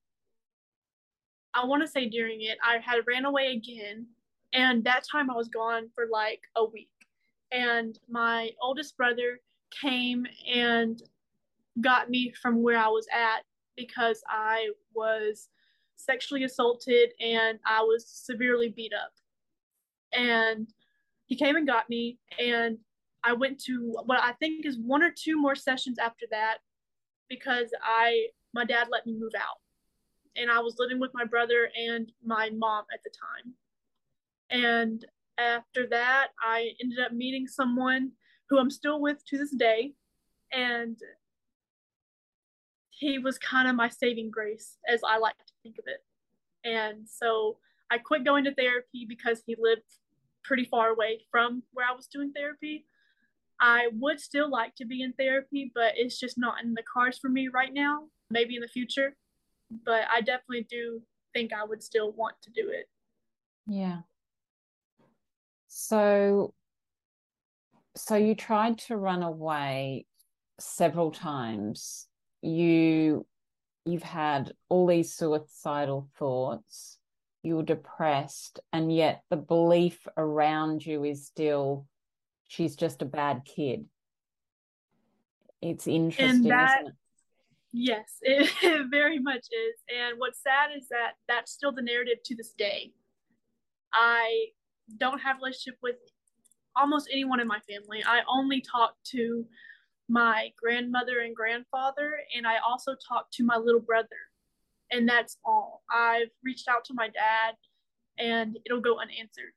I 1.53 1.65
want 1.65 1.83
to 1.83 1.89
say 1.89 2.09
during 2.09 2.43
it, 2.43 2.59
I 2.63 2.79
had 2.79 3.05
ran 3.09 3.25
away 3.25 3.53
again. 3.53 4.07
And 4.53 4.85
that 4.85 5.03
time 5.11 5.31
I 5.31 5.35
was 5.35 5.49
gone 5.49 5.89
for 5.97 6.07
like 6.13 6.43
a 6.55 6.65
week. 6.65 6.91
And 7.51 7.99
my 8.09 8.51
oldest 8.63 8.97
brother 8.97 9.41
came 9.81 10.27
and 10.53 11.03
got 11.81 12.09
me 12.09 12.33
from 12.41 12.63
where 12.63 12.79
I 12.79 12.87
was 12.87 13.09
at 13.13 13.43
because 13.77 14.23
I 14.29 14.69
was 14.95 15.49
sexually 15.97 16.45
assaulted 16.45 17.15
and 17.19 17.59
I 17.67 17.81
was 17.81 18.07
severely 18.07 18.69
beat 18.69 18.93
up. 18.95 19.13
And 20.13 20.69
he 21.27 21.35
came 21.35 21.57
and 21.57 21.67
got 21.67 21.91
me, 21.91 22.19
and 22.39 22.79
I 23.25 23.33
went 23.33 23.59
to 23.65 23.97
what 24.05 24.21
I 24.21 24.33
think 24.33 24.67
is 24.67 24.79
one 24.79 25.03
or 25.03 25.11
two 25.11 25.41
more 25.41 25.55
sessions 25.55 25.99
after 25.99 26.27
that 26.31 26.59
because 27.29 27.71
I 27.83 28.27
my 28.53 28.65
dad 28.65 28.89
let 28.91 29.07
me 29.07 29.15
move 29.19 29.33
out. 29.37 29.59
And 30.37 30.51
I 30.51 30.61
was 30.61 30.77
living 30.79 31.01
with 31.01 31.13
my 31.15 31.25
brother 31.25 31.71
and 31.77 32.11
my 32.25 32.51
mom 32.51 32.85
at 32.93 33.01
the 33.03 33.11
time. 33.11 33.55
And 34.51 35.05
after 35.39 35.87
that, 35.89 36.29
I 36.41 36.71
ended 36.83 36.99
up 37.01 37.13
meeting 37.13 37.47
someone 37.47 38.13
who 38.49 38.59
I'm 38.59 38.71
still 38.71 39.01
with 39.01 39.25
to 39.27 39.39
this 39.39 39.51
day. 39.51 39.95
And 40.53 40.99
he 42.91 43.19
was 43.19 43.39
kind 43.39 43.69
of 43.69 43.75
my 43.75 43.89
saving 43.89 44.31
grace, 44.31 44.77
as 44.89 45.01
I 45.07 45.19
like 45.19 45.37
to 45.39 45.53
think 45.63 45.79
of 45.79 45.85
it. 45.87 46.05
And 46.69 47.09
so 47.09 47.59
I 47.91 47.99
quit 47.99 48.25
going 48.25 48.45
to 48.45 48.55
therapy 48.55 49.05
because 49.09 49.43
he 49.47 49.57
lived 49.59 49.83
pretty 50.43 50.65
far 50.65 50.91
away 50.91 51.21
from 51.31 51.63
where 51.73 51.87
I 51.89 51.95
was 51.95 52.07
doing 52.07 52.33
therapy. 52.33 52.87
I 53.61 53.89
would 53.93 54.21
still 54.21 54.51
like 54.51 54.75
to 54.77 54.85
be 54.85 55.03
in 55.03 55.13
therapy, 55.13 55.71
but 55.75 55.93
it's 55.97 56.19
just 56.19 56.39
not 56.39 56.63
in 56.63 56.75
the 56.75 56.83
cards 56.83 57.19
for 57.19 57.29
me 57.29 57.49
right 57.49 57.73
now. 57.73 58.05
Maybe 58.31 58.57
in 58.57 58.63
the 58.63 58.69
future, 58.69 59.17
but 59.85 60.05
I 60.13 60.21
definitely 60.21 60.67
do 60.69 61.03
think 61.33 61.53
I 61.53 61.65
would 61.65 61.83
still 61.83 62.13
want 62.13 62.37
to 62.43 62.51
do 62.51 62.71
it. 62.71 62.87
Yeah. 63.67 64.01
So 65.69 66.55
so 67.97 68.17
you 68.17 68.35
tried 68.35 68.79
to 68.79 68.97
run 68.97 69.23
away 69.23 70.07
several 70.59 71.11
times. 71.11 72.07
You 72.43 73.27
you've 73.85 74.03
had 74.03 74.53
all 74.69 74.87
these 74.87 75.15
suicidal 75.15 76.09
thoughts. 76.19 76.99
You're 77.43 77.63
depressed, 77.63 78.61
and 78.73 78.95
yet 78.95 79.23
the 79.31 79.37
belief 79.37 80.07
around 80.17 80.85
you 80.85 81.05
is 81.05 81.27
still 81.27 81.87
she's 82.55 82.77
just 82.77 83.03
a 83.03 83.05
bad 83.05 83.43
kid. 83.45 83.87
It's 85.61 85.87
interesting, 85.87 86.49
that- 86.49 86.81
isn't 86.81 86.89
it? 86.89 86.95
Yes, 87.77 88.19
it, 88.23 88.49
it 88.63 88.87
very 88.91 89.19
much 89.19 89.47
is. 89.51 89.81
And 89.95 90.19
what's 90.19 90.41
sad 90.43 90.71
is 90.77 90.87
that 90.89 91.13
that's 91.27 91.51
still 91.51 91.73
the 91.73 91.83
narrative 91.83 92.19
to 92.27 92.37
this 92.37 92.53
day. 92.57 92.93
I 93.93 94.47
don't 94.99 95.19
have 95.19 95.37
a 95.37 95.39
relationship 95.39 95.79
with 95.83 95.97
almost 96.77 97.09
anyone 97.11 97.41
in 97.41 97.49
my 97.49 97.59
family. 97.69 98.03
I 98.07 98.21
only 98.29 98.61
talk 98.61 98.95
to 99.11 99.45
my 100.09 100.51
grandmother 100.61 101.21
and 101.21 101.35
grandfather, 101.35 102.19
and 102.37 102.47
I 102.47 102.57
also 102.59 102.95
talk 103.09 103.27
to 103.33 103.45
my 103.45 103.57
little 103.57 103.81
brother. 103.81 104.09
And 104.93 105.09
that's 105.09 105.39
all. 105.45 105.83
I've 105.91 106.31
reached 106.45 106.69
out 106.69 106.85
to 106.87 106.95
my 106.95 107.09
dad, 107.09 107.55
and 108.19 108.57
it'll 108.65 108.81
go 108.81 108.99
unanswered. 109.01 109.55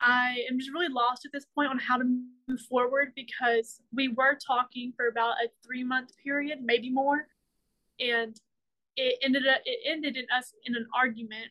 I 0.00 0.44
am 0.50 0.58
just 0.58 0.72
really 0.72 0.88
lost 0.88 1.26
at 1.26 1.32
this 1.32 1.46
point 1.54 1.70
on 1.70 1.78
how 1.78 1.98
to 1.98 2.04
move 2.04 2.60
forward 2.68 3.12
because 3.14 3.80
we 3.92 4.08
were 4.08 4.38
talking 4.44 4.92
for 4.96 5.08
about 5.08 5.34
a 5.44 5.48
three 5.64 5.84
month 5.84 6.10
period, 6.22 6.58
maybe 6.62 6.90
more, 6.90 7.26
and 7.98 8.34
it 8.96 9.18
ended 9.22 9.46
up 9.46 9.60
it 9.64 9.78
ended 9.86 10.16
in 10.16 10.24
us 10.34 10.52
in 10.64 10.74
an 10.74 10.86
argument 10.94 11.48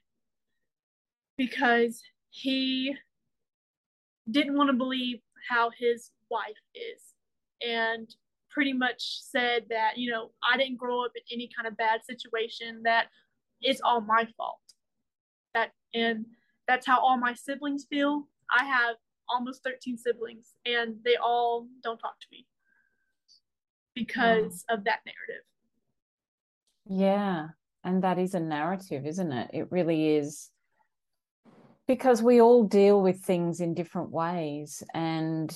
because 1.37 2.01
he 2.31 2.95
didn't 4.29 4.57
want 4.57 4.69
to 4.69 4.75
believe 4.75 5.19
how 5.49 5.71
his 5.77 6.11
wife 6.29 6.61
is 6.75 7.13
and 7.65 8.15
pretty 8.49 8.73
much 8.73 9.21
said 9.21 9.63
that 9.69 9.97
you 9.97 10.11
know 10.11 10.31
I 10.43 10.57
didn't 10.57 10.77
grow 10.77 11.05
up 11.05 11.11
in 11.15 11.21
any 11.31 11.49
kind 11.55 11.67
of 11.67 11.77
bad 11.77 12.01
situation 12.03 12.81
that 12.83 13.07
it's 13.61 13.81
all 13.83 14.01
my 14.01 14.27
fault. 14.37 14.59
That 15.53 15.71
and 15.93 16.25
that's 16.67 16.85
how 16.85 16.99
all 16.99 17.17
my 17.17 17.33
siblings 17.33 17.85
feel 17.89 18.27
I 18.51 18.65
have 18.65 18.95
almost 19.29 19.63
13 19.63 19.97
siblings 19.97 20.53
and 20.65 20.95
they 21.05 21.15
all 21.15 21.67
don't 21.83 21.97
talk 21.97 22.19
to 22.19 22.27
me 22.31 22.47
because 23.95 24.65
of 24.69 24.83
that 24.85 24.99
narrative. 25.05 25.43
Yeah. 26.85 27.47
And 27.83 28.03
that 28.03 28.17
is 28.17 28.33
a 28.33 28.39
narrative, 28.39 29.05
isn't 29.05 29.31
it? 29.31 29.51
It 29.53 29.71
really 29.71 30.15
is. 30.15 30.49
Because 31.87 32.21
we 32.21 32.41
all 32.41 32.63
deal 32.63 33.01
with 33.01 33.21
things 33.21 33.61
in 33.61 33.73
different 33.73 34.11
ways. 34.11 34.83
And, 34.93 35.55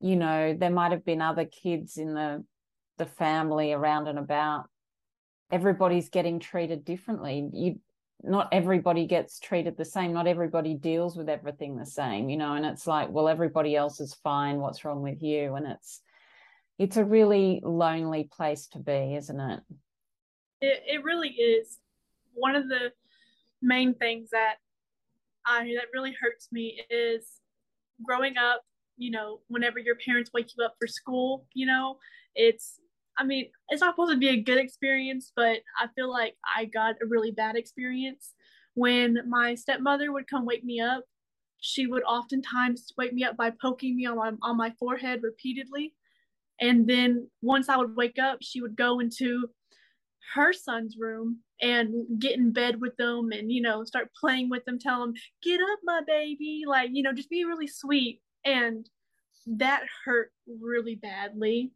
you 0.00 0.16
know, 0.16 0.54
there 0.58 0.70
might 0.70 0.92
have 0.92 1.04
been 1.04 1.22
other 1.22 1.46
kids 1.46 1.96
in 1.96 2.14
the 2.14 2.44
the 2.98 3.06
family 3.06 3.72
around 3.72 4.08
and 4.08 4.18
about. 4.18 4.64
Everybody's 5.50 6.08
getting 6.08 6.38
treated 6.38 6.84
differently. 6.84 7.48
You 7.52 7.80
not 8.22 8.48
everybody 8.52 9.06
gets 9.06 9.40
treated 9.40 9.76
the 9.76 9.84
same. 9.84 10.12
Not 10.12 10.26
everybody 10.26 10.74
deals 10.74 11.16
with 11.16 11.28
everything 11.28 11.76
the 11.76 11.86
same, 11.86 12.28
you 12.28 12.36
know, 12.36 12.54
and 12.54 12.64
it's 12.64 12.86
like, 12.86 13.10
well, 13.10 13.28
everybody 13.28 13.74
else 13.76 14.00
is 14.00 14.14
fine. 14.14 14.58
What's 14.58 14.84
wrong 14.84 15.02
with 15.02 15.22
you? 15.22 15.54
And 15.54 15.66
it's 15.66 16.00
it's 16.78 16.96
a 16.96 17.04
really 17.04 17.60
lonely 17.64 18.28
place 18.32 18.66
to 18.68 18.78
be, 18.78 19.14
isn't 19.16 19.40
it? 19.40 19.60
It 20.60 20.82
it 20.86 21.04
really 21.04 21.30
is. 21.30 21.78
One 22.34 22.54
of 22.54 22.68
the 22.68 22.92
main 23.60 23.94
things 23.94 24.30
that 24.30 24.56
I 25.44 25.64
that 25.76 25.86
really 25.92 26.14
hurts 26.20 26.48
me 26.52 26.80
is 26.90 27.26
growing 28.04 28.36
up, 28.36 28.62
you 28.96 29.10
know, 29.10 29.40
whenever 29.48 29.78
your 29.78 29.96
parents 29.96 30.30
wake 30.32 30.48
you 30.56 30.64
up 30.64 30.74
for 30.80 30.86
school, 30.86 31.46
you 31.54 31.66
know, 31.66 31.98
it's, 32.34 32.78
I 33.18 33.24
mean, 33.24 33.50
it's 33.68 33.80
not 33.80 33.94
supposed 33.94 34.12
to 34.12 34.18
be 34.18 34.28
a 34.28 34.40
good 34.40 34.58
experience, 34.58 35.32
but 35.34 35.58
I 35.78 35.88
feel 35.94 36.10
like 36.10 36.36
I 36.56 36.64
got 36.66 36.96
a 37.02 37.06
really 37.06 37.30
bad 37.30 37.56
experience. 37.56 38.34
When 38.74 39.18
my 39.28 39.54
stepmother 39.54 40.12
would 40.12 40.28
come 40.28 40.46
wake 40.46 40.64
me 40.64 40.80
up, 40.80 41.04
she 41.60 41.86
would 41.86 42.02
oftentimes 42.04 42.92
wake 42.96 43.12
me 43.12 43.24
up 43.24 43.36
by 43.36 43.52
poking 43.60 43.96
me 43.96 44.06
on 44.06 44.16
my, 44.16 44.32
on 44.42 44.56
my 44.56 44.72
forehead 44.78 45.20
repeatedly. 45.22 45.94
And 46.60 46.88
then 46.88 47.28
once 47.42 47.68
I 47.68 47.76
would 47.76 47.96
wake 47.96 48.18
up, 48.18 48.38
she 48.40 48.60
would 48.60 48.76
go 48.76 48.98
into 49.00 49.48
her 50.34 50.52
son's 50.52 50.96
room 50.98 51.40
and 51.60 51.94
get 52.18 52.36
in 52.36 52.52
bed 52.52 52.80
with 52.80 52.96
them 52.96 53.30
and 53.32 53.50
you 53.50 53.60
know 53.60 53.84
start 53.84 54.10
playing 54.18 54.48
with 54.48 54.64
them 54.64 54.78
tell 54.78 55.00
them 55.00 55.12
get 55.42 55.60
up 55.60 55.78
my 55.84 56.00
baby 56.06 56.62
like 56.66 56.90
you 56.92 57.02
know 57.02 57.12
just 57.12 57.30
be 57.30 57.44
really 57.44 57.66
sweet 57.66 58.20
and 58.44 58.88
that 59.46 59.82
hurt 60.04 60.32
really 60.60 60.94
badly 60.94 61.72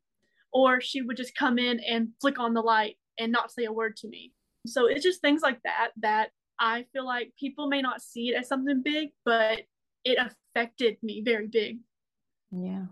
or 0.57 0.80
she 0.80 1.02
would 1.02 1.18
just 1.18 1.34
come 1.34 1.59
in 1.59 1.78
and 1.80 2.09
flick 2.18 2.38
on 2.38 2.54
the 2.54 2.62
light 2.62 2.96
and 3.18 3.30
not 3.30 3.52
say 3.52 3.66
a 3.66 3.72
word 3.72 3.94
to 3.94 4.09
me. 4.09 4.32
So 4.66 4.86
it's 4.86 5.02
just 5.02 5.20
things 5.20 5.42
like 5.42 5.61
that 5.64 5.90
that 6.00 6.30
i 6.59 6.86
feel 6.94 7.04
like 7.04 7.30
people 7.38 7.68
may 7.68 7.82
not 7.82 8.00
see 8.00 8.30
it 8.30 8.36
as 8.36 8.48
something 8.48 8.80
big 8.82 9.11
but 9.26 9.61
it 10.02 10.16
affected 10.18 10.96
me 11.02 11.20
very 11.22 11.46
big. 11.46 11.78
Yeah. 12.50 12.86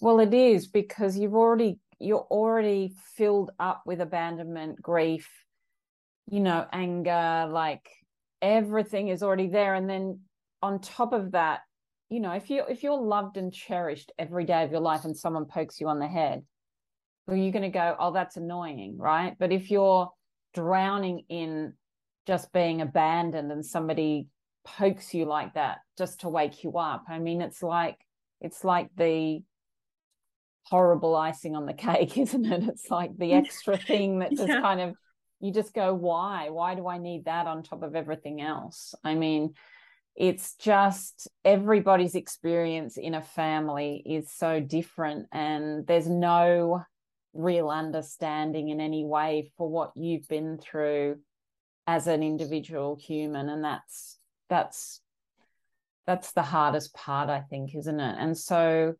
Well 0.00 0.20
it 0.20 0.32
is 0.32 0.66
because 0.66 1.18
you've 1.18 1.34
already 1.34 1.78
you're 2.00 2.26
already 2.30 2.94
filled 3.16 3.50
up 3.60 3.82
with 3.84 4.00
abandonment 4.00 4.80
grief 4.80 5.28
you 6.30 6.40
know 6.40 6.64
anger 6.72 7.48
like 7.50 7.86
everything 8.40 9.08
is 9.08 9.22
already 9.22 9.48
there. 9.48 9.74
And 9.74 9.90
then 9.90 10.20
on 10.62 10.80
top 10.80 11.12
of 11.12 11.32
that 11.32 11.60
you 12.08 12.20
know 12.20 12.32
if 12.32 12.48
you 12.48 12.62
if 12.66 12.82
you're 12.82 12.98
loved 12.98 13.36
and 13.36 13.52
cherished 13.52 14.10
every 14.18 14.46
day 14.46 14.62
of 14.62 14.70
your 14.70 14.80
life 14.80 15.04
and 15.04 15.14
someone 15.14 15.44
pokes 15.44 15.80
you 15.82 15.88
on 15.88 15.98
the 15.98 16.08
head 16.08 16.44
well 17.28 17.36
you're 17.36 17.52
going 17.52 17.62
to 17.62 17.68
go 17.68 17.94
oh 18.00 18.12
that's 18.12 18.36
annoying 18.36 18.96
right? 18.98 19.36
But 19.38 19.52
if 19.52 19.70
you're 19.70 20.10
drowning 20.54 21.24
in 21.28 21.74
just 22.26 22.52
being 22.52 22.80
abandoned 22.80 23.52
and 23.52 23.64
somebody 23.64 24.26
pokes 24.64 25.14
you 25.14 25.24
like 25.24 25.54
that 25.54 25.78
just 25.96 26.20
to 26.20 26.28
wake 26.28 26.62
you 26.62 26.76
up 26.76 27.04
i 27.08 27.18
mean 27.18 27.40
it's 27.40 27.62
like 27.62 27.96
it's 28.40 28.64
like 28.64 28.90
the 28.96 29.40
horrible 30.64 31.16
icing 31.16 31.56
on 31.56 31.66
the 31.66 31.72
cake 31.72 32.18
isn't 32.18 32.44
it? 32.44 32.62
It's 32.64 32.90
like 32.90 33.16
the 33.16 33.32
extra 33.32 33.76
thing 33.76 34.18
that 34.20 34.30
just 34.30 34.48
yeah. 34.48 34.60
kind 34.60 34.80
of 34.80 34.94
you 35.40 35.52
just 35.52 35.72
go 35.72 35.94
why? 35.94 36.48
Why 36.50 36.74
do 36.74 36.88
i 36.88 36.98
need 36.98 37.24
that 37.26 37.46
on 37.46 37.62
top 37.62 37.82
of 37.82 37.94
everything 37.94 38.40
else? 38.40 38.94
I 39.04 39.14
mean 39.14 39.54
it's 40.16 40.56
just 40.56 41.28
everybody's 41.44 42.16
experience 42.16 42.96
in 42.96 43.14
a 43.14 43.22
family 43.22 44.02
is 44.04 44.32
so 44.32 44.58
different 44.58 45.26
and 45.32 45.86
there's 45.86 46.08
no 46.08 46.82
real 47.34 47.68
understanding 47.68 48.68
in 48.68 48.80
any 48.80 49.04
way 49.04 49.50
for 49.56 49.68
what 49.68 49.92
you've 49.94 50.26
been 50.28 50.58
through 50.58 51.18
as 51.86 52.06
an 52.06 52.22
individual 52.22 52.96
human 52.96 53.48
and 53.48 53.64
that's 53.64 54.18
that's 54.48 55.00
that's 56.06 56.32
the 56.32 56.42
hardest 56.42 56.94
part 56.94 57.28
i 57.28 57.40
think 57.40 57.74
isn't 57.74 58.00
it? 58.00 58.16
And 58.18 58.36
so 58.36 58.94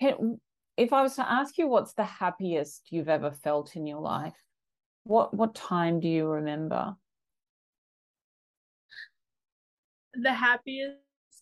if 0.00 0.92
i 0.92 1.02
was 1.02 1.14
to 1.16 1.30
ask 1.30 1.56
you 1.56 1.68
what's 1.68 1.94
the 1.94 2.04
happiest 2.04 2.88
you've 2.90 3.08
ever 3.08 3.30
felt 3.30 3.76
in 3.76 3.86
your 3.86 4.00
life 4.00 4.34
what 5.04 5.34
what 5.34 5.54
time 5.54 6.00
do 6.00 6.08
you 6.08 6.26
remember? 6.26 6.96
The 10.14 10.32
happiest 10.32 10.96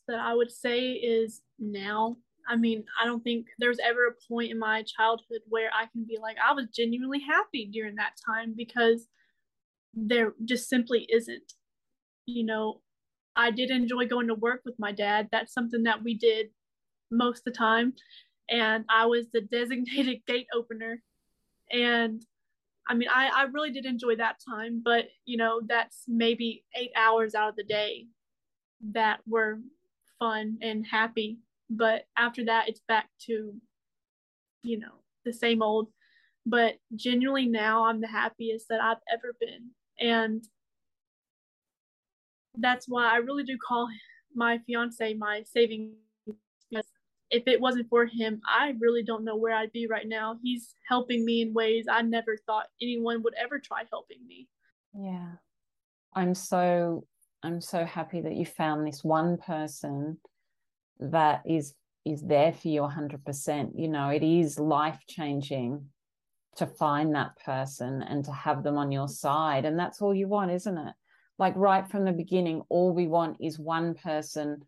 that 0.09 0.19
i 0.19 0.35
would 0.35 0.51
say 0.51 0.91
is 0.93 1.43
now 1.59 2.17
i 2.49 2.57
mean 2.57 2.85
i 3.01 3.07
don't 3.07 3.23
think 3.23 3.47
there's 3.59 3.79
ever 3.85 4.07
a 4.07 4.29
point 4.29 4.51
in 4.51 4.59
my 4.59 4.83
childhood 4.83 5.41
where 5.49 5.71
i 5.75 5.87
can 5.87 6.05
be 6.05 6.19
like 6.21 6.37
i 6.45 6.53
was 6.53 6.67
genuinely 6.75 7.21
happy 7.21 7.69
during 7.73 7.95
that 7.95 8.13
time 8.27 8.55
because 8.57 9.09
there 9.95 10.33
just 10.45 10.69
simply 10.69 11.07
isn't. 11.13 11.53
You 12.27 12.45
know 12.45 12.81
i 13.35 13.51
did 13.51 13.71
enjoy 13.71 14.07
going 14.07 14.29
to 14.29 14.35
work 14.35 14.63
with 14.65 14.75
my 14.79 14.93
dad. 14.93 15.29
That's 15.33 15.53
something 15.53 15.85
that 15.85 16.03
we 16.03 16.15
did 16.15 16.49
most 17.11 17.39
of 17.39 17.45
the 17.53 17.59
time. 17.59 17.95
And 18.49 18.85
i 18.89 19.07
was 19.07 19.27
the 19.33 19.41
designated 19.59 20.21
gate 20.27 20.49
opener. 20.55 21.03
And 21.71 22.25
I 22.89 22.95
mean, 22.95 23.09
I, 23.09 23.31
I 23.35 23.43
really 23.45 23.71
did 23.71 23.87
enjoy 23.87 24.17
that 24.17 24.37
time, 24.47 24.83
but 24.85 25.07
you 25.25 25.37
know, 25.37 25.61
that's 25.67 26.05
maybe 26.09 26.65
eight 26.75 26.91
hours 26.97 27.35
out 27.35 27.51
of 27.51 27.57
the 27.57 27.65
day 27.65 28.07
that 28.93 29.21
were 29.27 29.61
fun 30.19 30.59
and 30.61 30.87
happy. 30.87 31.39
But 31.75 32.05
after 32.17 32.45
that, 32.45 32.69
it's 32.69 32.83
back 32.87 33.09
to, 33.27 33.55
you 34.63 34.79
know, 34.79 35.01
the 35.25 35.33
same 35.33 35.63
old. 35.63 35.89
But 36.45 36.75
genuinely 36.97 37.47
now, 37.47 37.87
I'm 37.87 38.01
the 38.01 38.09
happiest 38.09 38.69
that 38.69 38.81
I've 38.81 39.03
ever 39.11 39.35
been. 39.41 39.71
And 39.99 40.45
that's 42.57 42.87
why 42.87 43.11
I 43.11 43.17
really 43.17 43.45
do 43.45 43.57
call 43.57 43.89
my 44.35 44.59
fiance 44.67 45.15
my 45.15 45.43
saving 45.45 45.93
if 47.33 47.45
it 47.47 47.61
wasn't 47.61 47.89
for 47.89 48.05
him, 48.05 48.41
I 48.47 48.75
really 48.79 49.03
don't 49.03 49.25
know 49.25 49.37
where 49.37 49.55
I'd 49.55 49.73
be 49.73 49.87
right 49.87 50.07
now. 50.07 50.37
He's 50.43 50.75
helping 50.87 51.25
me 51.25 51.41
in 51.41 51.55
ways 51.55 51.87
I 51.91 52.03
never 52.03 52.37
thought 52.37 52.67
anyone 52.81 53.23
would 53.23 53.35
ever 53.35 53.59
try 53.59 53.85
helping 53.91 54.19
me. 54.27 54.49
Yeah. 54.95 55.33
I'm 56.15 56.35
so 56.35 57.07
I'm 57.43 57.61
so 57.61 57.85
happy 57.85 58.21
that 58.21 58.37
you 58.37 58.45
found 58.45 58.87
this 58.87 59.03
one 59.03 59.39
person 59.39 60.19
that 61.01 61.43
is 61.47 61.75
is 62.05 62.23
there 62.23 62.53
for 62.53 62.67
you 62.67 62.81
100%. 62.81 63.73
You 63.77 63.87
know, 63.87 64.09
it 64.09 64.25
is 64.25 64.59
life 64.59 64.99
changing 65.09 65.87
to 66.57 66.67
find 66.67 67.15
that 67.15 67.39
person 67.45 68.03
and 68.03 68.25
to 68.25 68.33
have 68.33 68.65
them 68.65 68.77
on 68.77 68.91
your 68.91 69.07
side 69.07 69.65
and 69.65 69.79
that's 69.79 70.03
all 70.03 70.13
you 70.13 70.27
want, 70.27 70.51
isn't 70.51 70.79
it? 70.79 70.95
Like 71.39 71.55
right 71.57 71.89
from 71.89 72.05
the 72.05 72.13
beginning 72.13 72.63
all 72.69 72.93
we 72.93 73.07
want 73.07 73.37
is 73.41 73.59
one 73.59 73.95
person 73.95 74.65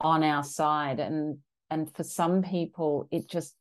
on 0.00 0.22
our 0.22 0.42
side 0.42 1.00
and 1.00 1.38
and 1.70 1.94
for 1.94 2.02
some 2.02 2.42
people 2.42 3.08
it 3.10 3.28
just 3.28 3.54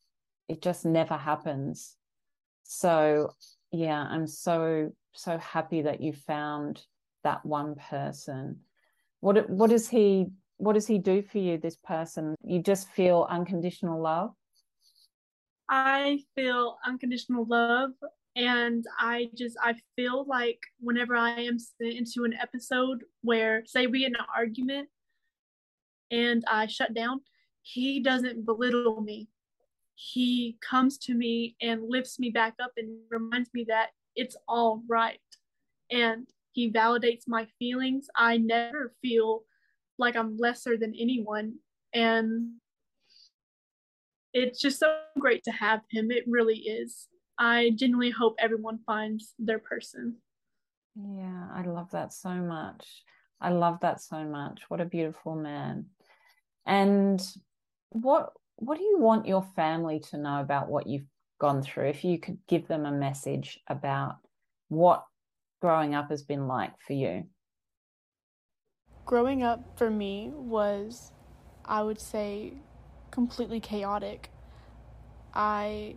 it 0.49 0.61
just 0.61 0.85
never 0.85 1.15
happens 1.15 1.95
so 2.63 3.33
yeah 3.71 4.05
i'm 4.09 4.27
so 4.27 4.91
so 5.13 5.37
happy 5.37 5.83
that 5.83 6.01
you 6.01 6.13
found 6.13 6.81
that 7.23 7.45
one 7.45 7.75
person 7.75 8.59
what 9.19 9.49
what 9.49 9.69
does 9.69 9.87
he 9.87 10.27
what 10.64 10.74
does 10.74 10.88
he 10.88 10.97
do 10.97 11.22
for 11.22 11.38
you 11.38 11.57
this 11.57 11.76
person 11.78 12.36
you 12.43 12.61
just 12.61 12.89
feel 12.89 13.28
unconditional 13.30 14.01
love 14.01 14.32
i 15.70 16.20
feel 16.36 16.78
unconditional 16.86 17.45
love 17.47 17.91
and 18.36 18.86
i 18.99 19.30
just 19.36 19.57
i 19.61 19.74
feel 19.95 20.26
like 20.28 20.59
whenever 20.80 21.16
i 21.16 21.39
am 21.39 21.57
sent 21.59 21.93
into 21.93 22.24
an 22.24 22.34
episode 22.34 23.03
where 23.22 23.64
say 23.66 23.88
we 23.88 23.99
get 23.99 24.07
in 24.07 24.16
an 24.16 24.26
argument 24.36 24.88
and 26.11 26.43
i 26.49 26.66
shut 26.66 26.93
down 26.93 27.22
he 27.64 28.01
doesn't 28.01 28.45
belittle 28.45 29.01
me. 29.01 29.30
He 29.95 30.57
comes 30.61 30.97
to 30.99 31.14
me 31.14 31.55
and 31.61 31.89
lifts 31.89 32.20
me 32.20 32.30
back 32.30 32.55
up 32.61 32.72
and 32.78 32.97
reminds 33.09 33.49
me 33.53 33.66
that 33.70 33.91
it's 34.16 34.36
all 34.47 34.84
right. 34.88 35.20
And 35.89 36.28
he 36.51 36.72
validates 36.72 37.24
my 37.28 37.47
feelings. 37.57 38.07
I 38.16 38.38
never 38.38 38.93
feel 39.01 39.43
like 39.97 40.15
I'm 40.15 40.37
lesser 40.37 40.77
than 40.77 40.93
anyone. 40.97 41.55
And 41.93 42.53
it's 44.33 44.59
just 44.59 44.79
so 44.79 44.97
great 45.19 45.43
to 45.43 45.51
have 45.51 45.81
him. 45.89 46.11
It 46.11 46.23
really 46.27 46.57
is. 46.57 47.07
I 47.37 47.71
genuinely 47.75 48.11
hope 48.11 48.35
everyone 48.39 48.79
finds 48.85 49.33
their 49.39 49.59
person. 49.59 50.17
Yeah, 50.95 51.47
I 51.53 51.63
love 51.63 51.91
that 51.91 52.13
so 52.13 52.29
much. 52.29 53.03
I 53.41 53.49
love 53.49 53.79
that 53.81 54.01
so 54.01 54.23
much. 54.23 54.61
What 54.69 54.81
a 54.81 54.85
beautiful 54.85 55.35
man. 55.35 55.87
And 56.65 57.21
what 57.89 58.33
what 58.57 58.77
do 58.77 58.83
you 58.83 58.99
want 58.99 59.27
your 59.27 59.43
family 59.55 59.99
to 59.99 60.17
know 60.17 60.39
about 60.39 60.69
what 60.69 60.87
you've 60.87 61.07
gone 61.39 61.61
through 61.61 61.89
if 61.89 62.03
you 62.03 62.19
could 62.19 62.37
give 62.47 62.67
them 62.67 62.85
a 62.85 62.91
message 62.91 63.59
about 63.67 64.17
what 64.69 65.03
growing 65.61 65.95
up 65.95 66.09
has 66.09 66.23
been 66.23 66.47
like 66.47 66.73
for 66.85 66.93
you 66.93 67.23
growing 69.05 69.43
up 69.43 69.77
for 69.77 69.89
me 69.89 70.31
was 70.33 71.11
i 71.65 71.81
would 71.81 71.99
say 71.99 72.53
completely 73.13 73.59
chaotic. 73.59 74.31
I 75.35 75.95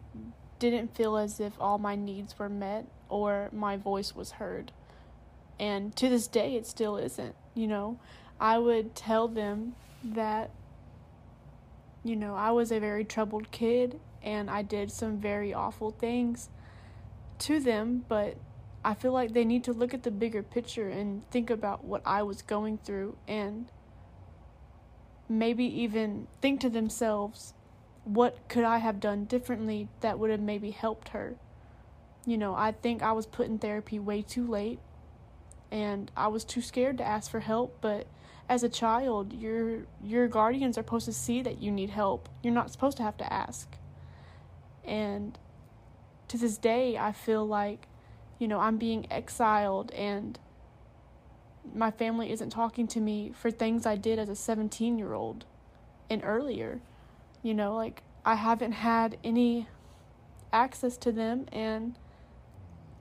didn't 0.58 0.94
feel 0.94 1.16
as 1.16 1.40
if 1.40 1.54
all 1.58 1.78
my 1.78 1.96
needs 1.96 2.38
were 2.38 2.50
met 2.50 2.86
or 3.08 3.48
my 3.52 3.78
voice 3.78 4.14
was 4.14 4.32
heard. 4.32 4.70
And 5.58 5.96
to 5.96 6.10
this 6.10 6.26
day 6.26 6.56
it 6.56 6.66
still 6.66 6.98
isn't 6.98 7.34
you 7.54 7.66
know? 7.66 7.98
I 8.38 8.58
would 8.58 8.94
tell 8.94 9.28
them 9.28 9.76
that 10.04 10.50
you 12.04 12.14
know, 12.16 12.34
I 12.34 12.50
was 12.50 12.70
a 12.70 12.78
very 12.78 13.04
troubled 13.04 13.50
kid 13.50 13.98
and 14.22 14.50
I 14.50 14.60
did 14.60 14.92
some 14.92 15.18
very 15.18 15.54
awful 15.54 15.90
things 15.90 16.50
to 17.40 17.58
them, 17.60 18.04
but 18.08 18.36
I 18.86 18.94
feel 18.94 19.10
like 19.10 19.32
they 19.32 19.44
need 19.44 19.64
to 19.64 19.72
look 19.72 19.94
at 19.94 20.04
the 20.04 20.12
bigger 20.12 20.44
picture 20.44 20.88
and 20.88 21.28
think 21.32 21.50
about 21.50 21.82
what 21.82 22.02
I 22.06 22.22
was 22.22 22.40
going 22.40 22.78
through 22.78 23.16
and 23.26 23.66
maybe 25.28 25.64
even 25.64 26.28
think 26.40 26.60
to 26.60 26.70
themselves, 26.70 27.52
what 28.04 28.48
could 28.48 28.62
I 28.62 28.78
have 28.78 29.00
done 29.00 29.24
differently 29.24 29.88
that 30.02 30.20
would 30.20 30.30
have 30.30 30.38
maybe 30.38 30.70
helped 30.70 31.08
her? 31.08 31.34
You 32.24 32.38
know, 32.38 32.54
I 32.54 32.70
think 32.70 33.02
I 33.02 33.10
was 33.10 33.26
put 33.26 33.48
in 33.48 33.58
therapy 33.58 33.98
way 33.98 34.22
too 34.22 34.46
late 34.46 34.78
and 35.72 36.08
I 36.16 36.28
was 36.28 36.44
too 36.44 36.62
scared 36.62 36.98
to 36.98 37.04
ask 37.04 37.28
for 37.28 37.40
help, 37.40 37.78
but 37.80 38.06
as 38.48 38.62
a 38.62 38.68
child, 38.68 39.32
your 39.32 39.80
your 40.00 40.28
guardians 40.28 40.78
are 40.78 40.82
supposed 40.82 41.06
to 41.06 41.12
see 41.12 41.42
that 41.42 41.60
you 41.60 41.72
need 41.72 41.90
help. 41.90 42.28
You're 42.40 42.54
not 42.54 42.70
supposed 42.70 42.96
to 42.98 43.02
have 43.02 43.16
to 43.16 43.32
ask. 43.32 43.76
And 44.84 45.36
to 46.28 46.38
this 46.38 46.56
day, 46.56 46.96
I 46.96 47.10
feel 47.10 47.44
like, 47.44 47.88
you 48.38 48.48
know, 48.48 48.60
I'm 48.60 48.76
being 48.76 49.06
exiled 49.10 49.90
and 49.92 50.38
my 51.74 51.90
family 51.90 52.30
isn't 52.30 52.50
talking 52.50 52.86
to 52.88 53.00
me 53.00 53.32
for 53.34 53.50
things 53.50 53.86
I 53.86 53.96
did 53.96 54.18
as 54.18 54.28
a 54.28 54.36
17 54.36 54.98
year 54.98 55.14
old 55.14 55.44
and 56.08 56.22
earlier. 56.24 56.80
You 57.42 57.54
know, 57.54 57.74
like 57.74 58.02
I 58.24 58.34
haven't 58.34 58.72
had 58.72 59.18
any 59.24 59.68
access 60.52 60.96
to 60.98 61.12
them 61.12 61.46
and 61.52 61.96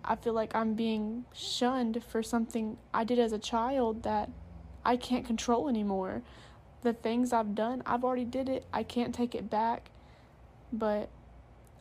I 0.03 0.15
feel 0.15 0.33
like 0.33 0.55
I'm 0.55 0.75
being 0.75 1.25
shunned 1.33 2.03
for 2.03 2.21
something 2.21 2.77
I 2.93 3.03
did 3.03 3.19
as 3.19 3.31
a 3.31 3.39
child 3.39 4.03
that 4.03 4.29
I 4.86 4.97
can't 4.97 5.25
control 5.25 5.67
anymore. 5.67 6.21
The 6.83 6.93
things 6.93 7.33
I've 7.33 7.55
done, 7.55 7.81
I've 7.86 8.03
already 8.03 8.25
did 8.25 8.47
it. 8.47 8.65
I 8.71 8.83
can't 8.83 9.15
take 9.15 9.33
it 9.33 9.49
back. 9.49 9.89
But 10.71 11.09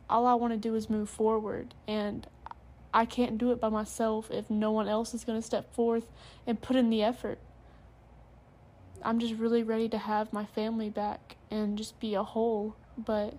all 0.08 0.26
I 0.26 0.34
want 0.34 0.52
to 0.54 0.58
do 0.58 0.74
is 0.74 0.88
move 0.88 1.10
forward 1.10 1.74
and 1.86 2.26
I 2.94 3.04
can't 3.04 3.36
do 3.36 3.50
it 3.50 3.60
by 3.60 3.68
myself 3.68 4.30
if 4.30 4.48
no 4.48 4.70
one 4.70 4.88
else 4.88 5.12
is 5.14 5.24
going 5.24 5.38
to 5.38 5.46
step 5.46 5.74
forth 5.74 6.06
and 6.46 6.62
put 6.62 6.76
in 6.76 6.90
the 6.90 7.02
effort. 7.02 7.40
I'm 9.02 9.18
just 9.18 9.34
really 9.34 9.64
ready 9.64 9.88
to 9.90 9.98
have 9.98 10.32
my 10.32 10.46
family 10.46 10.88
back 10.88 11.36
and 11.50 11.76
just 11.76 11.98
be 12.00 12.14
a 12.14 12.22
whole, 12.22 12.76
but 12.96 13.34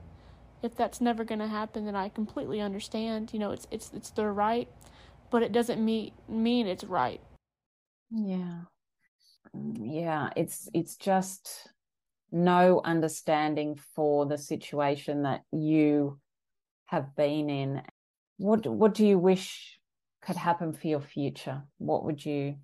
if 0.61 0.75
that's 0.75 0.99
never 0.99 1.23
going 1.23 1.39
to 1.39 1.47
happen 1.47 1.85
then 1.85 1.95
I 1.95 2.09
completely 2.09 2.59
understand. 2.59 3.31
You 3.33 3.39
know, 3.39 3.51
it's 3.51 3.65
it's 3.71 3.91
it's 3.93 4.09
their 4.11 4.33
right, 4.33 4.67
but 5.31 5.41
it 5.41 5.51
doesn't 5.53 5.83
mean 5.83 6.11
mean 6.27 6.67
it's 6.67 6.83
right. 6.83 7.21
Yeah. 8.11 8.61
Yeah, 9.53 10.29
it's 10.35 10.67
it's 10.73 10.97
just 10.97 11.69
no 12.31 12.81
understanding 12.83 13.79
for 13.95 14.25
the 14.25 14.37
situation 14.37 15.23
that 15.23 15.43
you 15.51 16.19
have 16.87 17.15
been 17.15 17.49
in 17.49 17.81
what 18.37 18.65
what 18.67 18.93
do 18.93 19.05
you 19.05 19.17
wish 19.17 19.79
could 20.21 20.35
happen 20.35 20.73
for 20.73 20.87
your 20.87 21.01
future? 21.01 21.63
What 21.77 22.03
would 22.05 22.25
you 22.25 22.55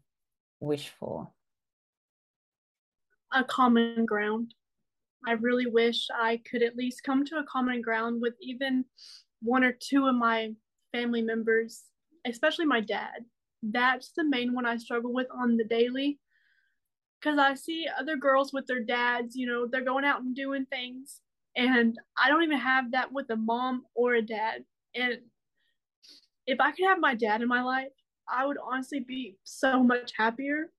wish 0.60 0.92
for? 1.00 1.30
A 3.34 3.44
common 3.44 4.06
ground. 4.06 4.54
I 5.26 5.34
really 5.34 5.68
wish 5.68 6.08
I 6.14 6.42
could 6.50 6.64
at 6.64 6.76
least 6.76 7.04
come 7.04 7.24
to 7.26 7.38
a 7.38 7.46
common 7.46 7.82
ground 7.82 8.22
with 8.22 8.34
even 8.42 8.86
one 9.42 9.64
or 9.64 9.72
two 9.72 10.08
of 10.08 10.16
my 10.16 10.54
family 10.92 11.22
members, 11.22 11.84
especially 12.26 12.66
my 12.66 12.82
dad. 12.82 13.24
That's 13.62 14.12
the 14.16 14.24
main 14.24 14.54
one 14.54 14.66
I 14.66 14.78
struggle 14.78 15.14
with 15.14 15.28
on 15.32 15.58
the 15.58 15.64
daily. 15.64 16.20
Because 17.20 17.38
I 17.38 17.54
see 17.54 17.86
other 18.00 18.18
girls 18.18 18.52
with 18.52 18.66
their 18.66 18.84
dads, 18.84 19.36
you 19.36 19.46
know, 19.46 19.68
they're 19.68 19.86
going 19.86 20.06
out 20.06 20.22
and 20.22 20.36
doing 20.36 20.66
things. 20.66 21.22
And 21.56 21.96
I 22.18 22.30
don't 22.30 22.44
even 22.44 22.58
have 22.58 22.92
that 22.92 23.12
with 23.14 23.30
a 23.30 23.36
mom 23.36 23.84
or 23.94 24.16
a 24.16 24.24
dad. 24.24 24.64
And 24.96 25.20
if 26.48 26.60
I 26.60 26.72
could 26.72 26.86
have 26.86 27.00
my 27.00 27.16
dad 27.16 27.42
in 27.42 27.48
my 27.48 27.62
life, 27.62 27.92
I 28.30 28.46
would 28.46 28.58
honestly 28.64 29.00
be 29.00 29.38
so 29.44 29.84
much 29.84 30.12
happier 30.18 30.72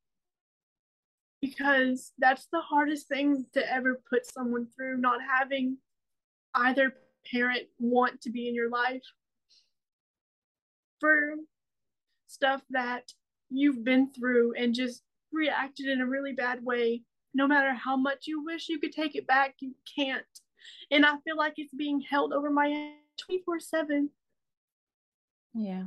because 1.40 2.12
that's 2.18 2.46
the 2.52 2.60
hardest 2.60 3.08
thing 3.08 3.44
to 3.52 3.72
ever 3.72 4.00
put 4.08 4.24
someone 4.26 4.66
through 4.76 4.98
not 4.98 5.20
having 5.40 5.76
either 6.54 6.94
parent 7.30 7.64
want 7.78 8.20
to 8.22 8.30
be 8.30 8.48
in 8.48 8.54
your 8.54 8.70
life 8.70 9.02
for 11.00 11.34
stuff 12.28 12.62
that 12.70 13.12
you've 13.50 13.84
been 13.84 14.10
through 14.12 14.54
and 14.56 14.74
just 14.74 15.02
reacted 15.32 15.86
in 15.86 16.00
a 16.00 16.06
really 16.06 16.32
bad 16.32 16.64
way. 16.64 17.02
No 17.34 17.46
matter 17.46 17.74
how 17.74 17.96
much 17.96 18.26
you 18.26 18.44
wish 18.44 18.68
you 18.68 18.78
could 18.78 18.92
take 18.92 19.16
it 19.16 19.26
back 19.26 19.56
you 19.60 19.74
can't. 19.98 20.24
And 20.90 21.04
i 21.04 21.14
feel 21.24 21.36
like 21.36 21.54
it's 21.56 21.74
being 21.74 22.00
held 22.00 22.32
over 22.32 22.50
my 22.50 22.68
head 22.68 22.94
24 23.26 23.60
7 23.60 24.10
yeah. 25.54 25.84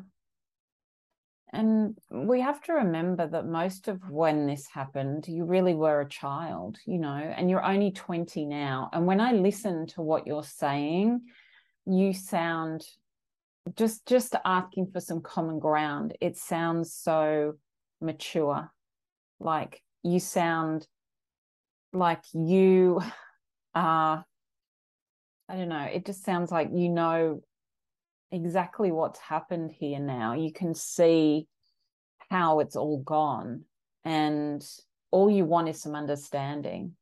And 1.54 1.98
we 2.12 2.42
have 2.42 2.62
to 2.64 2.74
remember 2.74 3.28
that 3.28 3.46
most 3.46 3.88
of 3.88 4.10
when 4.10 4.46
this 4.46 4.68
happened, 4.68 5.26
you 5.28 5.46
really 5.46 5.74
were 5.74 6.02
a 6.02 6.10
child, 6.10 6.78
you 6.86 6.98
know, 6.98 7.16
and 7.16 7.50
you're 7.50 7.64
only 7.64 7.92
20 7.92 8.46
now. 8.46 8.90
And 8.92 9.06
when 9.06 9.22
I 9.22 9.32
listen 9.32 9.88
to 9.88 10.02
what 10.02 10.28
you're 10.28 10.44
saying, 10.44 11.22
you 11.86 12.14
sound 12.14 12.86
just 13.76 14.06
just 14.06 14.36
asking 14.44 14.92
for 14.92 15.00
some 15.00 15.22
common 15.22 15.60
ground. 15.60 16.16
It 16.20 16.38
sounds 16.38 16.94
so 16.94 17.54
mature. 18.02 18.72
Like 19.40 19.82
you 20.04 20.20
sound 20.20 20.88
like 21.94 22.24
you 22.34 23.02
are 23.74 24.26
I 25.48 25.56
don't 25.56 25.70
know, 25.70 25.84
it 25.84 26.06
just 26.06 26.24
sounds 26.24 26.52
like 26.52 26.70
you 26.74 26.90
know 26.90 27.42
exactly 28.32 28.92
what's 28.92 29.20
happened 29.20 29.72
here 29.72 30.00
now. 30.00 30.34
You 30.34 30.52
can 30.52 30.74
see 30.74 31.48
how 32.30 32.60
it's 32.60 32.76
all 32.76 33.00
gone. 33.00 33.64
And 34.04 34.66
all 35.12 35.30
you 35.30 35.46
want 35.46 35.70
is 35.70 35.82
some 35.82 35.96
understanding. 35.96 36.96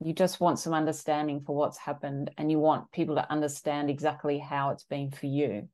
You 0.00 0.12
just 0.12 0.40
want 0.40 0.58
some 0.58 0.74
understanding 0.74 1.42
for 1.46 1.56
what's 1.56 1.78
happened, 1.78 2.30
and 2.36 2.50
you 2.50 2.58
want 2.58 2.92
people 2.92 3.14
to 3.14 3.30
understand 3.30 3.88
exactly 3.88 4.38
how 4.38 4.70
it's 4.70 4.84
been 4.84 5.10
for 5.10 5.26
you. 5.26 5.68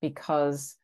Because, 0.00 0.76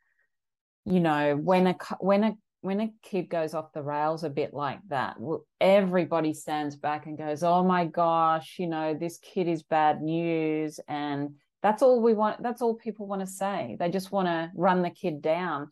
you 0.85 1.01
know, 1.01 1.37
when 1.37 1.69
a 1.69 1.77
when 2.01 2.25
a 2.25 2.37
when 2.61 2.81
a 2.81 2.93
kid 3.03 3.31
goes 3.31 3.55
off 3.55 3.73
the 3.73 3.83
rails 3.83 4.25
a 4.25 4.31
bit 4.31 4.53
like 4.53 4.81
that, 4.89 5.17
everybody 5.59 6.35
stands 6.35 6.77
back 6.77 7.07
and 7.07 7.17
goes, 7.17 7.43
"Oh 7.43 7.65
my 7.65 7.87
gosh, 7.87 8.57
you 8.59 8.67
know, 8.67 8.93
this 8.93 9.19
kid 9.19 9.49
is 9.49 9.63
bad 9.63 10.03
news," 10.03 10.79
and 10.87 11.37
that's 11.63 11.83
all 11.83 12.03
we 12.03 12.15
want. 12.15 12.43
That's 12.43 12.63
all 12.63 12.75
people 12.75 13.07
want 13.07 13.21
to 13.21 13.27
say. 13.27 13.77
They 13.79 13.91
just 13.91 14.13
want 14.13 14.29
to 14.29 14.51
run 14.55 14.83
the 14.83 14.91
kid 14.91 15.23
down. 15.23 15.71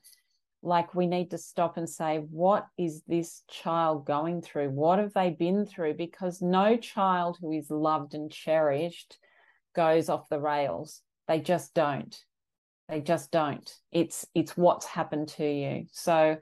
Like 0.62 0.94
we 0.94 1.06
need 1.06 1.30
to 1.32 1.38
stop 1.38 1.76
and 1.76 1.88
say, 1.88 2.18
what 2.30 2.66
is 2.78 3.02
this 3.06 3.42
child 3.48 4.06
going 4.06 4.40
through? 4.40 4.70
What 4.70 4.98
have 4.98 5.12
they 5.12 5.30
been 5.30 5.66
through? 5.66 5.94
Because 5.94 6.40
no 6.40 6.76
child 6.76 7.36
who 7.40 7.52
is 7.52 7.70
loved 7.70 8.14
and 8.14 8.30
cherished 8.32 9.18
goes 9.74 10.08
off 10.08 10.28
the 10.30 10.40
rails. 10.40 11.02
They 11.28 11.40
just 11.40 11.74
don't. 11.74 12.16
They 12.88 13.00
just 13.00 13.30
don't. 13.30 13.70
It's 13.92 14.26
it's 14.34 14.56
what's 14.56 14.86
happened 14.86 15.28
to 15.28 15.44
you. 15.46 15.86
So 15.92 16.36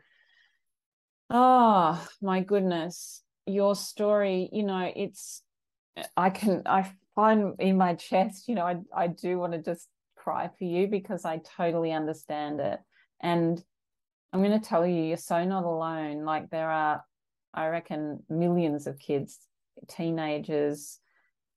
oh 1.30 2.08
my 2.20 2.40
goodness, 2.40 3.22
your 3.46 3.74
story, 3.74 4.48
you 4.52 4.62
know, 4.62 4.90
it's 4.94 5.42
I 6.16 6.30
can 6.30 6.62
I 6.66 6.92
find 7.14 7.54
in 7.58 7.76
my 7.76 7.94
chest, 8.08 8.48
you 8.48 8.54
know, 8.54 8.66
I, 8.66 8.76
I 8.94 9.06
do 9.08 9.38
want 9.38 9.52
to 9.52 9.62
just 9.62 9.88
cry 10.16 10.48
for 10.58 10.64
you 10.64 10.86
because 10.86 11.24
I 11.24 11.40
totally 11.56 11.92
understand 11.92 12.60
it. 12.60 12.78
And 13.20 13.62
I'm 14.32 14.42
going 14.42 14.58
to 14.58 14.66
tell 14.66 14.86
you, 14.86 15.02
you're 15.02 15.16
so 15.16 15.44
not 15.44 15.64
alone. 15.64 16.24
Like 16.24 16.50
there 16.50 16.70
are, 16.70 17.04
I 17.52 17.68
reckon, 17.68 18.22
millions 18.28 18.86
of 18.86 18.98
kids, 18.98 19.38
teenagers, 19.88 20.98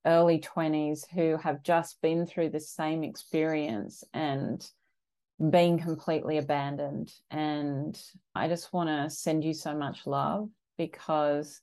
early 0.05 0.39
20s 0.39 1.05
who 1.13 1.37
have 1.37 1.63
just 1.63 2.01
been 2.01 2.25
through 2.25 2.49
the 2.49 2.59
same 2.59 3.03
experience 3.03 4.03
and 4.13 4.67
being 5.49 5.79
completely 5.79 6.37
abandoned. 6.37 7.11
And 7.31 7.99
I 8.33 8.47
just 8.47 8.71
want 8.71 8.89
to 8.89 9.09
send 9.09 9.43
you 9.43 9.53
so 9.53 9.75
much 9.75 10.05
love 10.05 10.49
because 10.77 11.59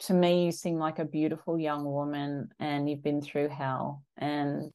to 0.00 0.14
me 0.14 0.46
you 0.46 0.52
seem 0.52 0.78
like 0.78 0.98
a 0.98 1.04
beautiful 1.04 1.58
young 1.58 1.84
woman 1.84 2.48
and 2.58 2.88
you've 2.88 3.02
been 3.02 3.22
through 3.22 3.48
hell. 3.48 4.02
And 4.16 4.70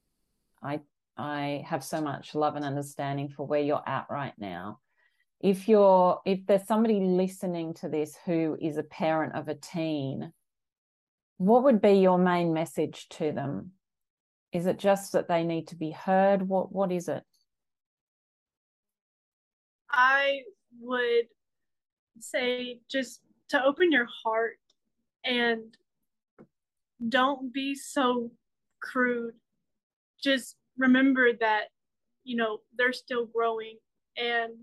i 0.63 0.79
i 1.17 1.63
have 1.65 1.83
so 1.83 2.01
much 2.01 2.35
love 2.35 2.55
and 2.55 2.65
understanding 2.65 3.29
for 3.29 3.45
where 3.45 3.61
you're 3.61 3.87
at 3.87 4.07
right 4.09 4.33
now. 4.37 4.79
If 5.41 5.67
you're 5.67 6.19
if 6.25 6.45
there's 6.45 6.67
somebody 6.67 6.99
listening 6.99 7.73
to 7.75 7.89
this 7.89 8.17
who 8.25 8.57
is 8.59 8.77
a 8.77 8.83
parent 8.83 9.35
of 9.35 9.47
a 9.47 9.55
teen 9.55 10.33
what 11.37 11.63
would 11.63 11.81
be 11.81 11.93
your 11.93 12.17
main 12.17 12.53
message 12.53 13.07
to 13.09 13.31
them? 13.31 13.71
Is 14.51 14.67
it 14.67 14.79
just 14.79 15.11
that 15.13 15.27
they 15.27 15.43
need 15.43 15.67
to 15.69 15.75
be 15.75 15.91
heard? 15.91 16.47
What 16.47 16.71
what 16.71 16.91
is 16.91 17.09
it? 17.09 17.23
I 19.91 20.41
would 20.79 21.27
say 22.19 22.79
just 22.89 23.21
to 23.49 23.63
open 23.63 23.91
your 23.91 24.07
heart 24.23 24.57
and 25.25 25.75
don't 27.09 27.53
be 27.53 27.75
so 27.75 28.31
crude. 28.81 29.33
Just 30.23 30.55
remember 30.77 31.31
that, 31.39 31.65
you 32.23 32.35
know, 32.35 32.59
they're 32.77 32.93
still 32.93 33.25
growing 33.25 33.77
and, 34.17 34.53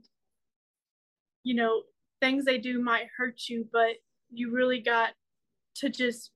you 1.43 1.55
know, 1.55 1.83
things 2.21 2.45
they 2.45 2.59
do 2.59 2.81
might 2.81 3.09
hurt 3.17 3.49
you, 3.49 3.67
but 3.73 3.97
you 4.31 4.53
really 4.53 4.81
got 4.81 5.11
to 5.77 5.89
just 5.89 6.31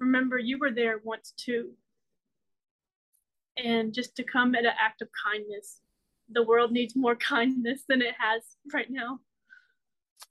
remember 0.00 0.38
you 0.38 0.58
were 0.58 0.70
there 0.70 1.00
once 1.04 1.32
too. 1.36 1.70
And 3.56 3.92
just 3.92 4.16
to 4.16 4.24
come 4.24 4.54
at 4.54 4.64
an 4.64 4.72
act 4.80 5.02
of 5.02 5.08
kindness. 5.24 5.80
The 6.30 6.42
world 6.42 6.72
needs 6.72 6.96
more 6.96 7.14
kindness 7.32 7.82
than 7.88 8.02
it 8.02 8.14
has 8.18 8.42
right 8.72 8.90
now. 8.90 9.20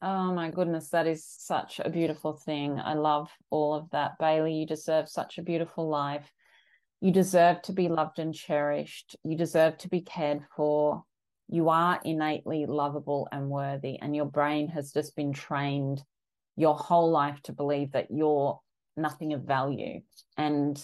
Oh 0.02 0.34
my 0.34 0.52
goodness, 0.52 0.90
that 0.90 1.08
is 1.08 1.26
such 1.26 1.80
a 1.80 1.90
beautiful 1.90 2.34
thing. 2.34 2.80
I 2.80 2.94
love 2.94 3.30
all 3.50 3.74
of 3.74 3.90
that. 3.92 4.18
Bailey, 4.20 4.54
you 4.54 4.66
deserve 4.66 5.08
such 5.08 5.38
a 5.38 5.44
beautiful 5.44 5.88
life. 5.88 6.30
You 7.00 7.12
deserve 7.12 7.62
to 7.64 7.74
be 7.74 7.88
loved 7.88 8.20
and 8.20 8.34
cherished. 8.34 9.16
You 9.24 9.38
deserve 9.38 9.78
to 9.80 9.90
be 9.90 10.02
cared 10.02 10.42
for. 10.56 11.04
You 11.48 11.70
are 11.70 12.02
innately 12.04 12.66
lovable 12.66 13.28
and 13.32 13.50
worthy, 13.50 14.00
and 14.00 14.16
your 14.16 14.26
brain 14.26 14.70
has 14.70 14.92
just 14.92 15.16
been 15.16 15.34
trained 15.34 16.04
your 16.56 16.76
whole 16.76 17.12
life 17.12 17.42
to 17.44 17.54
believe 17.54 17.92
that 17.94 18.08
you're 18.10 18.60
nothing 18.96 19.34
of 19.34 19.44
value. 19.44 20.02
And 20.38 20.82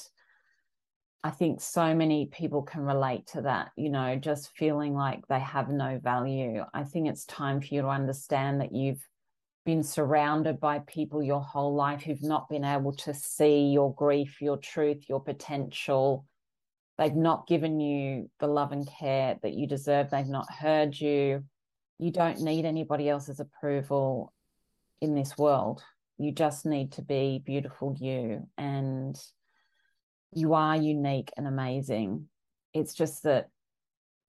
I 1.24 1.32
think 1.32 1.60
so 1.60 1.94
many 1.94 2.28
people 2.28 2.62
can 2.62 2.82
relate 2.82 3.28
to 3.28 3.42
that, 3.42 3.72
you 3.76 3.90
know, 3.90 4.16
just 4.16 4.56
feeling 4.56 4.94
like 4.94 5.28
they 5.28 5.40
have 5.40 5.70
no 5.70 6.00
value. 6.02 6.64
I 6.74 6.84
think 6.84 7.10
it's 7.10 7.26
time 7.26 7.60
for 7.60 7.68
you 7.74 7.82
to 7.82 7.90
understand 7.90 8.62
that 8.62 8.74
you've 8.74 9.06
been 9.66 9.84
surrounded 9.84 10.62
by 10.62 10.80
people 10.80 11.22
your 11.22 11.42
whole 11.42 11.76
life 11.76 12.04
who've 12.04 12.24
not 12.24 12.48
been 12.48 12.64
able 12.64 12.94
to 12.94 13.14
see 13.14 13.68
your 13.68 13.94
grief, 13.96 14.42
your 14.42 14.56
truth, 14.58 15.10
your 15.10 15.20
potential. 15.20 16.26
They've 16.98 17.14
not 17.14 17.48
given 17.48 17.82
you 17.82 18.30
the 18.40 18.48
love 18.48 18.72
and 18.72 18.88
care 18.88 19.38
that 19.44 19.54
you 19.54 19.68
deserve. 19.68 20.10
They've 20.10 20.26
not 20.26 20.50
heard 20.50 21.00
you. 21.00 21.44
You 22.00 22.12
don't 22.12 22.40
need 22.40 22.64
anybody 22.64 23.10
else's 23.10 23.42
approval 23.42 24.34
in 25.02 25.16
this 25.16 25.38
world. 25.38 25.84
You 26.18 26.32
just 26.32 26.66
need 26.66 26.94
to 26.94 27.02
be 27.02 27.44
beautiful 27.46 27.96
you. 28.00 28.48
And 28.58 29.22
you 30.34 30.54
are 30.54 30.76
unique 30.76 31.32
and 31.38 31.48
amazing. 31.48 32.28
It's 32.74 32.94
just 32.94 33.24
that 33.24 33.50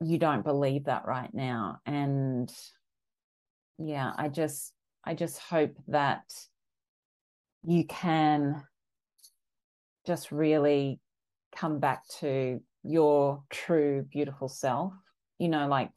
you 0.01 0.19
don't 0.19 0.45
believe 0.45 0.85
that 0.85 1.07
right 1.07 1.33
now. 1.33 1.81
And 1.87 2.51
yeah, 3.79 4.13
I 4.17 4.29
just 4.29 4.73
I 5.05 5.15
just 5.15 5.39
hope 5.39 5.77
that 5.89 6.23
you 7.65 7.85
can 7.85 8.63
just 10.07 10.33
really 10.33 11.01
come 11.55 11.79
back 11.79 12.03
to 12.21 12.61
your 12.83 13.43
true 13.51 14.07
beautiful 14.11 14.49
self. 14.49 14.93
You 15.39 15.49
know, 15.49 15.69
like 15.69 15.91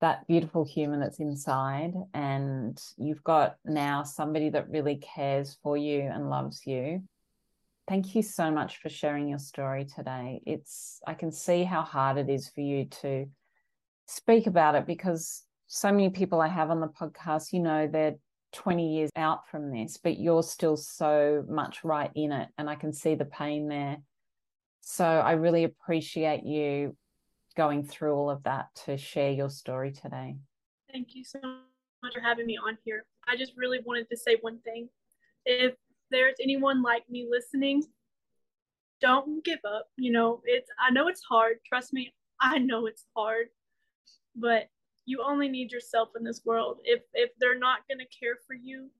that 0.00 0.26
beautiful 0.26 0.64
human 0.64 1.00
that's 1.00 1.20
inside 1.20 1.94
and 2.12 2.78
you've 2.98 3.24
got 3.24 3.56
now 3.64 4.02
somebody 4.02 4.50
that 4.50 4.68
really 4.68 4.96
cares 4.96 5.56
for 5.62 5.76
you 5.76 6.00
and 6.00 6.28
loves 6.28 6.66
you 6.66 7.02
Thank 7.86 8.14
you 8.14 8.22
so 8.22 8.50
much 8.50 8.78
for 8.78 8.88
sharing 8.88 9.28
your 9.28 9.38
story 9.38 9.84
today. 9.84 10.40
It's 10.46 11.00
I 11.06 11.14
can 11.14 11.30
see 11.30 11.64
how 11.64 11.82
hard 11.82 12.16
it 12.16 12.30
is 12.30 12.48
for 12.48 12.62
you 12.62 12.86
to 13.02 13.26
speak 14.06 14.46
about 14.46 14.74
it 14.74 14.86
because 14.86 15.42
so 15.66 15.90
many 15.90 16.08
people 16.08 16.40
I 16.40 16.48
have 16.48 16.70
on 16.70 16.80
the 16.80 16.88
podcast, 16.88 17.52
you 17.52 17.60
know, 17.60 17.86
they're 17.86 18.14
20 18.52 18.94
years 18.94 19.10
out 19.16 19.48
from 19.48 19.70
this, 19.70 19.98
but 20.02 20.18
you're 20.18 20.42
still 20.42 20.76
so 20.76 21.44
much 21.48 21.84
right 21.84 22.10
in 22.14 22.32
it 22.32 22.48
and 22.56 22.70
I 22.70 22.74
can 22.74 22.92
see 22.92 23.16
the 23.16 23.24
pain 23.24 23.68
there. 23.68 23.98
So 24.80 25.04
I 25.04 25.32
really 25.32 25.64
appreciate 25.64 26.44
you 26.44 26.96
going 27.56 27.84
through 27.84 28.14
all 28.14 28.30
of 28.30 28.42
that 28.44 28.66
to 28.84 28.96
share 28.96 29.30
your 29.30 29.50
story 29.50 29.92
today. 29.92 30.36
Thank 30.90 31.14
you 31.14 31.24
so 31.24 31.38
much 31.42 32.14
for 32.14 32.20
having 32.20 32.46
me 32.46 32.56
on 32.56 32.78
here. 32.84 33.04
I 33.26 33.36
just 33.36 33.52
really 33.56 33.80
wanted 33.84 34.08
to 34.10 34.16
say 34.16 34.38
one 34.40 34.58
thing. 34.60 34.88
If 35.46 35.74
there's 36.10 36.36
anyone 36.42 36.82
like 36.82 37.08
me 37.08 37.26
listening, 37.30 37.84
don't 39.00 39.44
give 39.44 39.60
up. 39.66 39.88
You 39.96 40.12
know, 40.12 40.40
it's 40.44 40.70
I 40.78 40.90
know 40.90 41.08
it's 41.08 41.22
hard. 41.28 41.56
Trust 41.66 41.92
me, 41.92 42.14
I 42.40 42.58
know 42.58 42.86
it's 42.86 43.04
hard. 43.16 43.46
But 44.36 44.68
you 45.06 45.22
only 45.24 45.48
need 45.48 45.70
yourself 45.70 46.10
in 46.16 46.24
this 46.24 46.42
world. 46.44 46.78
If 46.84 47.02
if 47.12 47.30
they're 47.38 47.58
not 47.58 47.80
gonna 47.88 48.04
care 48.18 48.36
for 48.46 48.54
you, 48.54 48.90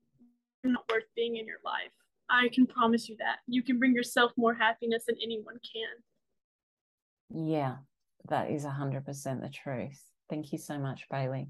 you're 0.63 0.73
not 0.73 0.85
worth 0.91 1.05
being 1.15 1.37
in 1.37 1.45
your 1.45 1.59
life. 1.63 1.91
I 2.29 2.49
can 2.49 2.65
promise 2.65 3.07
you 3.07 3.15
that. 3.19 3.37
You 3.47 3.61
can 3.61 3.77
bring 3.77 3.93
yourself 3.93 4.31
more 4.35 4.53
happiness 4.53 5.05
than 5.07 5.15
anyone 5.23 5.59
can. 5.73 7.47
Yeah, 7.47 7.77
that 8.29 8.49
is 8.49 8.65
a 8.65 8.69
100% 8.69 9.41
the 9.41 9.49
truth. 9.49 10.01
Thank 10.29 10.51
you 10.51 10.57
so 10.57 10.79
much, 10.79 11.05
Bailey. 11.09 11.49